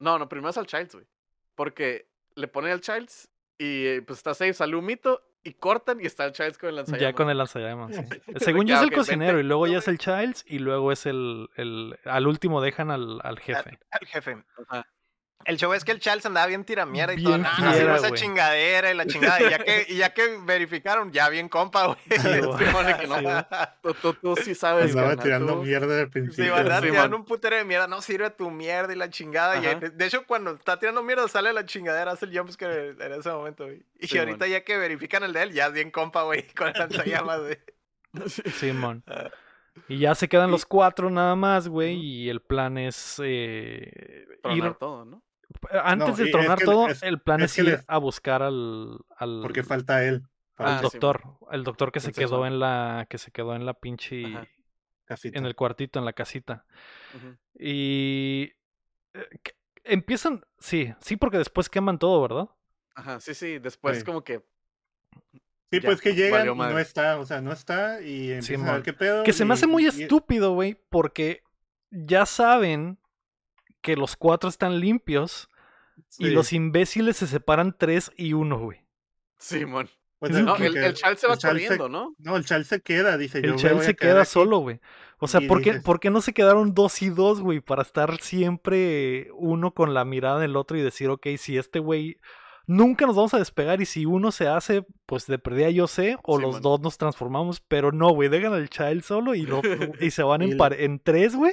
[0.00, 1.06] No, no, primero es al Childs, güey.
[1.54, 6.00] Porque le pone al Childs y eh, pues está safe, sale un mito y cortan
[6.00, 7.02] y está el Childs con el lanzallamas.
[7.02, 8.02] Ya con el lanzallamas, sí.
[8.38, 11.48] Según yo es el cocinero y luego ya es el Childs y luego es el,
[11.56, 13.78] el al último dejan al, al jefe.
[13.90, 14.42] Al, jefe.
[14.68, 14.86] Ajá.
[15.44, 17.36] El show es que el Charles andaba bien tiramierda y todo.
[17.36, 19.42] Nah, no esa chingadera y la chingada.
[19.42, 21.98] Y ya, que, y ya que verificaron, ya bien compa, güey.
[22.08, 22.16] Sí,
[23.00, 23.94] que no.
[24.00, 24.86] tú, tú, sí sabes.
[24.86, 26.44] Estaba tirando mierda al principio.
[26.44, 26.82] Sí, ¿verdad?
[26.82, 27.86] tirando un putero de mierda.
[27.86, 29.58] No sirve tu mierda y la chingada.
[29.58, 33.30] Y, de hecho, cuando está tirando mierda, sale la chingadera, hace el jumpscare en ese
[33.30, 33.84] momento, güey.
[33.98, 36.74] Y ahorita ya que verifican el de él, ya es bien compa, güey, con el
[36.74, 37.58] lanzallamas, güey.
[38.52, 39.02] Simón.
[39.06, 39.30] Ah.
[39.88, 44.74] Y ya se quedan los cuatro nada más, güey, y el plan es eh, ir
[44.74, 45.22] todo, ¿no?
[45.70, 49.40] Antes de tronar todo, el plan es, ir a buscar al, al...
[49.42, 50.22] Porque falta él.
[50.56, 51.22] Al doctor.
[51.50, 53.06] El doctor que se quedó en la.
[53.08, 54.22] que se quedó en la pinche.
[55.08, 56.64] En el cuartito, en la casita.
[57.58, 58.52] Y.
[59.14, 59.28] Eh,
[59.84, 60.44] empiezan.
[60.58, 62.48] Sí, sí, porque después queman todo, ¿verdad?
[62.94, 63.58] Ajá, sí, sí.
[63.58, 64.42] Después como que.
[65.70, 68.82] Sí, pues que llegan y no está, o sea, no está y empiezan a ver
[68.82, 69.24] qué pedo.
[69.24, 71.42] Que se me hace muy estúpido, güey, porque
[71.90, 72.98] ya saben
[73.80, 75.48] que los cuatro están limpios
[76.18, 78.80] y los imbéciles se separan tres y uno, güey.
[79.38, 79.90] Simón.
[80.18, 82.14] Pues no, el, el Charles se va corriendo, ¿no?
[82.18, 84.80] No, el Charles se queda, dice El Charles se queda solo, güey.
[85.18, 87.60] O sea, ¿por, qué, ¿por qué no se quedaron dos y dos, güey?
[87.60, 92.18] Para estar siempre uno con la mirada del otro y decir, ok, si este güey
[92.66, 96.16] nunca nos vamos a despegar y si uno se hace, pues de perdida yo sé,
[96.22, 99.60] o los dos nos transformamos, pero no, güey, dejan al child solo y, lo,
[100.00, 101.52] y se van en, en tres, güey.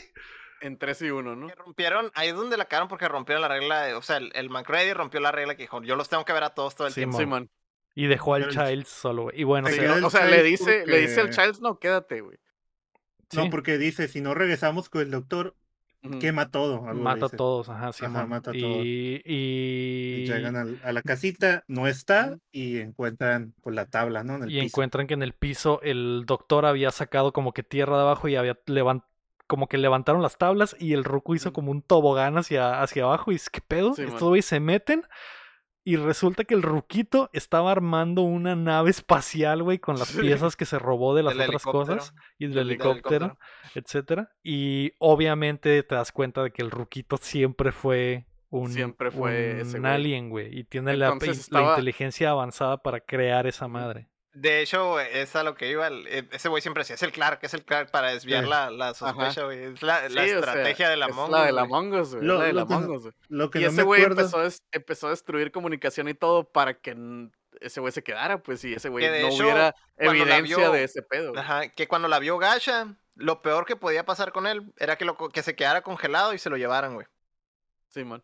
[0.62, 1.48] En 3 y 1, ¿no?
[1.56, 4.94] rompieron, ahí es donde la cagaron porque rompieron la regla, o sea, el, el McReady
[4.94, 7.18] rompió la regla que dijo, yo los tengo que ver a todos todo el tiempo.
[7.18, 7.50] Sí, man.
[7.96, 9.42] Y dejó al Childs solo, güey.
[9.42, 9.68] Y bueno,
[10.04, 12.38] o sea, le dice, le dice al Childs, no, quédate, güey.
[13.34, 15.56] No, porque dice, si no regresamos con el doctor,
[16.20, 16.82] quema todo.
[16.82, 18.06] mata a todos, ajá, sí.
[18.06, 18.84] Ajá, mata y, todo.
[18.84, 20.26] Y...
[20.26, 24.48] llegan a, la casita, no está, y encuentran pues, la tabla, ¿no?
[24.48, 28.28] y encuentran que en el piso el doctor había sacado como que tierra de abajo
[28.28, 29.12] y había levantado
[29.48, 33.34] como que levantaron las tablas y el Roku hizo como un tobogán hacia, hacia abajo
[33.34, 35.04] y es que pedo, estos güeyes se meten
[35.84, 40.66] Y resulta que el ruquito estaba armando una nave espacial, güey, con las piezas que
[40.66, 43.40] se robó de las otras cosas y del, helicóptero,
[43.74, 44.32] etcétera.
[44.44, 49.86] Y obviamente te das cuenta de que el ruquito siempre fue un, siempre fue un
[49.88, 50.56] alien, güey.
[50.56, 54.11] Y tiene la, inteligencia avanzada para crear esa madre.
[54.34, 55.90] De hecho, es a lo que iba.
[55.90, 58.94] E, ese güey siempre decía, es el Clark, es el Clark para desviar la, la,
[58.94, 59.64] sospecha, güey.
[59.64, 61.36] Es la, estrategia de la Mongo.
[61.36, 62.26] La de la Mongos, güey.
[62.26, 63.50] la de la Mongos, güey.
[63.56, 66.96] y ese güey empezó, empezó, a destruir comunicación y todo para que
[67.60, 71.38] ese güey se quedara, pues, y ese güey no hubiera evidencia de ese pedo.
[71.38, 75.04] Ajá, que cuando la vio Gasha, lo peor que podía pasar con él era que,
[75.04, 77.08] lo, que se quedara congelado y se lo llevaran, güey.
[77.90, 78.24] Sí, man.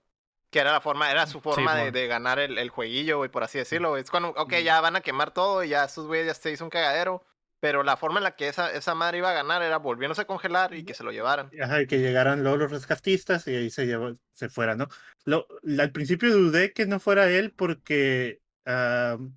[0.49, 3.57] Que era la forma, era su forma de, ganar el, el jueguillo, güey, por así
[3.57, 3.97] decirlo.
[3.97, 6.63] Es cuando, ok, ya van a quemar todo y ya estos güeyes ya se hizo
[6.63, 7.23] un cagadero.
[7.59, 10.27] Pero la forma en la que esa, esa madre iba a ganar era volviéndose a
[10.27, 11.49] congelar y que se lo llevaran.
[11.59, 14.87] Ajá, y que llegaran luego los rescatistas y ahí se llevó, se fuera, ¿no?
[15.25, 15.47] Lo,
[15.79, 19.27] al principio dudé que no fuera él porque, uh,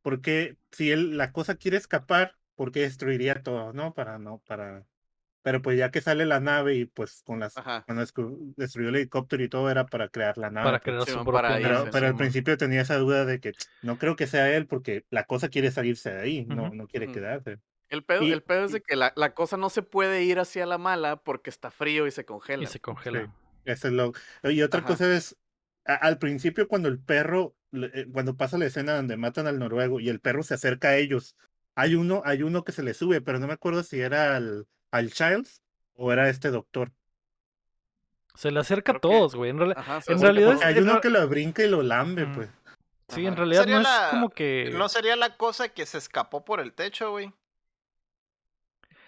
[0.00, 3.92] porque si él, la cosa quiere escapar, porque destruiría todo, ¿no?
[3.92, 4.86] Para no, para
[5.46, 8.04] pero pues ya que sale la nave y pues con las cuando
[8.56, 10.64] destruyó el helicóptero y todo era para crear la nave.
[10.64, 11.06] Para pues.
[11.06, 14.56] crear su propia Pero, al principio tenía esa duda de que no creo que sea
[14.56, 17.60] él porque la cosa quiere salirse de ahí, no, no quiere quedarse.
[17.88, 20.66] El pedo, el pedo es de que la, la, cosa no se puede ir hacia
[20.66, 22.64] la mala porque está frío y se congela.
[22.64, 23.32] Y se congela.
[23.66, 24.14] eso es lo...
[24.42, 25.38] Y otra cosa es,
[25.84, 30.08] al principio cuando el perro, eh, cuando pasa la escena donde matan al noruego y
[30.08, 31.36] el perro se acerca a ellos,
[31.76, 34.66] hay uno, hay uno que se le sube, pero no me acuerdo si era al
[34.90, 35.62] al Childs
[35.94, 36.92] o era este doctor?
[38.34, 39.50] Se le acerca a todos, güey.
[39.50, 42.50] En, realidad hay uno que lo brinca y lo lambe, pues.
[43.08, 44.70] Sí, en realidad no es como que.
[44.74, 47.32] No sería la cosa que se escapó por el techo, güey.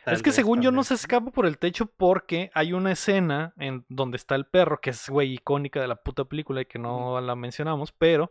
[0.06, 3.84] es que según yo no se escapa por el techo porque hay una escena en
[3.88, 7.20] donde está el perro, que es, güey, icónica de la puta película y que no
[7.20, 8.30] la mencionamos, pero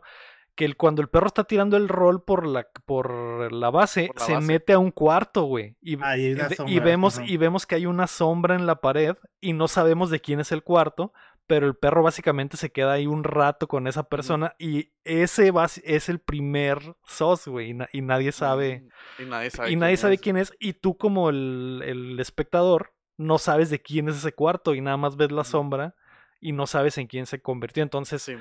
[0.58, 4.72] que cuando el perro está tirando el rol por la, por la base, se mete
[4.72, 5.76] a un cuarto, güey.
[5.80, 10.10] Y, y, vemos, y vemos que hay una sombra en la pared y no sabemos
[10.10, 11.12] de quién es el cuarto,
[11.46, 15.52] pero el perro básicamente se queda ahí un rato con esa persona y ese
[15.84, 18.88] es el primer sos, güey, y, nadie sabe.
[19.16, 20.20] Y nadie sabe, y nadie quién, sabe es.
[20.20, 20.52] quién es.
[20.58, 24.96] Y tú como el, el, espectador no sabes de quién es ese cuarto y nada
[24.96, 25.94] más ves la sombra
[26.40, 27.84] y no sabes en quién se convirtió.
[27.84, 28.22] Entonces...
[28.22, 28.34] Sí,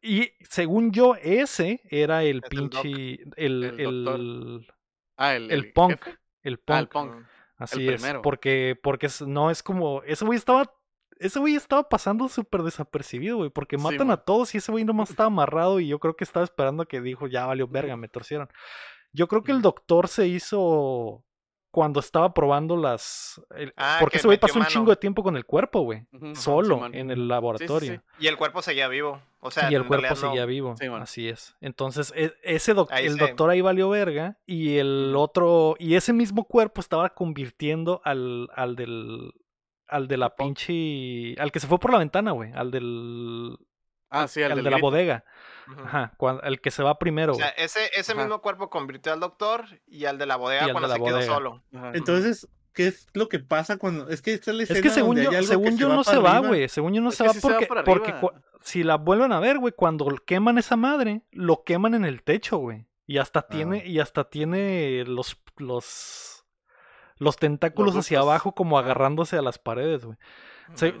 [0.00, 3.18] y según yo, ese era el pinche.
[3.36, 4.66] El, el,
[5.16, 6.00] ah, el, el, punk.
[6.42, 7.26] El ah, punk.
[7.56, 8.02] Así es.
[8.22, 10.02] Porque, porque no es como.
[10.02, 10.72] Ese güey estaba.
[11.18, 13.50] Ese güey estaba pasando súper desapercibido, güey.
[13.50, 15.80] Porque matan a todos y ese güey nomás estaba amarrado.
[15.80, 18.48] Y yo creo que estaba esperando que dijo, ya valió verga, me torcieron.
[19.12, 21.24] Yo creo que el doctor se hizo
[21.72, 23.40] cuando estaba probando las.
[23.76, 26.06] Ah, porque ese güey pasó un chingo de tiempo con el cuerpo, güey.
[26.34, 28.02] solo en el laboratorio.
[28.20, 29.20] y el cuerpo seguía vivo.
[29.40, 30.76] O sea, y el cuerpo seguía vivo.
[31.00, 31.56] Así es.
[31.60, 34.38] Entonces, e, ese el doctor ahí valió verga.
[34.46, 35.74] Y el otro.
[35.78, 39.32] Y ese mismo cuerpo estaba convirtiendo al, al del.
[39.88, 41.34] Al de la pinche.
[41.40, 42.52] Al que se fue por la ventana, güey.
[42.52, 43.56] Al del.
[44.12, 45.24] Ah, sí, al, de la bodega.
[45.84, 47.32] Ajá, el que se va primero.
[47.32, 50.92] O sea, ese, ese mismo cuerpo convirtió al doctor y al de la bodega cuando
[50.92, 51.62] se quedó solo.
[51.94, 54.08] Entonces, ¿qué es lo que pasa cuando.?
[54.08, 56.68] Es que esta es Es que según yo, según yo no se va, güey.
[56.68, 58.14] Según yo no se va porque, porque
[58.60, 62.58] si la vuelven a ver, güey, cuando queman esa madre, lo queman en el techo,
[62.58, 62.86] güey.
[63.06, 63.46] Y hasta ah.
[63.48, 66.44] tiene, y hasta tiene los, los,
[67.16, 70.18] los tentáculos hacia abajo como agarrándose a las paredes, güey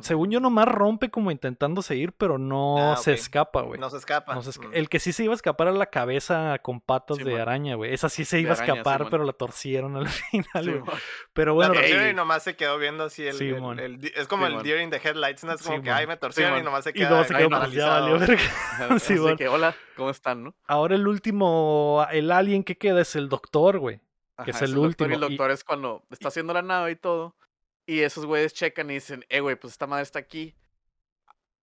[0.00, 3.80] según yo, nomás rompe como intentando seguir, pero no ah, se escapa, güey.
[3.80, 4.38] No se escapa.
[4.72, 7.92] El que sí se iba a escapar era la cabeza con patas de araña, güey.
[7.92, 10.98] Esa sí se iba a escapar, pero la torcieron al final, güey.
[11.32, 11.74] pero bueno.
[11.74, 13.40] La torcieron y nomás se quedó viendo así el.
[13.78, 15.52] el, es como el deer in the headlights, ¿no?
[15.52, 17.06] Es como que, ay, me torcieron y nomás se quedó.
[17.06, 18.40] Y luego se quedó, pues ya valió verga.
[18.98, 20.54] sí, que, hola, ¿cómo están, no?
[20.66, 24.00] Ahora el último, el alien que queda es el doctor, güey.
[24.44, 25.10] Que es el, último.
[25.10, 27.36] y el doctor es cuando está haciendo la nave y todo.
[27.86, 30.54] Y esos güeyes checan y dicen, eh, güey, pues esta madre está aquí.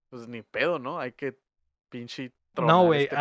[0.09, 0.99] Pues ni pedo, ¿no?
[0.99, 1.39] Hay que
[1.89, 3.03] pinche No, güey.
[3.03, 3.15] Este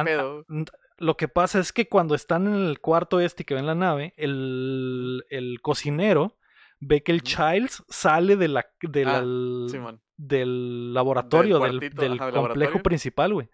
[0.99, 4.15] lo que pasa es que cuando están en el cuarto este que ven la nave,
[4.17, 6.37] el, el cocinero
[6.81, 13.33] ve que el Childs sale de la, del, ah, del laboratorio, del, del, complejo principal,
[13.33, 13.49] güey.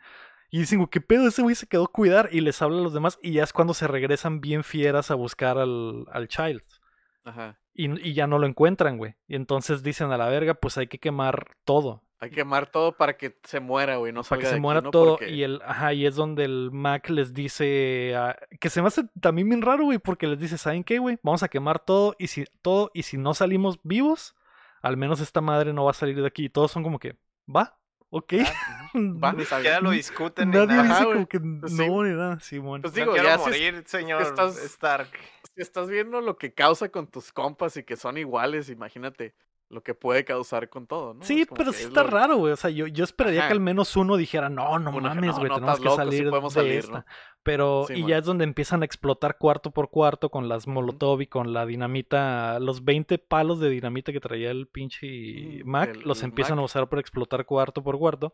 [0.51, 1.29] Y dicen, ¿qué pedo?
[1.29, 3.53] Ese güey se quedó a cuidar y les habla a los demás y ya es
[3.53, 6.81] cuando se regresan bien fieras a buscar al, al Childs.
[7.25, 7.59] Ajá.
[7.73, 9.17] Y, y, ya no lo encuentran, güey.
[9.27, 12.03] Y entonces dicen a la verga, pues hay que quemar todo.
[12.21, 15.19] Hay que quemar todo para que se muera, güey, no Para que se muera todo.
[15.21, 18.15] Y el, ajá, y es donde el Mac les dice.
[18.61, 21.19] que se me hace también bien raro, güey, porque les dice, ¿saben qué, güey?
[21.23, 22.15] Vamos a quemar todo.
[22.19, 24.35] Y si todo, y si no salimos vivos,
[24.81, 26.47] al menos esta madre no va a salir de aquí.
[26.47, 27.17] Y todos son como que,
[27.55, 27.79] va.
[28.09, 28.35] Ok.
[28.47, 30.51] Ah, va, siquiera lo discuten.
[30.51, 32.81] Nadie dice como que pues no, ni nada, Simón.
[32.81, 35.11] Pues digo, no ya morir, señor estás, Stark.
[35.55, 39.35] Si estás viendo lo que causa con tus compas y que son iguales, imagínate
[39.71, 41.25] lo que puede causar con todo, ¿no?
[41.25, 42.53] Sí, pero sí está raro, güey.
[42.53, 45.81] O sea, yo, yo esperaría que al menos uno dijera, no, no mames, güey, tenemos
[45.81, 47.07] que salir de esta.
[47.43, 51.27] Pero, y ya es donde empiezan a explotar cuarto por cuarto con las molotov y
[51.27, 56.59] con la dinamita, los 20 palos de dinamita que traía el pinche Mac, los empiezan
[56.59, 58.33] a usar para explotar cuarto por cuarto.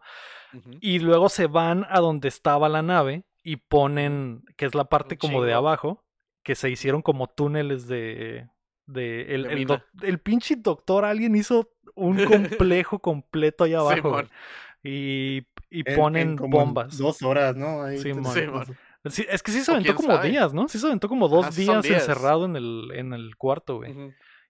[0.81, 5.17] Y luego se van a donde estaba la nave y ponen, que es la parte
[5.17, 6.05] como de abajo,
[6.43, 8.49] que se hicieron como túneles de,
[8.87, 9.69] de el,
[10.03, 14.23] el, pinche doctor, alguien hizo un complejo completo allá abajo.
[14.83, 16.99] y, y ponen bombas.
[16.99, 17.87] Dos horas, ¿no?
[17.91, 20.69] sí, es que sí se aventó como días, ¿no?
[20.69, 23.95] Sí se aventó como dos días, encerrado en el, en el cuarto, güey.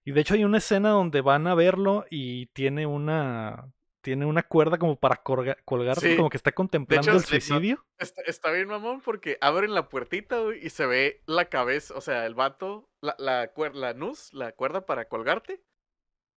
[0.05, 4.43] Y de hecho hay una escena donde van a verlo y tiene una tiene una
[4.43, 7.85] cuerda como para colgarse, como que está contemplando el suicidio.
[7.99, 12.35] Está, bien, mamón, porque abren la puertita y se ve la cabeza, o sea, el
[12.35, 15.63] vato, la, la, la nus, la cuerda para colgarte,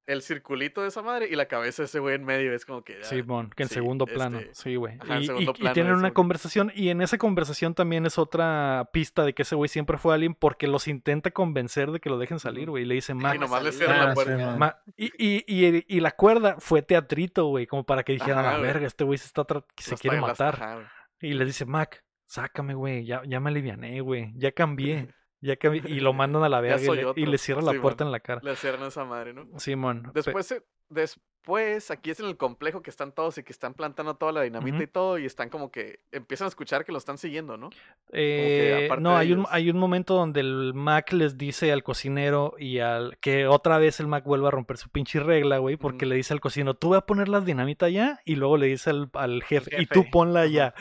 [0.06, 2.54] el circulito de esa madre y la cabeza de ese güey en medio.
[2.54, 3.04] Es como que.
[3.04, 4.40] sí, bon, que en segundo plano.
[4.40, 4.98] Este, sí, güey.
[5.20, 6.72] Y, tienen una conversación.
[6.76, 10.36] Y en esa conversación también es otra pista de que ese güey siempre fue alguien
[10.36, 12.84] porque los intenta convencer de que lo dejen salir, güey.
[12.84, 13.36] Y le dice, Mac.
[13.36, 14.84] Y nomás le cierran la puerta.
[14.98, 17.68] y, la cuerda fue teatrito, güey.
[17.68, 19.46] Como para que dijeran, a la verga, este güey se, está
[19.78, 20.90] se quiere matar.
[21.22, 23.06] y le dice, Mac, sácame, güey.
[23.06, 24.34] Ya, ya me aliviané, güey.
[24.36, 25.08] Ya cambié.
[25.44, 26.82] Ya que, y lo mandan a la verga
[27.18, 28.40] y, le, cierran la puerta en la cara.
[28.44, 29.48] Le cierran esa madre, ¿no?
[29.60, 30.10] Simón.
[30.14, 30.64] Después,
[30.94, 34.42] después aquí es en el complejo que están todos y que están plantando toda la
[34.44, 37.70] dinamita y todo, y están como que empiezan a escuchar que lo están siguiendo, ¿no?
[38.12, 42.80] Eh, no, hay un, hay un momento donde el Mac les dice al cocinero y
[42.80, 46.16] al que otra vez el Mac vuelve a romper su pinche regla, güey, porque le
[46.16, 49.44] dice al cocinero, tú vas a poner las dinamita allá, y luego le dice al,
[49.44, 50.74] jefe, y tú ponla allá.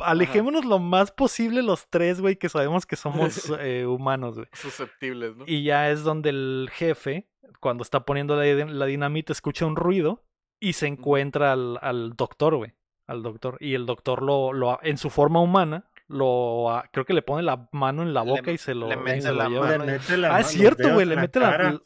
[0.00, 4.48] Alejémonos lo más posible los tres, güey, que sabemos que somos eh, humanos, güey.
[4.52, 5.44] Susceptibles, ¿no?
[5.46, 7.26] Y ya es donde el jefe
[7.60, 10.22] cuando está poniendo la, dinamita, escucha un ruido
[10.60, 12.74] y se encuentra al, al doctor, güey.
[13.06, 13.56] Al doctor.
[13.60, 17.68] Y el doctor lo, lo, en su forma humana, lo creo que le pone la
[17.70, 19.84] mano en la boca y se lo, le mete la mano.
[20.28, 21.80] ah, es cierto, güey, le mete la,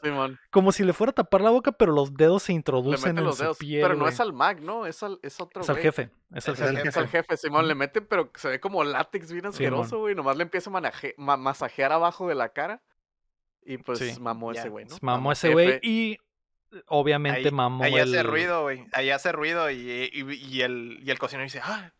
[0.49, 3.55] como si le fuera a tapar la boca, pero los dedos se introducen en su
[3.57, 3.83] piel.
[3.83, 4.87] Pero no es al mag, ¿no?
[4.87, 6.09] Es al es otro Es al jefe.
[6.33, 6.87] Es al jefe.
[6.87, 10.37] Es al jefe, Simón, le mete, pero se ve como látex bien asqueroso, güey, nomás
[10.37, 12.81] le empieza a masajear abajo de la cara.
[13.65, 14.95] Y pues mamó ese güey, ¿no?
[15.01, 16.17] Mamó, ese güey y
[16.87, 18.85] obviamente mamó ahí hace ruido, güey.
[18.93, 21.91] Ahí hace ruido y, y, el, y el cocinero dice, ah,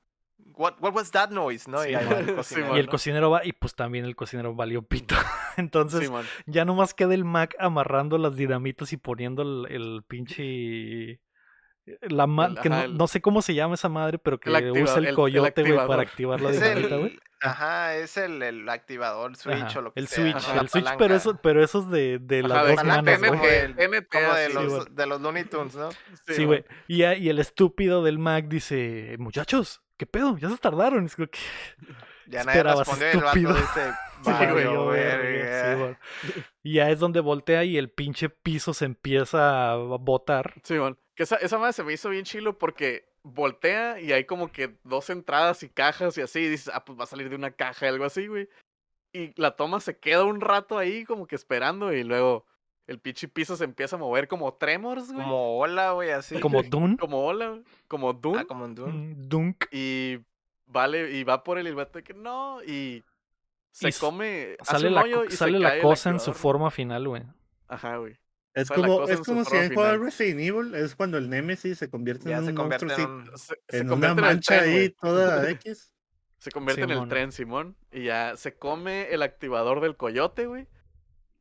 [0.53, 1.69] what, what was that noise?
[1.69, 1.85] ¿no?
[1.85, 5.15] y, el cocinero, y, el cocinero, va y pues también el cocinero valió pito.
[5.57, 6.11] Entonces
[6.45, 11.19] ya nomás queda el Mac amarrando las dinamitas y poniendo el, el pinche...
[12.01, 12.25] La
[12.63, 16.01] que no, sé cómo se llama esa madre, pero que usa el, coyote, güey, para
[16.01, 17.19] activar la dinamita, güey.
[17.45, 20.39] Ajá, es el, el activador, switch o lo que el sea.
[20.39, 24.33] Switch, el switch, pero eso, pero esos de, de las dos manos, como, el, como
[24.33, 25.89] de, los, de los Looney Tunes, ¿no?
[26.27, 26.65] Sí, güey.
[26.87, 30.37] y, y, el estúpido del Mac dice, muchachos, ¿qué pedo?
[30.37, 31.05] Ya se tardaron.
[31.05, 31.29] Es que,
[32.27, 33.49] ya nadie respondió estúpido.
[33.51, 35.97] el vato dice, güey,
[36.63, 40.53] Y ya es donde voltea y el pinche piso se empieza a botar.
[40.63, 40.97] Sí, bueno.
[41.15, 44.77] Que esa, esa madre se me hizo bien chilo porque voltea y hay como que
[44.83, 46.39] dos entradas y cajas y así.
[46.39, 48.47] Y dices, ah, pues va a salir de una caja, algo así, güey.
[49.11, 52.45] Y la toma se queda un rato ahí como que esperando y luego
[52.85, 55.23] el pinche piso se empieza a mover como tremors, güey.
[55.23, 56.39] Como ola, güey, así.
[56.39, 56.97] Como Dune.
[56.97, 58.39] como ola, como Dune.
[58.41, 58.91] Ah, como Dune.
[58.91, 59.65] Mm, Dunk.
[59.71, 60.19] Y
[60.67, 63.03] vale, y va por el y que no, y
[63.71, 64.57] se come.
[64.61, 67.23] Sale la, sale la cosa en su forma final, güey.
[67.67, 68.17] Ajá, güey.
[68.55, 72.31] Es como, es como si en juego Resident Evil es cuando el Nemesis se convierte
[72.31, 73.23] en un monstruo
[73.67, 75.91] en, una mancha ahí toda X.
[76.39, 77.75] Se convierte en el tren, Simón.
[77.91, 80.67] Y ya se come el activador del coyote, güey.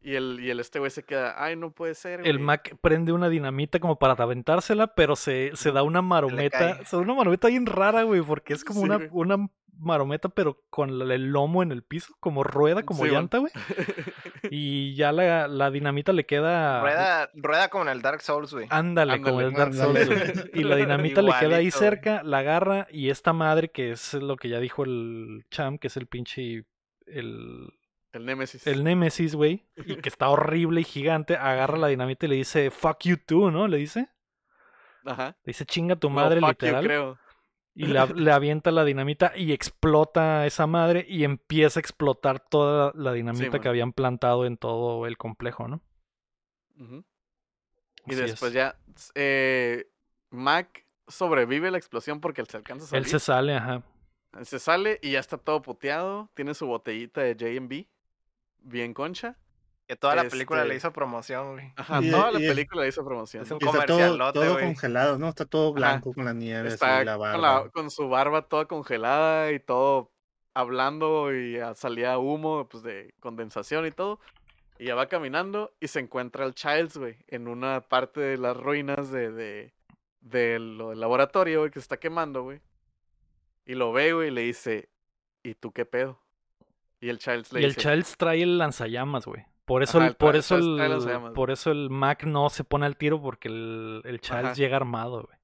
[0.00, 2.26] Y el, y el este güey se queda, ay, no puede ser.
[2.26, 6.84] El Mac prende una dinamita como para aventársela, pero se, se da una marometa.
[6.84, 9.48] Se da una marometa bien rara, güey, porque es como una, una
[9.78, 13.52] marometa, pero con el lomo en el piso, como rueda, como llanta, güey.
[14.51, 16.82] Y ya la, la, dinamita le queda.
[16.82, 18.66] Rueda, rueda como en el Dark Souls, güey.
[18.68, 20.20] Ándale, como en el Dark Souls, güey.
[20.55, 24.36] Y la dinamita le queda ahí cerca, la agarra, y esta madre, que es lo
[24.36, 26.66] que ya dijo el Cham, que es el pinche.
[27.06, 27.72] El,
[28.12, 28.66] el Nemesis.
[28.66, 29.66] El Nemesis, güey.
[29.76, 31.36] Y que está horrible y gigante.
[31.36, 33.66] Agarra la dinamita y le dice, fuck you too, ¿no?
[33.66, 34.09] Le dice.
[35.05, 35.36] Ajá.
[35.44, 36.84] Le dice, chinga tu madre, literal.
[36.84, 37.18] creo.
[37.76, 43.12] Y le, avienta la dinamita y explota esa madre y empieza a explotar toda la
[43.12, 45.80] dinamita que habían plantado en todo el complejo, ¿no?
[48.06, 48.76] Y después ya.
[49.14, 49.88] Eh,
[50.30, 53.05] Mac sobrevive la explosión porque él se alcanza a salir.
[53.05, 53.82] Él se sale, ajá.
[54.38, 56.30] Él se sale y ya está todo puteado.
[56.34, 57.86] Tiene su botellita de JB.
[58.60, 59.36] Bien concha.
[59.86, 61.73] Que toda la película le este hizo promoción, güey.
[61.77, 63.43] Ajá, toda la película le hizo promoción.
[63.43, 65.28] Es un comercial todo, todo congelado, ¿no?
[65.28, 66.69] Está todo blanco con la nieve.
[66.69, 67.69] Está la barba.
[67.70, 70.11] Con, su barba toda congelada y todo
[70.55, 74.20] hablando y salía humo pues de condensación y todo.
[74.78, 78.56] Y ya va caminando y se encuentra el Childs, güey, en una parte de las
[78.56, 79.74] ruinas de, de,
[80.20, 82.61] del laboratorio, güey, que se está quemando, güey.
[83.66, 84.89] Y lo ve, güey, y le dice,
[85.43, 86.20] ¿y tú qué pedo?
[87.01, 89.44] Y el Childs le y el Childs trae el lanzallamas, güey.
[89.64, 93.22] Por eso, el, por, eso el, por eso el Mac no se pone al tiro
[93.22, 95.38] porque el, el Childs llega armado, güey.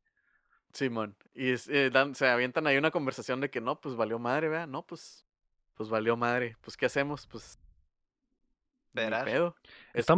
[0.72, 1.16] Simón.
[1.34, 4.82] y eh, se avientan ahí una conversación de que no, pues valió madre, vea, no,
[4.82, 5.26] pues,
[5.74, 6.56] pues valió madre.
[6.60, 7.26] Pues, ¿qué hacemos?
[7.26, 7.58] Pues.
[8.88, 9.24] Esperar.
[9.24, 9.56] Pedo.
[9.94, 10.14] Está,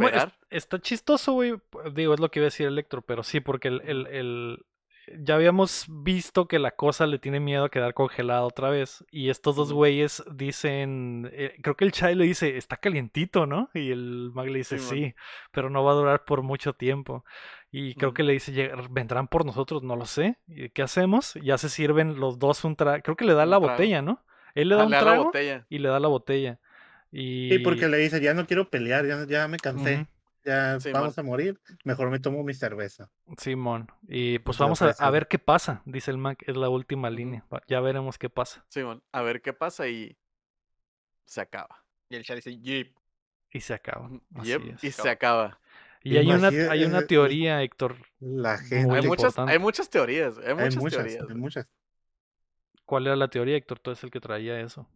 [0.51, 1.55] está, chistoso, güey.
[1.93, 4.65] Digo, es lo que iba a decir Electro, pero sí, porque el, el,
[5.19, 9.05] ya habíamos visto que la cosa le tiene miedo a quedar congelada otra vez.
[9.11, 13.71] Y estos dos güeyes dicen, eh, creo que el Chai le dice, está calientito, ¿no?
[13.75, 15.15] Y el Mag le dice, sí,
[15.51, 17.25] pero no va a durar por mucho tiempo.
[17.71, 20.39] Y creo que le dice, vendrán por nosotros, no lo sé.
[20.75, 21.35] ¿Qué hacemos?
[21.43, 23.03] Ya se sirven los dos un trago.
[23.03, 24.25] Creo que le da la botella, ¿no?
[24.55, 25.33] Él le da un trago
[25.69, 26.61] y le da la botella.
[27.11, 27.51] Y...
[27.51, 30.07] Sí, porque le dice, ya no quiero pelear, ya, ya me cansé
[30.45, 33.11] ya vamos a morir, mejor me tomo mi cerveza.
[33.39, 37.45] Simón, y pues vamos a, ver qué pasa, dice el Mac, es la última línea,
[37.69, 38.65] ya veremos qué pasa.
[38.69, 40.17] Simón, a ver qué pasa y
[41.25, 41.85] se acaba.
[42.09, 42.95] Y el chat dice, yep.
[43.51, 44.11] Y se acaba.
[44.83, 45.61] y se acaba.
[46.05, 47.97] Y hay una, hay una teoría, Héctor.
[48.19, 48.95] La gente.
[48.95, 50.39] Hay muchas, hay muchas teorías.
[50.39, 51.25] Hay muchas, teorías.
[51.29, 51.69] Hay muchas.
[52.85, 53.79] ¿Cuál era la teoría, Héctor?
[53.79, 54.89] Tú eres el que traía eso.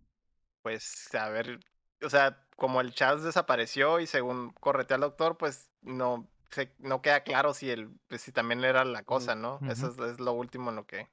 [0.63, 1.61] Pues, a ver,
[2.07, 7.03] o sea, como el chat desapareció y según corretea al doctor, pues no, se, no
[7.03, 9.59] queda claro si el, pues, si también era la cosa, ¿no?
[9.69, 11.09] Eso es, lo último en lo que.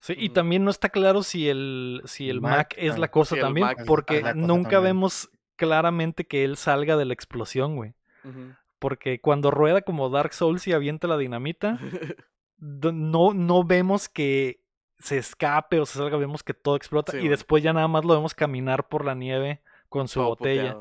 [0.00, 3.68] Sí, y también no está claro si el, si el Mac, es la cosa también,
[3.84, 7.94] porque nunca vemos claramente que él salga de la explosión, güey.
[8.78, 11.80] Porque cuando rueda como Dark Souls y avienta la dinamita,
[12.58, 14.62] no, no vemos que
[15.00, 18.14] se escape o se salga, vemos que todo explota y después ya nada más lo
[18.14, 20.78] vemos caminar por la nieve con su botella.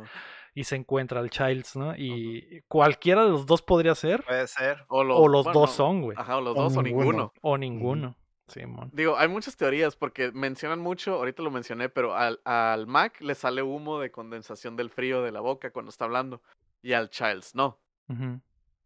[0.54, 1.96] Y se encuentra al Childs, ¿no?
[1.96, 4.24] Y cualquiera de los dos podría ser.
[4.24, 4.86] Puede ser.
[4.88, 6.18] O los, dos son, güey.
[6.20, 7.32] Ajá, o los dos o ninguno.
[7.42, 8.16] O ninguno.
[8.48, 8.62] Sí,
[8.94, 13.36] Digo, hay muchas teorías porque mencionan mucho, ahorita lo mencioné, pero al, al Mac le
[13.36, 16.42] sale humo de condensación del frío de la boca cuando está hablando
[16.82, 17.80] y al Childs no.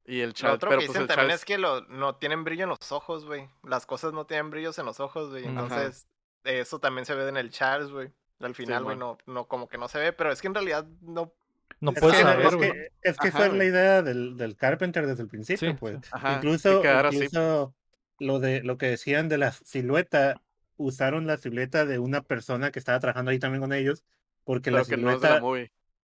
[0.06, 2.64] Y el Childs, otro pero que pues, dicen también es que lo, no tienen brillo
[2.64, 3.48] en los ojos, güey.
[3.64, 5.45] Las cosas no tienen brillos en los ojos, güey.
[5.45, 6.07] Entonces,
[6.43, 8.11] eso también se ve en el Charles, güey.
[8.42, 10.86] Al final, güey, no, no, como que no se ve, pero es que en realidad
[11.02, 11.34] no.
[11.80, 15.30] No puedes saber, Es que, es que fue la idea del, del, Carpenter desde el
[15.30, 15.98] principio, pues.
[16.36, 17.74] incluso, incluso
[18.20, 20.42] lo de lo que decían de la silueta,
[20.78, 24.04] usaron la silueta de una persona que estaba trabajando ahí también con ellos,
[24.44, 25.40] porque la silueta.
[25.40, 25.56] No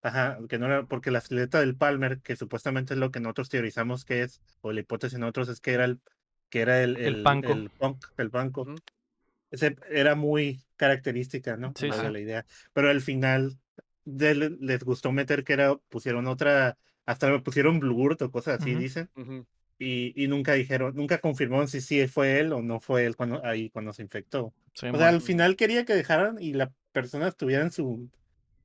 [0.04, 3.50] Ajá, que no era, porque la silueta del Palmer, que supuestamente es lo que nosotros
[3.50, 6.00] teorizamos que es, o la hipótesis de nosotros es que era el,
[6.50, 7.52] que era el, el, el, banco.
[7.52, 8.66] el, punk, el banco.
[9.90, 11.74] Era muy característica, ¿no?
[11.76, 12.46] Sí, la idea.
[12.74, 13.58] Pero al final
[14.06, 19.10] les gustó meter que era, pusieron otra, hasta pusieron blurt o cosas así, dicen.
[19.78, 23.44] y, y, nunca dijeron, nunca confirmaron si sí fue él o no fue él cuando,
[23.46, 24.46] ahí cuando se infectó.
[24.46, 28.10] o sea, al final quería que dejaran y la persona estuviera en su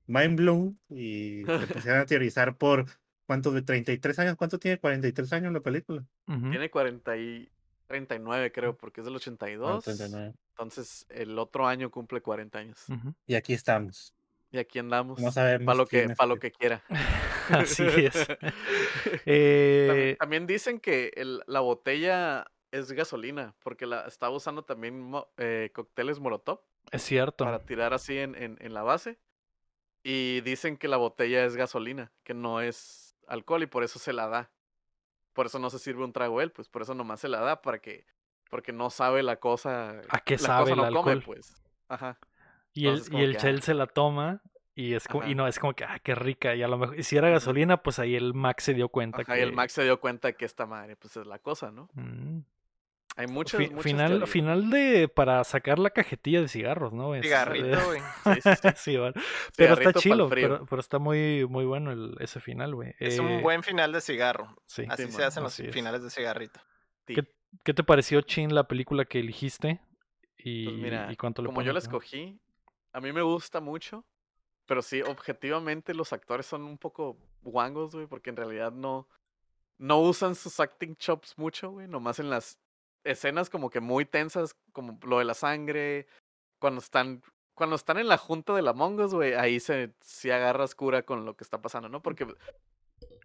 [0.07, 2.87] mind blown y se pusieran a teorizar por
[3.27, 6.05] cuánto de 33 años, ¿cuánto tiene 43 años la película?
[6.27, 7.49] Tiene 40 y
[7.87, 9.89] 39 creo, porque es del 82.
[9.89, 12.87] Ah, Entonces, el otro año cumple 40 años.
[13.27, 14.15] Y aquí estamos.
[14.51, 15.19] Y aquí andamos.
[15.19, 15.65] No sabemos.
[15.65, 16.83] Para lo, que, para lo que quiera.
[17.49, 18.27] Así es.
[19.27, 25.71] Eh, también, dicen que el, la botella es gasolina, porque la estaba usando también eh,
[25.75, 26.61] cócteles Molotov.
[26.91, 27.45] Es cierto.
[27.45, 29.19] Para tirar así en, en, en, la base.
[30.03, 34.13] Y dicen que la botella es gasolina, que no es alcohol y por eso se
[34.13, 34.51] la da.
[35.33, 37.63] Por eso no se sirve un trago él, pues por eso nomás se la da
[37.63, 38.05] para que
[38.53, 40.03] porque no sabe la cosa.
[40.11, 41.23] ¿A qué sabe el alcohol?
[41.25, 41.65] pues.
[41.89, 42.19] Ajá.
[42.75, 43.63] Y el, y el Chel ah".
[43.63, 44.43] se la toma
[44.75, 46.55] y es como, y no, es como que, ah, qué rica.
[46.55, 49.39] Y a lo mejor, si era gasolina, pues ahí el Max se dio cuenta Ajá,
[49.39, 51.89] y el Max se dio cuenta que esta madre, pues es la cosa, ¿no?
[51.95, 52.41] Mm.
[53.17, 57.15] Hay muchas, final, final de para sacar la cajetilla de cigarros, ¿no?
[57.23, 58.03] Cigarrito, güey.
[58.35, 58.97] sí, sí, sí.
[59.57, 62.95] Pero está chilo, pero, pero, está muy, muy bueno el, ese final, güey.
[62.99, 64.55] Es un eh, buen final de cigarro.
[64.67, 64.85] Sí.
[64.91, 66.61] Así se hacen los finales de cigarrito.
[67.07, 67.25] ¿Qué,
[67.65, 69.81] ¿Qué, te pareció, Chin, la película que elegiste?
[70.39, 72.41] Y, pues mira, y cuánto le Como yo la escogí,
[72.93, 74.05] a mí me gusta mucho.
[74.67, 79.09] Pero sí, objetivamente los actores son un poco guangos, güey, porque en realidad no,
[79.79, 81.89] no usan sus acting chops mucho, güey.
[81.89, 82.59] Nomás en las
[83.05, 86.07] escenas como que muy tensas, como lo de la sangre,
[86.59, 87.23] cuando están
[87.55, 91.25] cuando están en la junta de la Us, güey, ahí se sí agarras cura con
[91.25, 92.03] lo que está pasando, ¿no?
[92.03, 92.27] Porque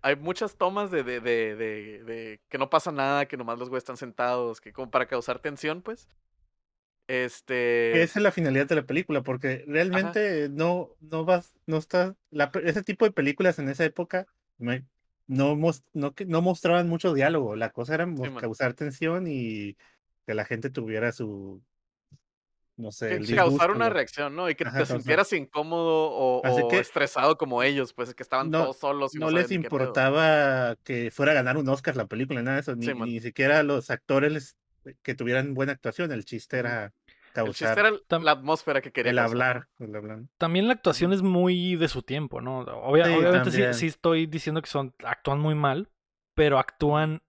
[0.01, 3.83] hay muchas tomas de, de, de, de, que no pasa nada, que nomás los güeyes
[3.83, 6.07] están sentados, que como para causar tensión, pues.
[7.07, 8.01] Este.
[8.01, 12.15] Esa es la finalidad de la película, porque realmente no, no vas, no está.
[12.63, 14.75] ese tipo de películas en esa época no,
[15.27, 15.55] no,
[15.93, 17.55] no mostraban mucho diálogo.
[17.55, 18.07] La cosa era
[18.39, 19.77] causar tensión y
[20.25, 21.61] que la gente tuviera su,
[22.77, 24.49] no sé, el causar una reacción, ¿no?
[24.49, 29.15] Y que te sintieras incómodo o, estresado como ellos, pues que estaban todos solos.
[29.15, 32.75] Y no, les importaba que fuera a ganar un Oscar la película, nada de eso,
[32.75, 34.57] ni, ni siquiera los actores
[35.01, 36.93] que tuvieran buena actuación, el chiste era
[37.33, 37.77] causar.
[37.77, 39.11] El chiste era la atmósfera que quería.
[39.11, 39.67] El hablar,
[40.37, 42.59] También la actuación es muy de su tiempo, ¿no?
[42.59, 45.89] obviamente sí, sí, estoy diciendo que son actúan muy mal,
[46.35, 47.21] pero actúan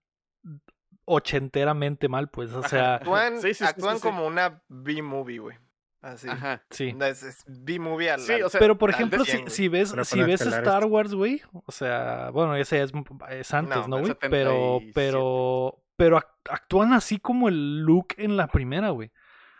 [1.09, 2.95] ochenteramente mal, pues, o sea...
[2.95, 5.57] Actúan, actúan como una B-movie, güey.
[6.01, 6.29] Así.
[6.29, 6.63] Ajá.
[6.69, 6.95] Sí.
[7.01, 10.85] Es, B-movie al, sí, o sea, Pero, por ejemplo, si, si, ves, si ves Star
[10.85, 12.93] Wars, güey, o sea, bueno, ese es,
[13.29, 14.15] es antes, ¿no, güey?
[14.29, 16.17] pero, pero, pero
[16.49, 19.11] actúan así como el look en la primera, güey.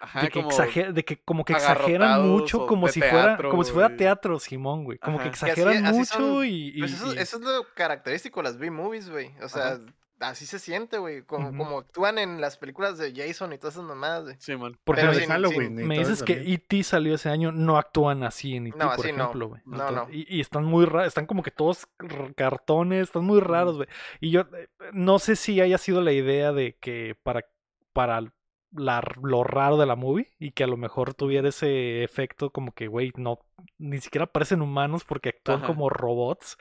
[0.01, 0.49] Ajá, de que, como
[0.93, 4.97] de que como que exageran mucho como si fuera como si fuera teatro Simón güey
[4.97, 9.09] como que exageran mucho y, pues eso, eso, es lo característico de las B movies
[9.09, 9.77] güey o sea
[10.19, 11.23] así se siente, güey.
[11.23, 14.35] Como, como actúan en las películas de Jason y todas esas mamadas, güey.
[14.39, 14.77] Sí, man.
[14.83, 16.83] Porque me dices que E.T.
[16.83, 19.61] salió ese año, no actúan así en E.T., no, por ejemplo, güey.
[19.65, 21.87] No, no, Y, están muy raros, están como que todos
[22.35, 23.87] cartones, están muy raros, güey.
[24.19, 27.45] Y yo eh, no sé si haya sido la idea de que para,
[27.93, 28.21] para
[28.71, 32.73] la, lo raro de la movie y que a lo mejor tuviera ese efecto como
[32.73, 33.39] que, güey, no,
[33.77, 36.57] ni siquiera parecen humanos porque actúan como robots.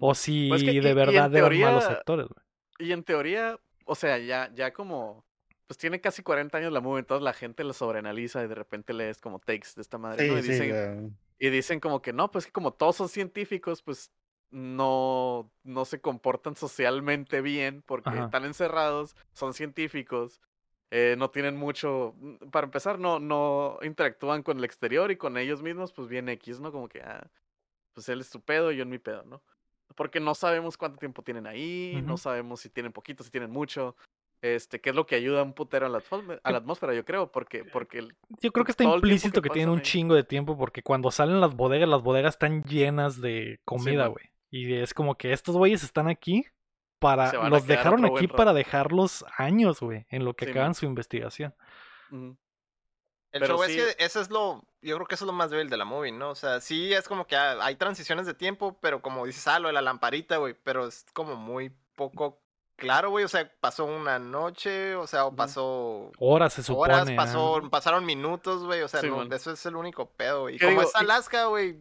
[0.00, 2.47] O si pues de verdad eran malos actores, güey.
[2.78, 5.24] Y en teoría, o sea, ya, ya como,
[5.66, 8.92] pues tiene casi 40 años la movie, entonces la gente lo sobreanaliza y de repente
[8.92, 12.52] lees como takes de esta madre, Y dicen, y dicen como que no, pues que
[12.52, 14.12] como todos son científicos, pues
[14.50, 20.40] no, no se comportan socialmente bien porque están encerrados, son científicos,
[20.90, 25.36] eh, no tienen mucho, mm, para empezar, no, no interactúan con el exterior y con
[25.36, 26.72] ellos mismos, pues bien X, ¿no?
[26.72, 27.30] Como que, ah,
[27.92, 29.42] pues él es tu pedo y yo en mi pedo, ¿no?
[29.94, 33.96] Porque no sabemos cuánto tiempo tienen ahí, no sabemos si tienen poquito, si tienen mucho.
[34.40, 36.00] Este, qué es lo que ayuda un putero a la,
[36.44, 38.06] a la atmósfera, yo creo, porque, porque
[38.40, 41.56] yo creo que está implícito que, tienen un chingo de tiempo, porque cuando salen las
[41.56, 44.26] bodegas, las bodegas están llenas de comida, güey.
[44.50, 46.44] y es como que estos güeyes están aquí
[47.00, 51.54] para, los dejaron aquí para dejarlos años, güey, en lo que acaban su investigación.
[53.32, 55.70] El show es que eso es lo, yo creo que eso es lo más débil
[55.70, 56.30] de la movie, ¿no?
[56.30, 59.68] O sea, sí es como que hay transiciones de tiempo, pero como dices, ah, lo
[59.68, 62.40] de la lamparita, güey, pero es como muy poco
[62.78, 66.12] claro, güey, o sea, pasó una noche, o sea, o pasó...
[66.18, 66.94] Horas, se supone.
[66.94, 70.58] Horas, pasó, pasaron minutos, güey, o sea, no, eso es el único pedo, güey.
[70.58, 71.76] Como es Alaska, güey,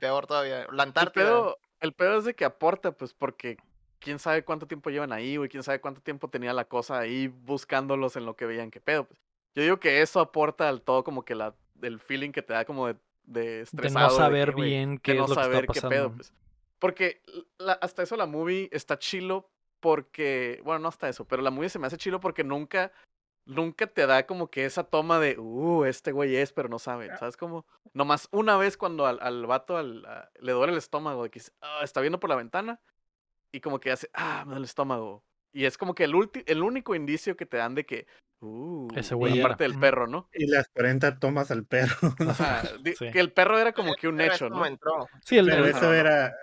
[0.00, 1.24] peor todavía, la Antártida.
[1.24, 3.58] El pedo, el pedo es de que aporta, pues, porque
[4.00, 7.28] quién sabe cuánto tiempo llevan ahí, güey, quién sabe cuánto tiempo tenía la cosa ahí
[7.28, 9.20] buscándolos en lo que veían qué pedo, pues.
[9.54, 12.64] Yo digo que eso aporta al todo como que la, el feeling que te da
[12.64, 14.06] como de, de estresado.
[14.06, 15.88] De no saber bien qué es lo que está pasando.
[15.88, 16.32] Pedo, pues.
[16.78, 17.22] Porque
[17.80, 19.50] hasta eso la movie está chilo
[19.80, 22.92] porque, bueno, no hasta eso, pero la movie se me hace chilo porque nunca,
[23.44, 27.16] nunca te da como que esa toma de, uh, este güey es, pero no sabe,
[27.18, 27.66] ¿sabes cómo?
[27.92, 30.02] Nomás una vez cuando al, al vato al,
[30.40, 32.80] le duele el estómago, de que ah, está viendo por la ventana
[33.52, 35.24] y como que hace, ah, me duele el estómago.
[35.52, 36.14] Y es como que el,
[36.46, 38.06] el único indicio que te dan de que,
[38.40, 39.40] Uh, Ese güey.
[39.40, 40.28] Aparte del perro, ¿no?
[40.32, 41.96] Y las 40 tomas al perro.
[42.28, 44.62] O sea, que el perro era como que un hecho, ¿no?
[45.24, 46.34] Sí, el Pero eso era.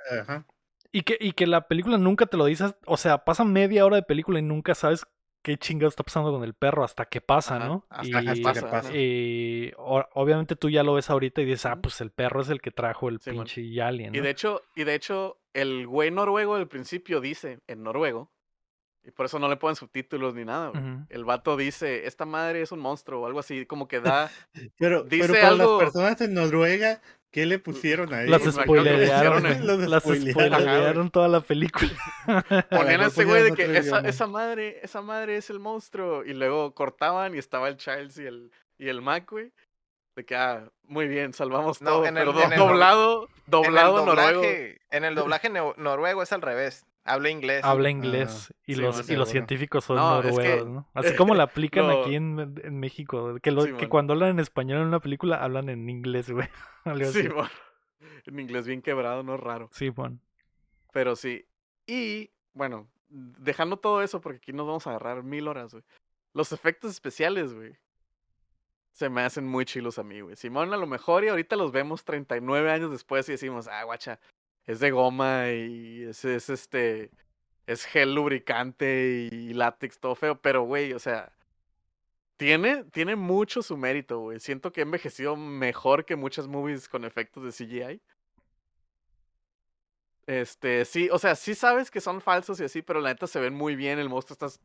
[0.91, 2.76] Y que, y que la película nunca te lo dices.
[2.86, 5.06] O sea, pasa media hora de película y nunca sabes
[5.44, 7.86] qué chingado está pasando con el perro hasta que pasa, ¿no?
[7.90, 8.95] Hasta, y, que pasa.
[8.95, 12.61] Y obviamente tú ya lo ves ahorita y dices, ah, pues el perro es el
[12.61, 14.15] que trajo el pinche alien.
[14.15, 18.32] Y de hecho, y de hecho, el güey noruego del principio dice, en noruego,
[19.06, 20.72] y por eso no le ponen subtítulos ni nada.
[21.10, 24.32] El vato dice, esta madre es un monstruo o algo así, como que da...
[24.80, 28.27] pero, dice pero para las personas en Noruega, ¿qué le pusieron ahí?
[28.27, 29.44] Las spoilerearon,
[29.90, 31.91] las spoilerearon toda la película.
[32.72, 36.26] Ponían a ese güey de que esa, esa, madre, esa madre es el monstruo.
[36.26, 39.52] Y luego cortaban y estaba el Charles y el, y el Mac, güey.
[40.15, 42.06] De que, ah, muy bien, salvamos todo.
[42.06, 44.41] En el, pero doblado, doblado noruego.
[44.90, 46.86] En el doblaje noruego es al revés.
[47.06, 47.64] Habla inglés.
[47.64, 48.53] Habla inglés.
[48.65, 50.90] y, los, y los científicos son noruegos, ¿no?
[50.95, 53.36] Así como la aplican aquí en, en, México.
[53.41, 56.48] Que, que cuando hablan en español en una película, hablan en inglés, güey.
[57.14, 57.49] sí, bueno.
[58.26, 59.69] En inglés bien quebrado, no raro.
[59.72, 60.19] Sí, bueno.
[60.91, 61.45] Pero sí.
[61.86, 65.84] Y, bueno, dejando todo eso, porque aquí nos vamos a agarrar mil horas, güey.
[66.34, 67.77] los efectos especiales, güey,
[68.91, 70.36] se me hacen muy chilos a mí, güey.
[70.36, 74.19] Simón, a lo mejor y ahorita los vemos 39 años después y decimos, ah, guacha,
[74.68, 77.12] es de goma y es, es este,
[77.68, 81.32] es gel lubricante y látex, todo feo, pero, güey, o sea,
[82.38, 84.40] tiene, tiene mucho su mérito, güey.
[84.40, 88.02] Siento que ha envejecido mejor que muchas movies con efectos de CGI.
[90.28, 93.40] Este, sí, o sea, sí sabes que son falsos y así, pero la neta se
[93.40, 94.00] ven muy bien.
[94.00, 94.60] El monstruo estas.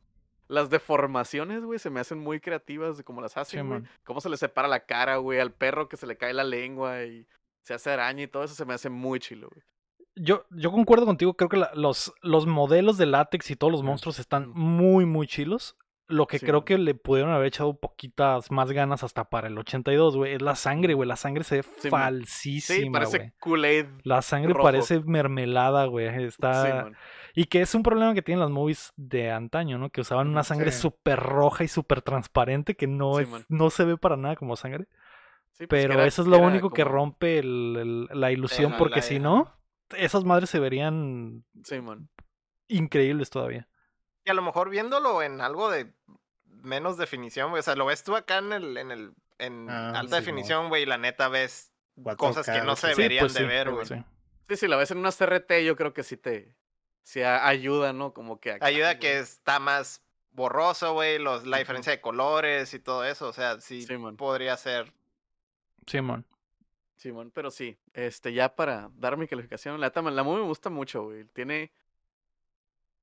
[0.48, 3.82] Las deformaciones, güey, se me hacen muy creativas de cómo las hacen, güey.
[4.02, 7.04] cómo se le separa la cara, güey, al perro que se le cae la lengua
[7.04, 7.24] y
[7.62, 9.62] se hace araña y todo eso se me hace muy chilo, güey.
[10.22, 14.18] Yo, yo concuerdo contigo, creo que los, los modelos de látex y todos los monstruos
[14.18, 15.76] están muy, muy chilos.
[16.10, 20.16] Lo que creo que le pudieron haber echado poquitas más ganas hasta para el 82,
[20.16, 21.08] güey, es la sangre, güey.
[21.08, 26.08] La sangre se ve falsísima, sí, parece Kool-Aid La sangre parece mermelada, güey.
[26.24, 26.90] Está...
[27.32, 29.90] y que es un problema que tienen las movies de antaño, ¿no?
[29.90, 33.96] Que usaban una sangre súper roja y súper transparente que no, es, no se ve
[33.96, 34.86] para nada como sangre.
[35.58, 39.59] Pues Pero eso es lo único que rompe el, la ilusión, porque si no,
[39.96, 41.44] esas madres se verían
[42.68, 43.68] increíbles todavía.
[44.24, 45.92] Y a lo mejor viéndolo en algo de
[46.44, 47.60] menos definición, güey.
[47.60, 50.82] O sea, lo ves tú acá en el, en el, en ah, alta definición, güey,
[50.82, 51.72] y la neta ves
[52.16, 53.86] cosas que no se deberían pues de ver, güey.
[53.86, 54.56] Sí.
[54.56, 56.54] sí, la ves en una CRT, yo creo que sí te,
[57.02, 58.12] sí ayuda, ¿no?
[58.12, 60.02] Como que ayuda que está más
[60.32, 63.86] borroso, güey, los, la diferencia de colores y todo eso, o sea, sí,
[64.16, 64.92] podría ser.
[65.86, 66.26] Simón.
[67.00, 71.04] Simón, pero sí, este, ya para dar mi calificación, la, la movie me gusta mucho,
[71.04, 71.24] güey.
[71.24, 71.72] Tiene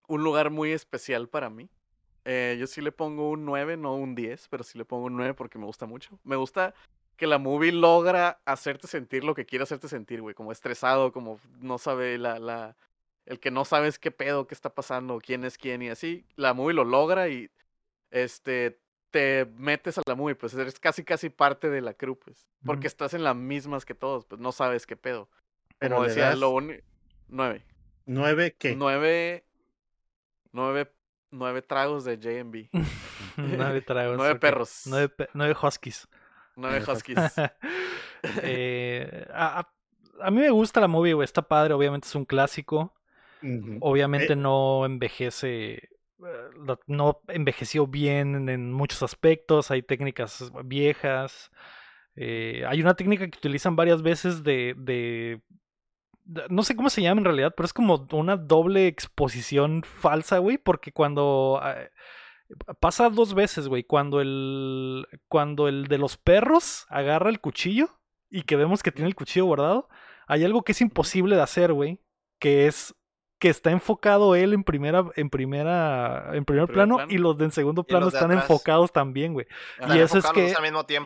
[0.08, 1.68] un lugar muy especial para mí.
[2.24, 5.18] Eh, yo sí le pongo un 9, no un 10, pero sí le pongo un
[5.18, 6.20] 9 porque me gusta mucho.
[6.24, 6.76] Me gusta
[7.16, 10.36] que la movie logra hacerte sentir lo que quiere hacerte sentir, güey.
[10.36, 12.76] Como estresado, como no sabe la, la...
[13.26, 16.24] El que no sabes qué pedo, qué está pasando, quién es quién y así.
[16.36, 17.50] La movie lo logra y
[18.12, 18.80] este
[19.12, 22.48] te metes a la movie, pues eres casi casi parte de la crew, pues.
[22.66, 25.30] Porque estás en las mismas que todos, pues no sabes qué pedo.
[25.80, 26.84] Pero Como decía, lo único...
[27.30, 27.64] 9.
[28.06, 28.76] ¿9 qué?
[28.76, 29.44] 9...
[30.54, 30.92] Nueve
[31.32, 32.70] Nueve tragos de JB.
[33.38, 34.18] nueve tragos.
[34.18, 34.84] nueve perros.
[34.86, 36.08] Nueve, nueve huskies.
[36.56, 37.18] Nueve huskies.
[38.42, 39.70] eh, a,
[40.22, 41.26] a, mí me gusta la movie, güey.
[41.26, 41.74] Está padre.
[41.74, 42.94] Obviamente es un clásico.
[43.82, 45.90] Obviamente eh no envejece.
[46.20, 49.72] Eh, no envejeció bien en muchos aspectos.
[49.72, 51.52] Hay técnicas viejas.
[52.16, 55.42] Eh, hay una técnica que utilizan varias veces de, de
[56.50, 60.58] no sé cómo se llama en realidad, pero es como una doble exposición falsa, güey,
[60.58, 61.78] porque cuando ah,
[62.80, 68.00] pasa dos veces, güey, cuando el cuando el de los perros agarra el cuchillo
[68.30, 69.90] y que vemos que tiene el cuchillo guardado,
[70.28, 72.02] hay algo que es imposible de hacer, güey,
[72.40, 72.96] que es
[73.40, 77.52] que está enfocado él en primera, en primera, en primer, plano, y los de en
[77.52, 79.46] segundo plano están enfocados también, güey.
[79.94, 80.54] Y eso es que,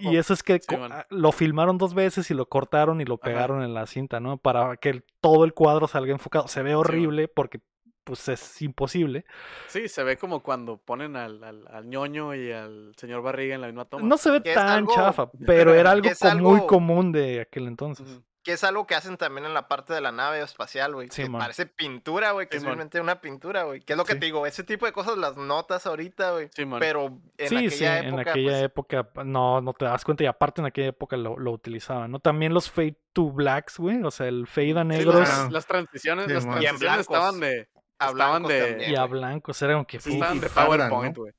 [0.02, 0.62] y eso es que
[1.10, 4.38] lo filmaron dos veces y lo cortaron y lo pegaron en la cinta, ¿no?
[4.38, 6.48] Para que todo el cuadro salga enfocado.
[6.48, 7.60] Se ve horrible porque
[8.04, 9.26] pues es imposible.
[9.68, 13.68] Sí, se ve como cuando ponen al, al, ñoño y al señor Barriga en la
[13.68, 14.04] misma toma.
[14.04, 16.10] No se ve tan chafa, pero era algo,
[16.40, 18.22] muy común de aquel entonces.
[18.44, 21.10] Que es algo que hacen también en la parte de la nave espacial, güey.
[21.10, 22.48] que parece pintura, güey.
[22.48, 23.82] Que es realmente una pintura, güey.
[23.82, 26.50] Que es lo que te digo, ese tipo de cosas las notas ahorita, güey.
[26.80, 28.08] pero en aquella época.
[28.08, 30.24] En aquella pues época, no, no te das cuenta.
[30.24, 32.20] Y aparte en aquella época lo, lo utilizaban, ¿no?
[32.20, 34.02] También los fade to blacks, güey.
[34.04, 35.16] O sea, el fade a negros.
[35.52, 37.70] las, transiciones, las transiciones estaban de.
[38.00, 38.88] Estaban de.
[38.90, 39.98] Y a blancos, era como que.
[39.98, 41.34] Estaban de PowerPoint, güey.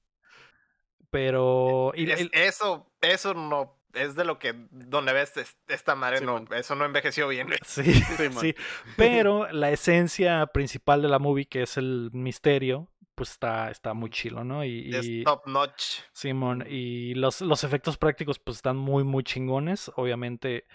[1.11, 1.93] Pero.
[1.95, 5.33] Y, Eso, eso no es de lo que donde ves
[5.69, 7.49] esta madre no eso no envejeció bien.
[7.65, 7.93] Sí
[8.41, 8.55] sí,
[8.97, 14.11] pero la esencia principal de la movie que es el misterio pues está está muy
[14.11, 16.01] chilo no y, es top notch.
[16.13, 19.91] Simón y los los efectos prácticos pues están muy muy chingones.
[19.97, 20.67] Obviamente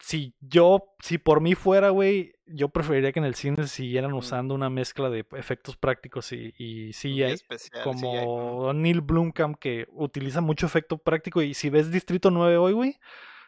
[0.00, 4.54] si yo, si por mí fuera, güey, yo preferiría que en el cine siguieran usando
[4.54, 7.40] una mezcla de efectos prácticos y, y CGI,
[7.82, 12.96] como Neil Blomkamp que utiliza mucho efecto práctico y si ves Distrito 9 hoy, güey,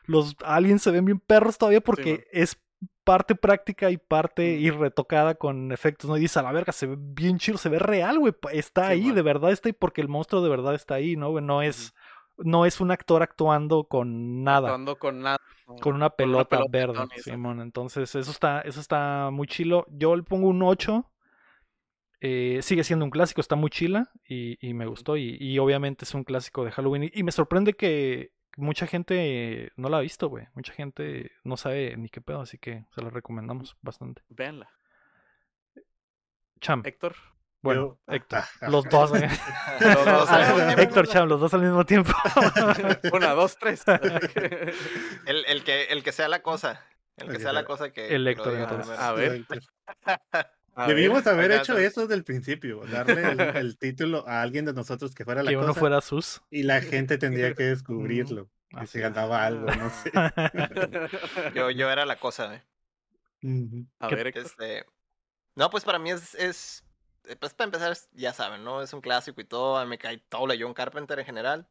[0.04, 2.58] los aliens se ven bien perros todavía porque es
[3.04, 6.16] parte práctica y parte y retocada con efectos, ¿no?
[6.16, 9.10] Y dice, a la verga, se ve bien chido, se ve real, güey, está ahí,
[9.10, 11.30] de verdad está ahí porque el monstruo de verdad está ahí, ¿no?
[11.30, 11.44] Güey?
[11.44, 11.94] No es
[12.38, 14.68] no es un actor actuando con nada.
[14.68, 15.38] Actuando con nada.
[15.80, 17.60] Con una pelota, verde, Simón.
[17.60, 19.86] Entonces, eso está, eso está muy chilo.
[19.90, 21.08] Yo le pongo un 8.
[22.24, 25.16] Eh, sigue siendo un clásico, está muy chila y, me gustó.
[25.16, 27.10] Y, obviamente es un clásico de Halloween.
[27.12, 30.46] Y, me sorprende que mucha gente no la ha visto, güey.
[30.54, 34.22] Mucha gente no sabe ni qué pedo, así que se la recomendamos bastante.
[34.28, 34.70] Véanla.
[36.60, 36.82] Cham.
[36.84, 37.16] Héctor.
[37.62, 38.68] Bueno, Héctor, ah, ah.
[38.68, 39.12] los dos.
[39.14, 39.28] ¿eh?
[40.78, 42.12] Héctor Cham, los dos al mismo tiempo.
[43.12, 43.84] Una, dos, tres.
[45.26, 46.84] el, el, que, el que sea la cosa.
[47.16, 48.14] El que sea la cosa que.
[48.14, 48.98] El Héctor, entonces.
[48.98, 49.46] A ver.
[50.88, 55.24] Debimos haber hecho eso desde el principio, darle el, título a alguien de nosotros que
[55.24, 55.66] fuera la que cosa.
[55.66, 56.42] uno fuera sus.
[56.50, 58.48] Y la gente tendría que descubrirlo.
[58.80, 60.10] que se ganaba algo, no sé.
[61.54, 62.62] yo, yo era la cosa, ¿eh?
[64.00, 64.84] A ver, este...
[65.54, 66.84] No, pues para mí es, es.
[67.24, 68.82] Eh, pues para empezar, ya saben, ¿no?
[68.82, 69.84] Es un clásico y todo.
[69.86, 71.68] Me cae todo John Carpenter en general.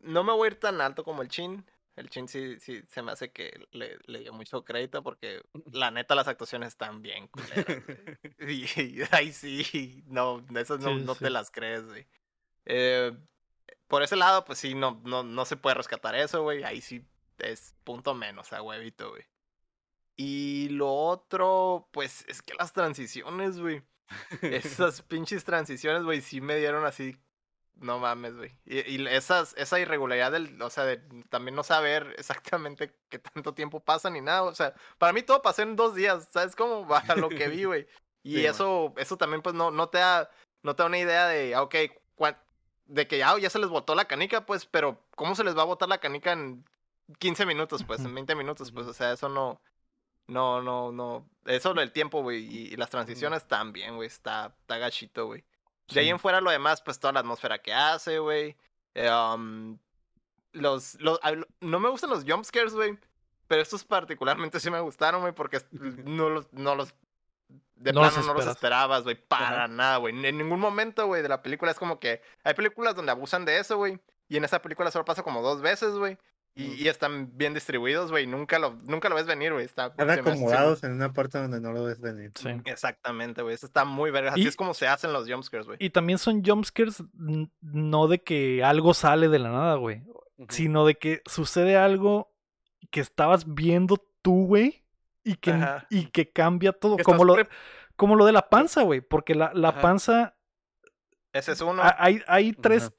[0.00, 1.64] No me voy a ir tan alto como el Chin.
[1.96, 5.42] El Chin sí, sí se me hace que le, le dio mucho crédito porque
[5.72, 7.66] la neta las actuaciones están bien culeras.
[8.40, 12.06] y, ahí sí, no, esas no, no te las crees, güey.
[12.66, 13.16] Eh,
[13.88, 16.62] por ese lado, pues sí, no, no, no se puede rescatar eso, güey.
[16.62, 17.04] Ahí sí
[17.38, 19.24] es punto menos a huevito, güey.
[20.16, 23.82] Y lo otro, pues es que las transiciones, güey.
[24.42, 27.16] Esas pinches transiciones, güey, sí me dieron así
[27.80, 28.52] no mames, güey.
[28.66, 30.98] Y, esas, esa irregularidad del, o sea, de
[31.28, 34.42] también no saber exactamente qué tanto tiempo pasa ni nada.
[34.42, 36.86] O sea, para mí todo pasó en dos días, ¿sabes cómo?
[37.08, 37.86] A lo que vi, güey.
[38.22, 40.30] Y eso, eso también, pues, no, no te da,
[40.62, 41.74] no te da una idea de, ah, ok,
[42.86, 45.62] de que ya, ya se les botó la canica, pues, pero ¿cómo se les va
[45.62, 46.64] a botar la canica en
[47.18, 48.72] 15 minutos, pues, en 20 minutos?
[48.72, 49.60] Pues, o sea, eso no,
[50.28, 51.28] no, no, no.
[51.46, 55.44] Eso del tiempo, güey, y, las transiciones también, güey, está, está gachito, güey.
[55.88, 58.56] De ahí en fuera lo demás, pues toda la atmósfera que hace, güey.
[58.94, 59.78] Eh, um,
[60.52, 61.18] los, los,
[61.60, 62.98] no me gustan los jumpscares, güey.
[63.46, 66.94] Pero estos particularmente sí me gustaron, güey, porque no los, no los
[67.76, 70.14] de plano no los esperabas, güey, para nada, güey.
[70.14, 73.58] En ningún momento, güey, de la película es como que hay películas donde abusan de
[73.58, 73.98] eso, güey.
[74.28, 76.18] Y en esa película solo pasa como dos veces, güey.
[76.54, 78.26] Y, están bien distribuidos, güey.
[78.26, 79.64] Nunca lo, nunca lo ves venir, güey.
[79.64, 82.32] Están acomodados en una parte donde no lo ves venir.
[82.34, 82.48] Sí.
[82.64, 83.54] Exactamente, güey.
[83.54, 84.32] Eso está muy verga.
[84.32, 85.78] Así es como se hacen los jumpscares, güey.
[85.80, 87.04] Y también son jumpscares
[87.60, 90.02] no de que algo sale de la nada, güey.
[90.48, 92.34] Sino de que sucede algo
[92.90, 94.84] que estabas viendo tú, güey.
[95.22, 95.54] Y que,
[95.90, 96.96] y que cambia todo.
[97.04, 97.36] Como lo,
[97.94, 99.00] como lo de la panza, güey.
[99.00, 100.34] Porque la, la panza.
[101.32, 101.82] Ese es uno.
[101.98, 102.90] Hay, hay tres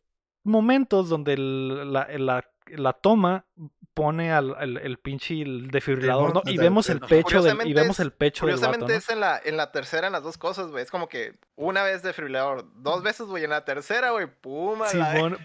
[0.43, 3.45] momentos donde la, la la toma
[3.93, 6.41] pone al el, pinche desfibrilador ¿no?
[6.45, 9.71] y vemos el pecho del, y vemos el pecho curiosamente es en la en la
[9.71, 10.83] tercera en las dos cosas güey.
[10.83, 14.79] Es como que una vez desfibrilador dos veces güey en la tercera güey pum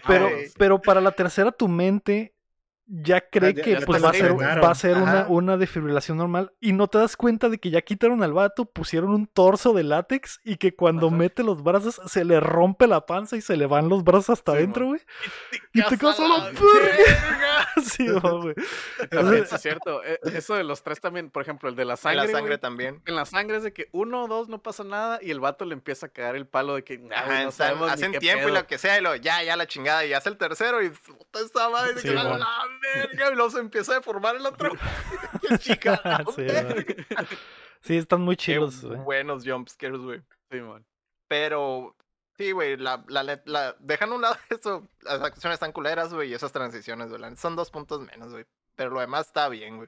[0.07, 2.34] pero pero para la tercera tu mente
[2.87, 6.73] ya cree que pues va a ser, va a ser una, una defibrilación normal y
[6.73, 10.39] no te das cuenta de que ya quitaron al vato, pusieron un torso de látex
[10.43, 13.89] y que cuando mete los brazos se le rompe la panza y se le van
[13.89, 15.01] los brazos hasta adentro, güey.
[15.73, 16.35] y te quedas solo
[17.83, 18.55] Sí, güey.
[19.41, 20.03] es cierto.
[20.03, 22.25] E, eso de los tres también, por ejemplo, el de la sangre.
[22.25, 23.01] En la sangre también.
[23.05, 25.65] En la sangre es de que uno o dos no pasa nada y el vato
[25.65, 28.65] le empieza a cagar el palo de que Ajá, no sabemos hacen tiempo y lo
[28.67, 31.69] que sea y lo ya, ya la chingada y hace el tercero y puta esta
[31.69, 32.37] madre que la,
[32.81, 34.71] verga y luego se empieza a deformar el otro.
[35.49, 36.23] Qué chica.
[37.81, 38.99] sí, están muy chidos, güey.
[38.99, 40.21] Buenos jumpscares, güey.
[40.49, 40.85] Sí, man.
[41.27, 41.95] Pero
[42.37, 46.33] Sí, güey, la, la, la, dejan un lado eso, las acciones están culeras, güey, y
[46.33, 48.45] esas transiciones, güey, son dos puntos menos, güey.
[48.75, 49.87] Pero lo demás está bien, güey.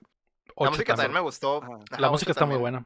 [0.58, 1.62] La música también me gustó.
[1.98, 2.86] la, música está muy buena.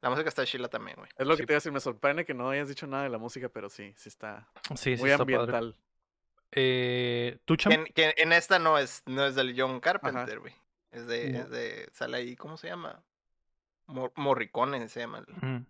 [0.00, 1.10] La música está chila también, güey.
[1.16, 3.10] Es lo que te iba a decir, me sorprende que no hayas dicho nada de
[3.10, 5.76] la música, pero sí, sí está sí, muy ambiental.
[6.52, 10.54] Eh, ¿Tú, que, en esta no es, no es del John Carpenter, güey.
[10.90, 13.02] Es de, es de, sale ahí, ¿cómo se llama?
[13.86, 15.24] Morricone se llama.
[15.40, 15.64] Mm.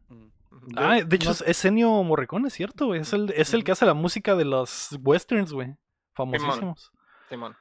[0.76, 3.00] Ah, de hecho es Ennio Morricone, es cierto, güey.
[3.00, 5.76] Es el, es el que hace la música de los westerns, güey.
[6.14, 6.92] Famosísimos.
[7.28, 7.56] Simón.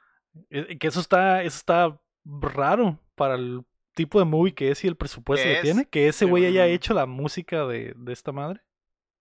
[0.50, 4.88] Eh, que eso está, eso está raro para el tipo de movie que es y
[4.88, 5.86] el presupuesto que tiene.
[5.86, 8.62] Que ese güey haya hecho la música de, de esta madre.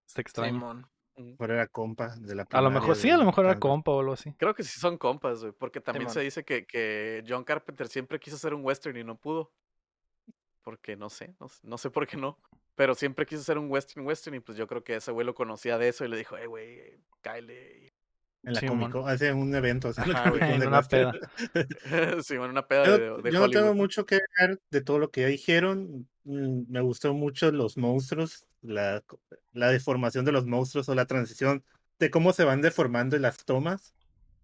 [0.07, 0.55] Está extraño.
[0.55, 0.87] Simón.
[1.39, 4.01] Pero era compa de la A lo mejor sí, a lo mejor era compa o
[4.01, 4.33] algo así.
[4.35, 5.53] Creo que sí son compas, güey.
[5.53, 9.17] Porque también se dice que, que John Carpenter siempre quiso hacer un western y no
[9.17, 9.53] pudo.
[10.63, 12.37] Porque no sé, no, sé por qué no.
[12.75, 15.35] Pero siempre quiso hacer un western western y pues yo creo que ese güey lo
[15.35, 17.93] conocía de eso y le dijo, eh, güey, cáele.
[18.43, 18.67] En la sí,
[19.07, 19.93] hace un evento.
[20.41, 21.13] en una peda.
[22.23, 25.11] sí, bueno, una peda de, de, Yo no tengo mucho que ver de todo lo
[25.11, 26.09] que ya dijeron.
[26.25, 29.03] Mm, me gustó mucho los monstruos, la,
[29.53, 31.63] la deformación de los monstruos o la transición
[31.99, 33.95] de cómo se van deformando en las tomas.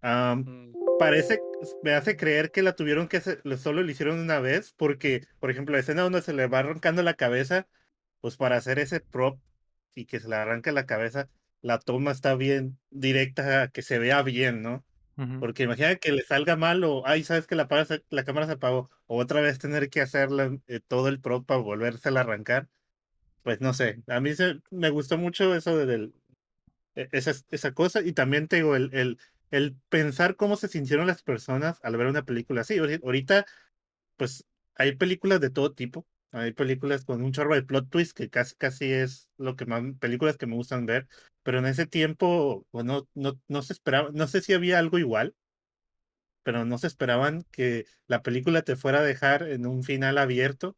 [0.03, 0.73] Mm.
[0.99, 1.39] Parece,
[1.83, 5.51] me hace creer que la tuvieron que hacer, solo lo hicieron una vez, porque, por
[5.51, 7.67] ejemplo, la escena donde se le va arrancando la cabeza,
[8.21, 9.39] pues para hacer ese prop
[9.93, 11.29] y que se le arranque la cabeza,
[11.61, 14.83] la toma está bien directa, que se vea bien, ¿no?
[15.39, 17.67] Porque imagina que le salga mal o, ay, sabes que la,
[18.11, 20.29] la cámara se apagó, o otra vez tener que hacer
[20.67, 22.67] eh, todo el prop para volverse a arrancar.
[23.41, 26.13] Pues no sé, a mí se, me gustó mucho eso del,
[26.93, 28.01] e, esa, esa cosa.
[28.01, 29.17] Y también tengo el, el,
[29.51, 32.77] el pensar cómo se sintieron las personas al ver una película así.
[32.77, 33.45] Ahorita,
[34.17, 36.05] pues hay películas de todo tipo.
[36.31, 39.81] Hay películas con un chorro de plot twist que casi, casi es lo que más,
[39.99, 41.07] películas que me gustan ver.
[41.47, 45.33] Pero en ese tiempo, bueno, no, no se esperaba, no sé si había algo igual,
[46.43, 50.75] pero no se esperaban que la película te fuera a dejar en un final abierto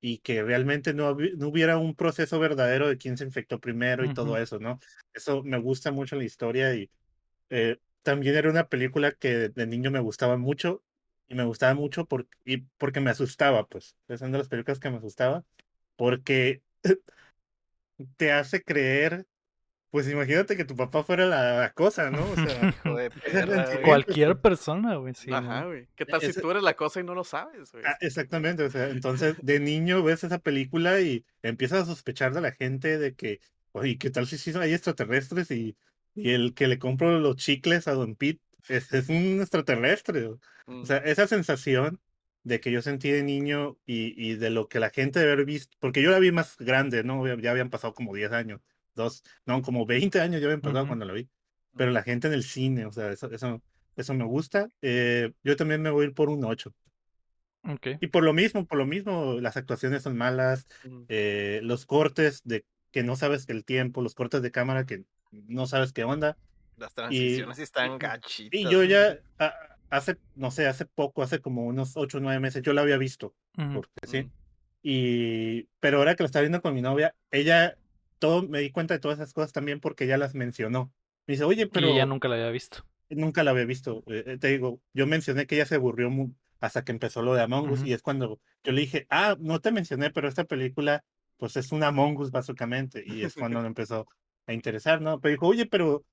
[0.00, 4.14] y que realmente no, no hubiera un proceso verdadero de quién se infectó primero y
[4.14, 4.78] todo eso, ¿no?
[5.12, 6.88] Eso me gusta mucho la historia y
[7.50, 10.84] eh, también era una película que de niño me gustaba mucho
[11.26, 13.96] y me gustaba mucho por, y porque me asustaba, pues.
[14.06, 15.44] Es una de las películas que me asustaba
[15.96, 16.62] porque
[18.16, 19.26] te hace creer
[19.94, 22.28] pues imagínate que tu papá fuera la, cosa, ¿no?
[22.28, 22.74] O sea,
[23.84, 25.14] cualquier persona, güey.
[25.14, 25.86] Sí, Ajá, güey.
[25.94, 27.84] ¿Qué tal si tú eres la cosa y no lo sabes, güey?
[27.86, 32.40] Ah, exactamente, o sea, entonces de niño ves esa película y empiezas a sospechar de
[32.40, 33.38] la gente de que,
[33.70, 35.76] oye, ¿qué tal si sí hay extraterrestres y,
[36.16, 40.26] y el que le compro los chicles a Don Pete es, es un extraterrestre?
[40.26, 40.86] O mm.
[40.86, 42.00] sea, esa sensación
[42.42, 45.46] de que yo sentí de niño y, y de lo que la gente debe haber
[45.46, 47.24] visto, porque yo la vi más grande, ¿no?
[47.36, 48.60] Ya habían pasado como 10 años
[48.94, 51.28] dos, no, como 20 años ya había pasado cuando lo vi.
[51.76, 53.60] Pero la gente en el cine, o sea, eso, eso,
[53.96, 54.68] eso me gusta.
[54.80, 56.72] Eh, yo también me voy a ir por un 8.
[57.66, 57.96] Okay.
[58.00, 60.66] Y por lo mismo, por lo mismo, las actuaciones son malas,
[61.08, 65.66] eh, los cortes de que no sabes el tiempo, los cortes de cámara que no
[65.66, 66.36] sabes qué onda.
[66.76, 68.60] Las transiciones están gachitas.
[68.60, 69.18] Y yo ya
[69.90, 72.98] hace, no sé, hace poco, hace como unos 8 o 9 meses, yo la había
[72.98, 73.34] visto,
[73.72, 74.30] porque sí.
[74.82, 77.78] Y, pero ahora que lo estaba viendo con mi novia, ella
[78.48, 80.92] me di cuenta de todas esas cosas también porque ya las mencionó.
[81.26, 81.88] Me dice, oye, pero...
[81.88, 82.84] Y ella nunca la había visto.
[83.08, 84.02] Nunca la había visto.
[84.06, 86.10] Eh, eh, te digo, yo mencioné que ella se aburrió
[86.60, 89.60] hasta que empezó lo de Among Us y es cuando yo le dije, ah, no
[89.60, 91.04] te mencioné, pero esta película
[91.36, 94.06] pues es una Among Us básicamente y es cuando me empezó
[94.46, 95.20] a interesar, ¿no?
[95.20, 96.04] Pero dijo, oye, pero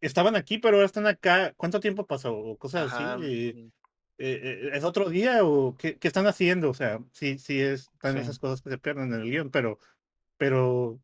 [0.00, 2.36] estaban aquí, pero ahora están acá, ¿cuánto tiempo pasó?
[2.36, 3.70] O cosas así.
[4.18, 6.70] Eh, ¿Es otro día o qué, qué, están haciendo?
[6.70, 9.78] O sea, sí, sí, es, están esas cosas que se pierden en el guion, pero,
[10.38, 10.98] pero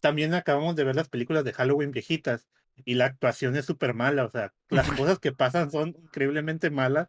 [0.00, 2.48] también acabamos de ver las películas de Halloween viejitas
[2.84, 7.08] y la actuación es súper mala, o sea, las cosas que pasan son increíblemente malas.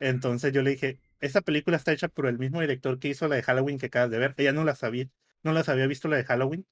[0.00, 3.36] Entonces yo le dije, esta película está hecha por el mismo director que hizo la
[3.36, 4.34] de Halloween que acabas de ver.
[4.36, 5.08] Ella no la sabía,
[5.42, 6.66] no las había visto la de Halloween.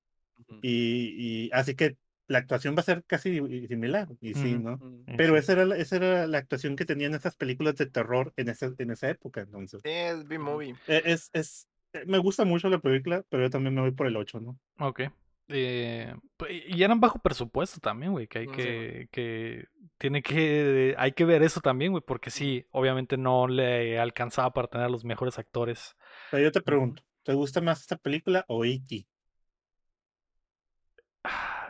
[0.61, 1.97] y, así que
[2.29, 3.35] la actuación va a ser casi
[3.67, 4.81] similar, y sí, ¿no?
[5.17, 8.73] Pero esa era, esa era la actuación que tenían esas películas de terror en esa,
[8.79, 9.83] en esa época, entonces.
[9.85, 10.75] Sí, es B-Movie.
[10.87, 11.69] E, es, es,
[12.07, 14.59] me gusta mucho la película, pero yo también me voy por el 8, ¿no?
[14.79, 15.03] Ok.
[15.49, 16.15] Eh,
[16.49, 19.67] y eran bajo presupuesto también, güey, que hay mm, que, que
[19.99, 24.69] tiene que, hay que ver eso también, güey, porque sí, obviamente no le alcanzaba para
[24.69, 25.97] tener los mejores actores.
[26.31, 29.07] Pero yo te pregunto, ¿te gusta más esta película o E.T.?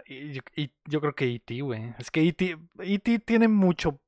[0.07, 1.95] Y yo, y yo creo que E.T., güey.
[1.99, 2.59] Es que E.T.
[2.81, 4.01] E tiene mucho,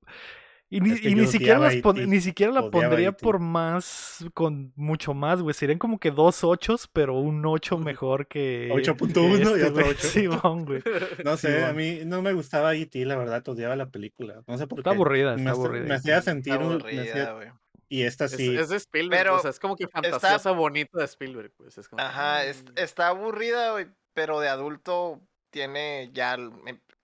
[0.70, 5.54] y ni, ni siquiera, las ni siquiera la pondría por más, con mucho más, güey.
[5.54, 8.70] Serían como que dos ochos, pero un ocho mejor que.
[8.72, 9.98] 8.1 y este, otro 8.
[10.00, 10.82] Sí, güey.
[11.24, 14.42] No sé, a mí no me gustaba E.T., la verdad, odiaba la película.
[14.46, 14.96] No sé por está qué.
[14.96, 15.84] Aburrida, está me, aburrida.
[15.84, 17.60] Me hacía sentir está aburrida.
[17.88, 18.56] Y esta sí.
[18.56, 20.50] Es, de Spielberg, pero o sea, es como que fantasiosa está...
[20.50, 21.78] bonita de Spielberg, pues.
[21.78, 22.02] Es como...
[22.02, 25.20] Ajá, es, está aburrida, güey, pero de adulto
[25.50, 26.36] tiene ya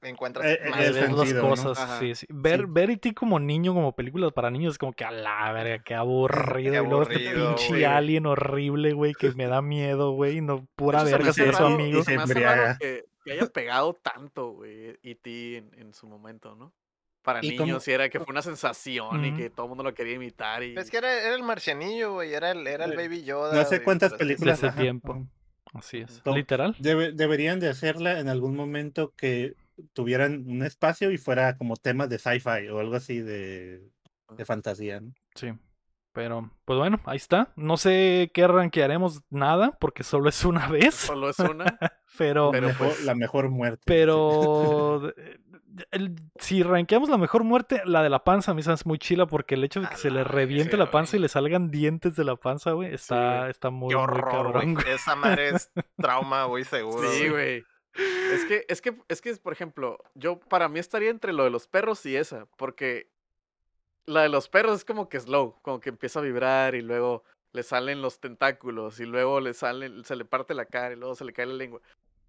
[0.09, 1.99] encuentras eh, más eh, las cosas.
[1.99, 2.27] Sí, sí.
[2.31, 3.15] Ver, ver E.T.
[3.15, 6.83] como niño, como películas para niños, es como que a la verga, qué aburrido.
[6.83, 10.41] y luego este pinche alien horrible, güey, que me da miedo, güey.
[10.41, 12.03] No, pura verga ser su amigo.
[12.03, 12.25] Se me
[12.79, 15.57] que, que, haya pegado tanto, güey, E.T.
[15.57, 16.73] En, en, su momento, ¿no?
[17.23, 20.15] Para niños, y era que fue una sensación y que todo el mundo lo quería
[20.15, 20.63] imitar.
[20.63, 20.75] Y...
[20.79, 23.55] Es que era, era el marcianillo, güey, era el, era el Baby Yoda.
[23.55, 24.63] No sé cuántas películas.
[24.63, 25.27] De ese tiempo.
[25.75, 26.23] Así es.
[26.25, 26.75] Literal.
[26.79, 29.55] deberían de hacerla en algún momento que
[29.93, 33.83] tuvieran un espacio y fuera como temas de sci-fi o algo así de,
[34.37, 35.01] de fantasía.
[35.01, 35.13] ¿no?
[35.35, 35.53] Sí.
[36.13, 37.53] Pero, pues bueno, ahí está.
[37.55, 40.95] No sé qué rankearemos nada, porque solo es una vez.
[40.95, 41.79] Solo es una.
[42.19, 43.83] pero, pues la mejor muerte.
[43.87, 45.13] Pero
[46.39, 49.27] si rankeamos la mejor muerte, la de la panza a mí se hace muy chila
[49.27, 52.25] porque el hecho de que se le reviente la panza y le salgan dientes de
[52.25, 57.09] la panza, güey, está, está muy, cabrón, Esa madre es trauma, güey, seguro.
[57.13, 57.65] Sí, güey.
[57.95, 61.51] Es que, es que, es que, por ejemplo, yo para mí estaría entre lo de
[61.51, 63.09] los perros y esa, porque
[64.07, 67.25] la de los perros es como que slow, como que empieza a vibrar y luego
[67.53, 71.15] le salen los tentáculos y luego le salen, se le parte la cara y luego
[71.15, 71.81] se le cae la lengua.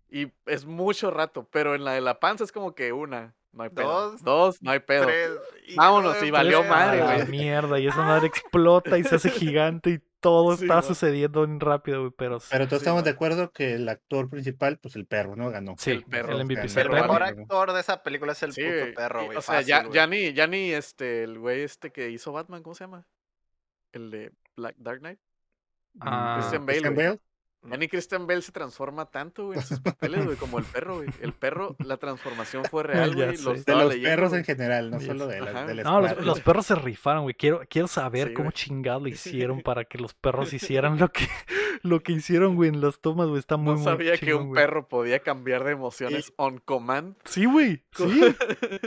[0.09, 3.63] Y es mucho rato, pero en la de la panza es como que una, no
[3.63, 3.87] hay pedo.
[4.11, 5.07] Dos, Dos no hay pedo.
[5.75, 7.27] Vámonos, y valió madre, güey.
[7.27, 12.13] Mierda, y esa madre explota y se hace gigante y todo está sucediendo rápido, güey,
[12.15, 12.39] pero...
[12.49, 15.49] Pero todos estamos de acuerdo que el actor principal, pues el perro, ¿no?
[15.49, 15.75] Ganó.
[15.77, 16.37] Sí, el perro.
[16.37, 16.67] El MVP.
[16.79, 19.37] El mejor actor de esa película es el puto perro, güey.
[19.37, 22.75] O sea, ya, ya, ni, ya ni este, el güey este que hizo Batman, ¿cómo
[22.75, 23.05] se llama?
[23.91, 25.19] El de Black Dark Knight.
[25.99, 26.81] Ah, Christian Bale.
[26.81, 27.19] Ya
[27.63, 31.09] ni Christian Bell se transforma tanto, güey, en sus papeles, güey, como el perro, güey.
[31.21, 33.37] El perro, la transformación fue real, güey.
[33.37, 37.23] Los, de los perros en general, no solo de la, No, los, perros se rifaron,
[37.23, 37.35] güey.
[37.35, 41.27] Quiero, quiero saber cómo chingado hicieron para que los perros hicieran lo que,
[41.83, 43.39] lo que hicieron, güey, en las tomas, güey.
[43.39, 47.15] Está muy, No sabía que un perro podía cambiar de emociones on command.
[47.25, 48.35] Sí, güey, sí.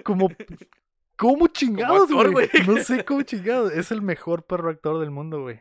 [0.03, 0.31] Como...
[1.17, 2.49] ¿Cómo chingados, güey?
[2.67, 3.73] No sé cómo chingados.
[3.73, 5.61] Es el mejor perro actor del mundo, güey.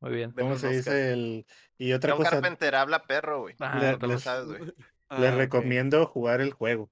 [0.00, 0.32] Muy bien.
[0.32, 1.46] ¿Cómo se dice el
[1.78, 2.30] y otra John cosa.
[2.30, 3.54] Carpenter habla perro, güey.
[3.80, 4.60] le, les, sabes, güey.
[4.64, 6.90] les ah, recomiendo jugar el juego.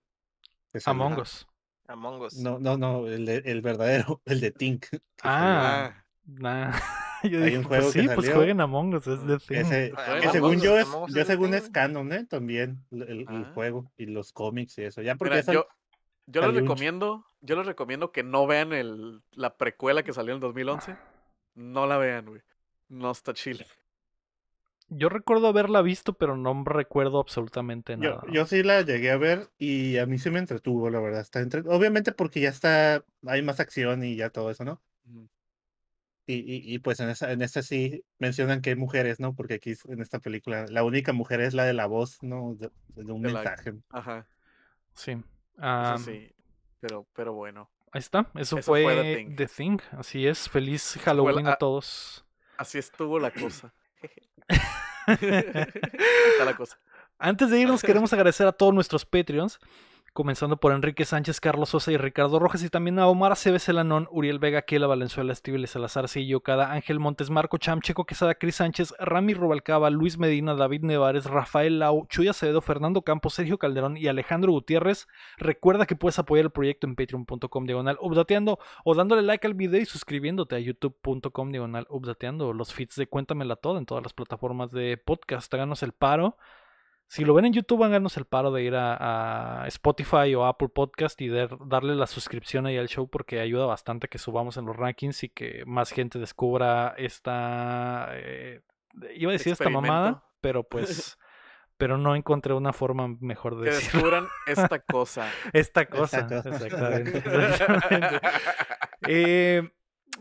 [0.86, 1.46] Among Us.
[1.86, 2.36] Among Us.
[2.38, 4.86] No, no, no, el, el verdadero, el de Tink.
[5.22, 6.72] Ah, nah.
[7.22, 9.60] Yo Hay un juego pues sí, pues jueguen Among Us, es de Tink.
[9.60, 12.24] Ese, que según yo es, yo según es canon, ¿eh?
[12.24, 13.52] También el, el ah.
[13.54, 15.02] juego y los cómics y eso.
[15.02, 15.68] Ya porque Mira, yo,
[16.26, 20.40] yo les recomiendo, yo les recomiendo que no vean el, la precuela que salió en
[20.40, 20.96] 2011.
[21.54, 22.42] No la vean, güey.
[22.88, 23.66] No está chile.
[24.88, 28.22] Yo recuerdo haberla visto, pero no recuerdo absolutamente nada.
[28.30, 31.22] Yo, sí la llegué a ver y a mí se me entretuvo, la verdad.
[31.22, 31.60] Está entre...
[31.60, 34.82] Obviamente porque ya está, hay más acción y ya todo eso, ¿no?
[36.26, 39.34] Y, y, y, pues en esa, en esta sí mencionan que hay mujeres, ¿no?
[39.34, 42.54] Porque aquí en esta película la única mujer es la de la voz, ¿no?
[42.54, 43.74] De, un mensaje.
[43.90, 44.26] Ajá.
[44.94, 45.16] Sí.
[46.04, 46.32] Sí.
[46.80, 47.70] Pero, pero bueno.
[47.92, 48.26] Ahí está.
[48.34, 49.78] Eso, fue, The, Thing.
[49.92, 50.48] Así es.
[50.48, 52.24] Feliz Halloween a todos.
[52.56, 53.74] Así estuvo la cosa.
[56.44, 56.78] la cosa.
[57.18, 59.58] Antes de irnos, queremos agradecer a todos nuestros Patreons
[60.12, 64.08] comenzando por Enrique Sánchez, Carlos Sosa y Ricardo Rojas, y también a Omar Aceves Elanón,
[64.10, 68.56] Uriel Vega, Kela Valenzuela, Estíbal Salazar, Sillo Cada, Ángel Montes, Marco Cham, Checo Quesada, Cris
[68.56, 73.96] Sánchez, Rami Rubalcaba, Luis Medina, David Nevares, Rafael Lau, Chuy Acevedo, Fernando Campos, Sergio Calderón
[73.96, 75.08] y Alejandro Gutiérrez.
[75.38, 79.80] Recuerda que puedes apoyar el proyecto en patreon.com diagonal updateando o dándole like al video
[79.80, 84.70] y suscribiéndote a youtube.com diagonal updateando los feeds de Cuéntamela Todo en todas las plataformas
[84.72, 85.52] de podcast.
[85.54, 86.36] Háganos el paro
[87.12, 91.20] si lo ven en YouTube, háganos el paro de ir a, Spotify o Apple Podcast
[91.20, 95.22] y darle la suscripción ahí al show porque ayuda bastante que subamos en los rankings
[95.24, 98.08] y que más gente descubra esta...
[98.12, 98.62] Eh,
[99.14, 101.18] iba a decir esta mamada, pero pues...
[101.76, 105.28] pero no encontré una forma mejor de que descubran esta cosa.
[105.52, 108.20] esta cosa, exactamente.
[109.06, 109.70] Eh,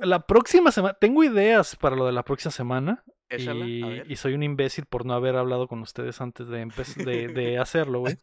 [0.02, 3.06] la próxima semana, tengo ideas para lo de la próxima semana.
[3.38, 6.68] Y, soy un imbécil por no haber hablado con ustedes antes de,
[6.98, 8.18] de, de hacerlo, güey.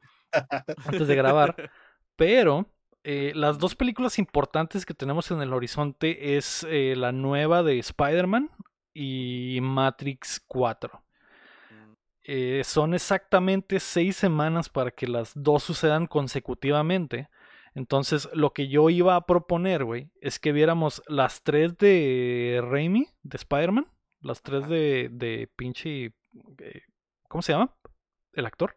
[0.85, 1.56] antes de grabar.
[2.16, 2.66] Pero
[3.05, 7.78] eh, las dos películas importantes que tenemos en el horizonte es eh, la nueva de
[7.78, 8.51] Spider-Man
[8.93, 11.02] y Matrix 4.
[11.70, 11.93] Mm.
[12.24, 17.30] Eh, son exactamente seis semanas para que las dos sucedan consecutivamente.
[17.74, 23.06] Entonces, lo que yo iba a proponer, güey, es que viéramos las tres de Raimi,
[23.22, 23.86] de Spider-Man,
[24.20, 26.12] las tres de, de pinche.
[26.59, 26.82] Eh,
[27.28, 27.74] ¿Cómo se llama?
[28.32, 28.77] El actor.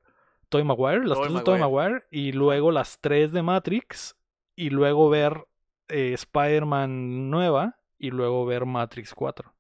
[0.50, 1.06] Toy Maguire.
[1.06, 2.04] Las tres de Toy Maguire.
[2.12, 4.16] Y luego las tres de Matrix.
[4.56, 5.48] Y luego ver
[5.88, 7.80] eh, Spider-Man nueva.
[7.98, 9.54] Y luego ver Matrix 4.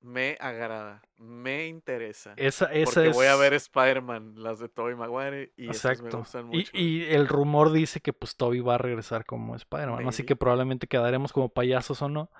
[0.00, 2.32] Me agrada, me interesa.
[2.36, 6.04] Esa, esa porque voy a ver Spider-Man, las de Tobey Maguire, y Exacto.
[6.04, 6.70] me gustan mucho.
[6.72, 10.86] Y, el rumor dice que pues Tobey va a regresar como Spider-Man, así que probablemente
[10.86, 12.30] quedaremos como payasos o no.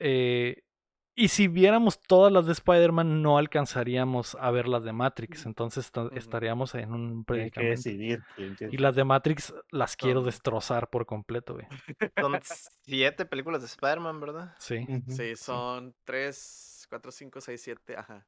[0.00, 0.64] eh,
[1.16, 5.46] y si viéramos todas las de Spider-Man, no alcanzaríamos a ver las de Matrix.
[5.46, 7.88] Entonces estaríamos en un predicamento.
[7.88, 11.66] Y las de Matrix las quiero destrozar por completo, güey.
[12.20, 12.38] Son
[12.82, 14.54] siete películas de Spider-Man, ¿verdad?
[14.58, 14.86] Sí.
[15.08, 18.26] Sí, son tres, cuatro, cinco, seis, siete, ajá.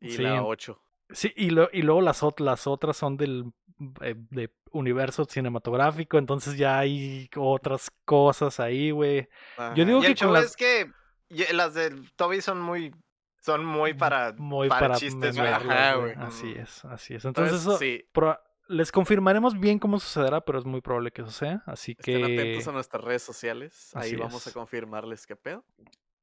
[0.00, 0.82] Y la ocho.
[1.10, 3.52] Sí, y, lo, y luego las, las otras son del
[4.00, 9.28] eh, de universo cinematográfico, entonces ya hay otras cosas ahí, güey.
[9.74, 10.90] Yo digo que con es que
[11.28, 12.94] las de Toby son muy
[13.40, 17.26] son muy para, muy para, chistes, Así es, así es.
[17.26, 17.78] Entonces, eso
[18.68, 21.62] les confirmaremos bien cómo sucederá, pero es muy probable que eso sea.
[21.66, 22.14] Así que.
[22.14, 23.90] Estén atentos a nuestras redes sociales.
[23.94, 25.64] Ahí vamos a confirmarles qué pedo.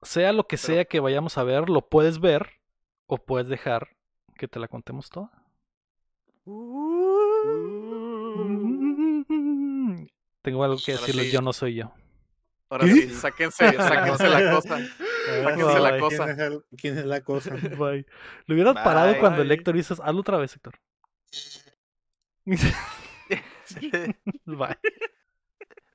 [0.02, 2.60] Sea lo que sea que vayamos a ver, lo puedes ver
[3.06, 3.96] o puedes dejar
[4.36, 5.32] que te la contemos toda.
[10.42, 11.94] Tengo algo que decirles, yo no soy yo.
[12.72, 14.80] Ahora sí, sáquense, sáquense la cosa.
[15.44, 16.36] Sáquense la cosa.
[16.78, 17.54] ¿Quién es, la cosa?
[17.54, 18.06] Bye.
[18.46, 20.02] Lo hubieras parado cuando el Héctor hizo.
[20.02, 20.80] Hazlo otra vez, Héctor.
[24.46, 24.78] Bye.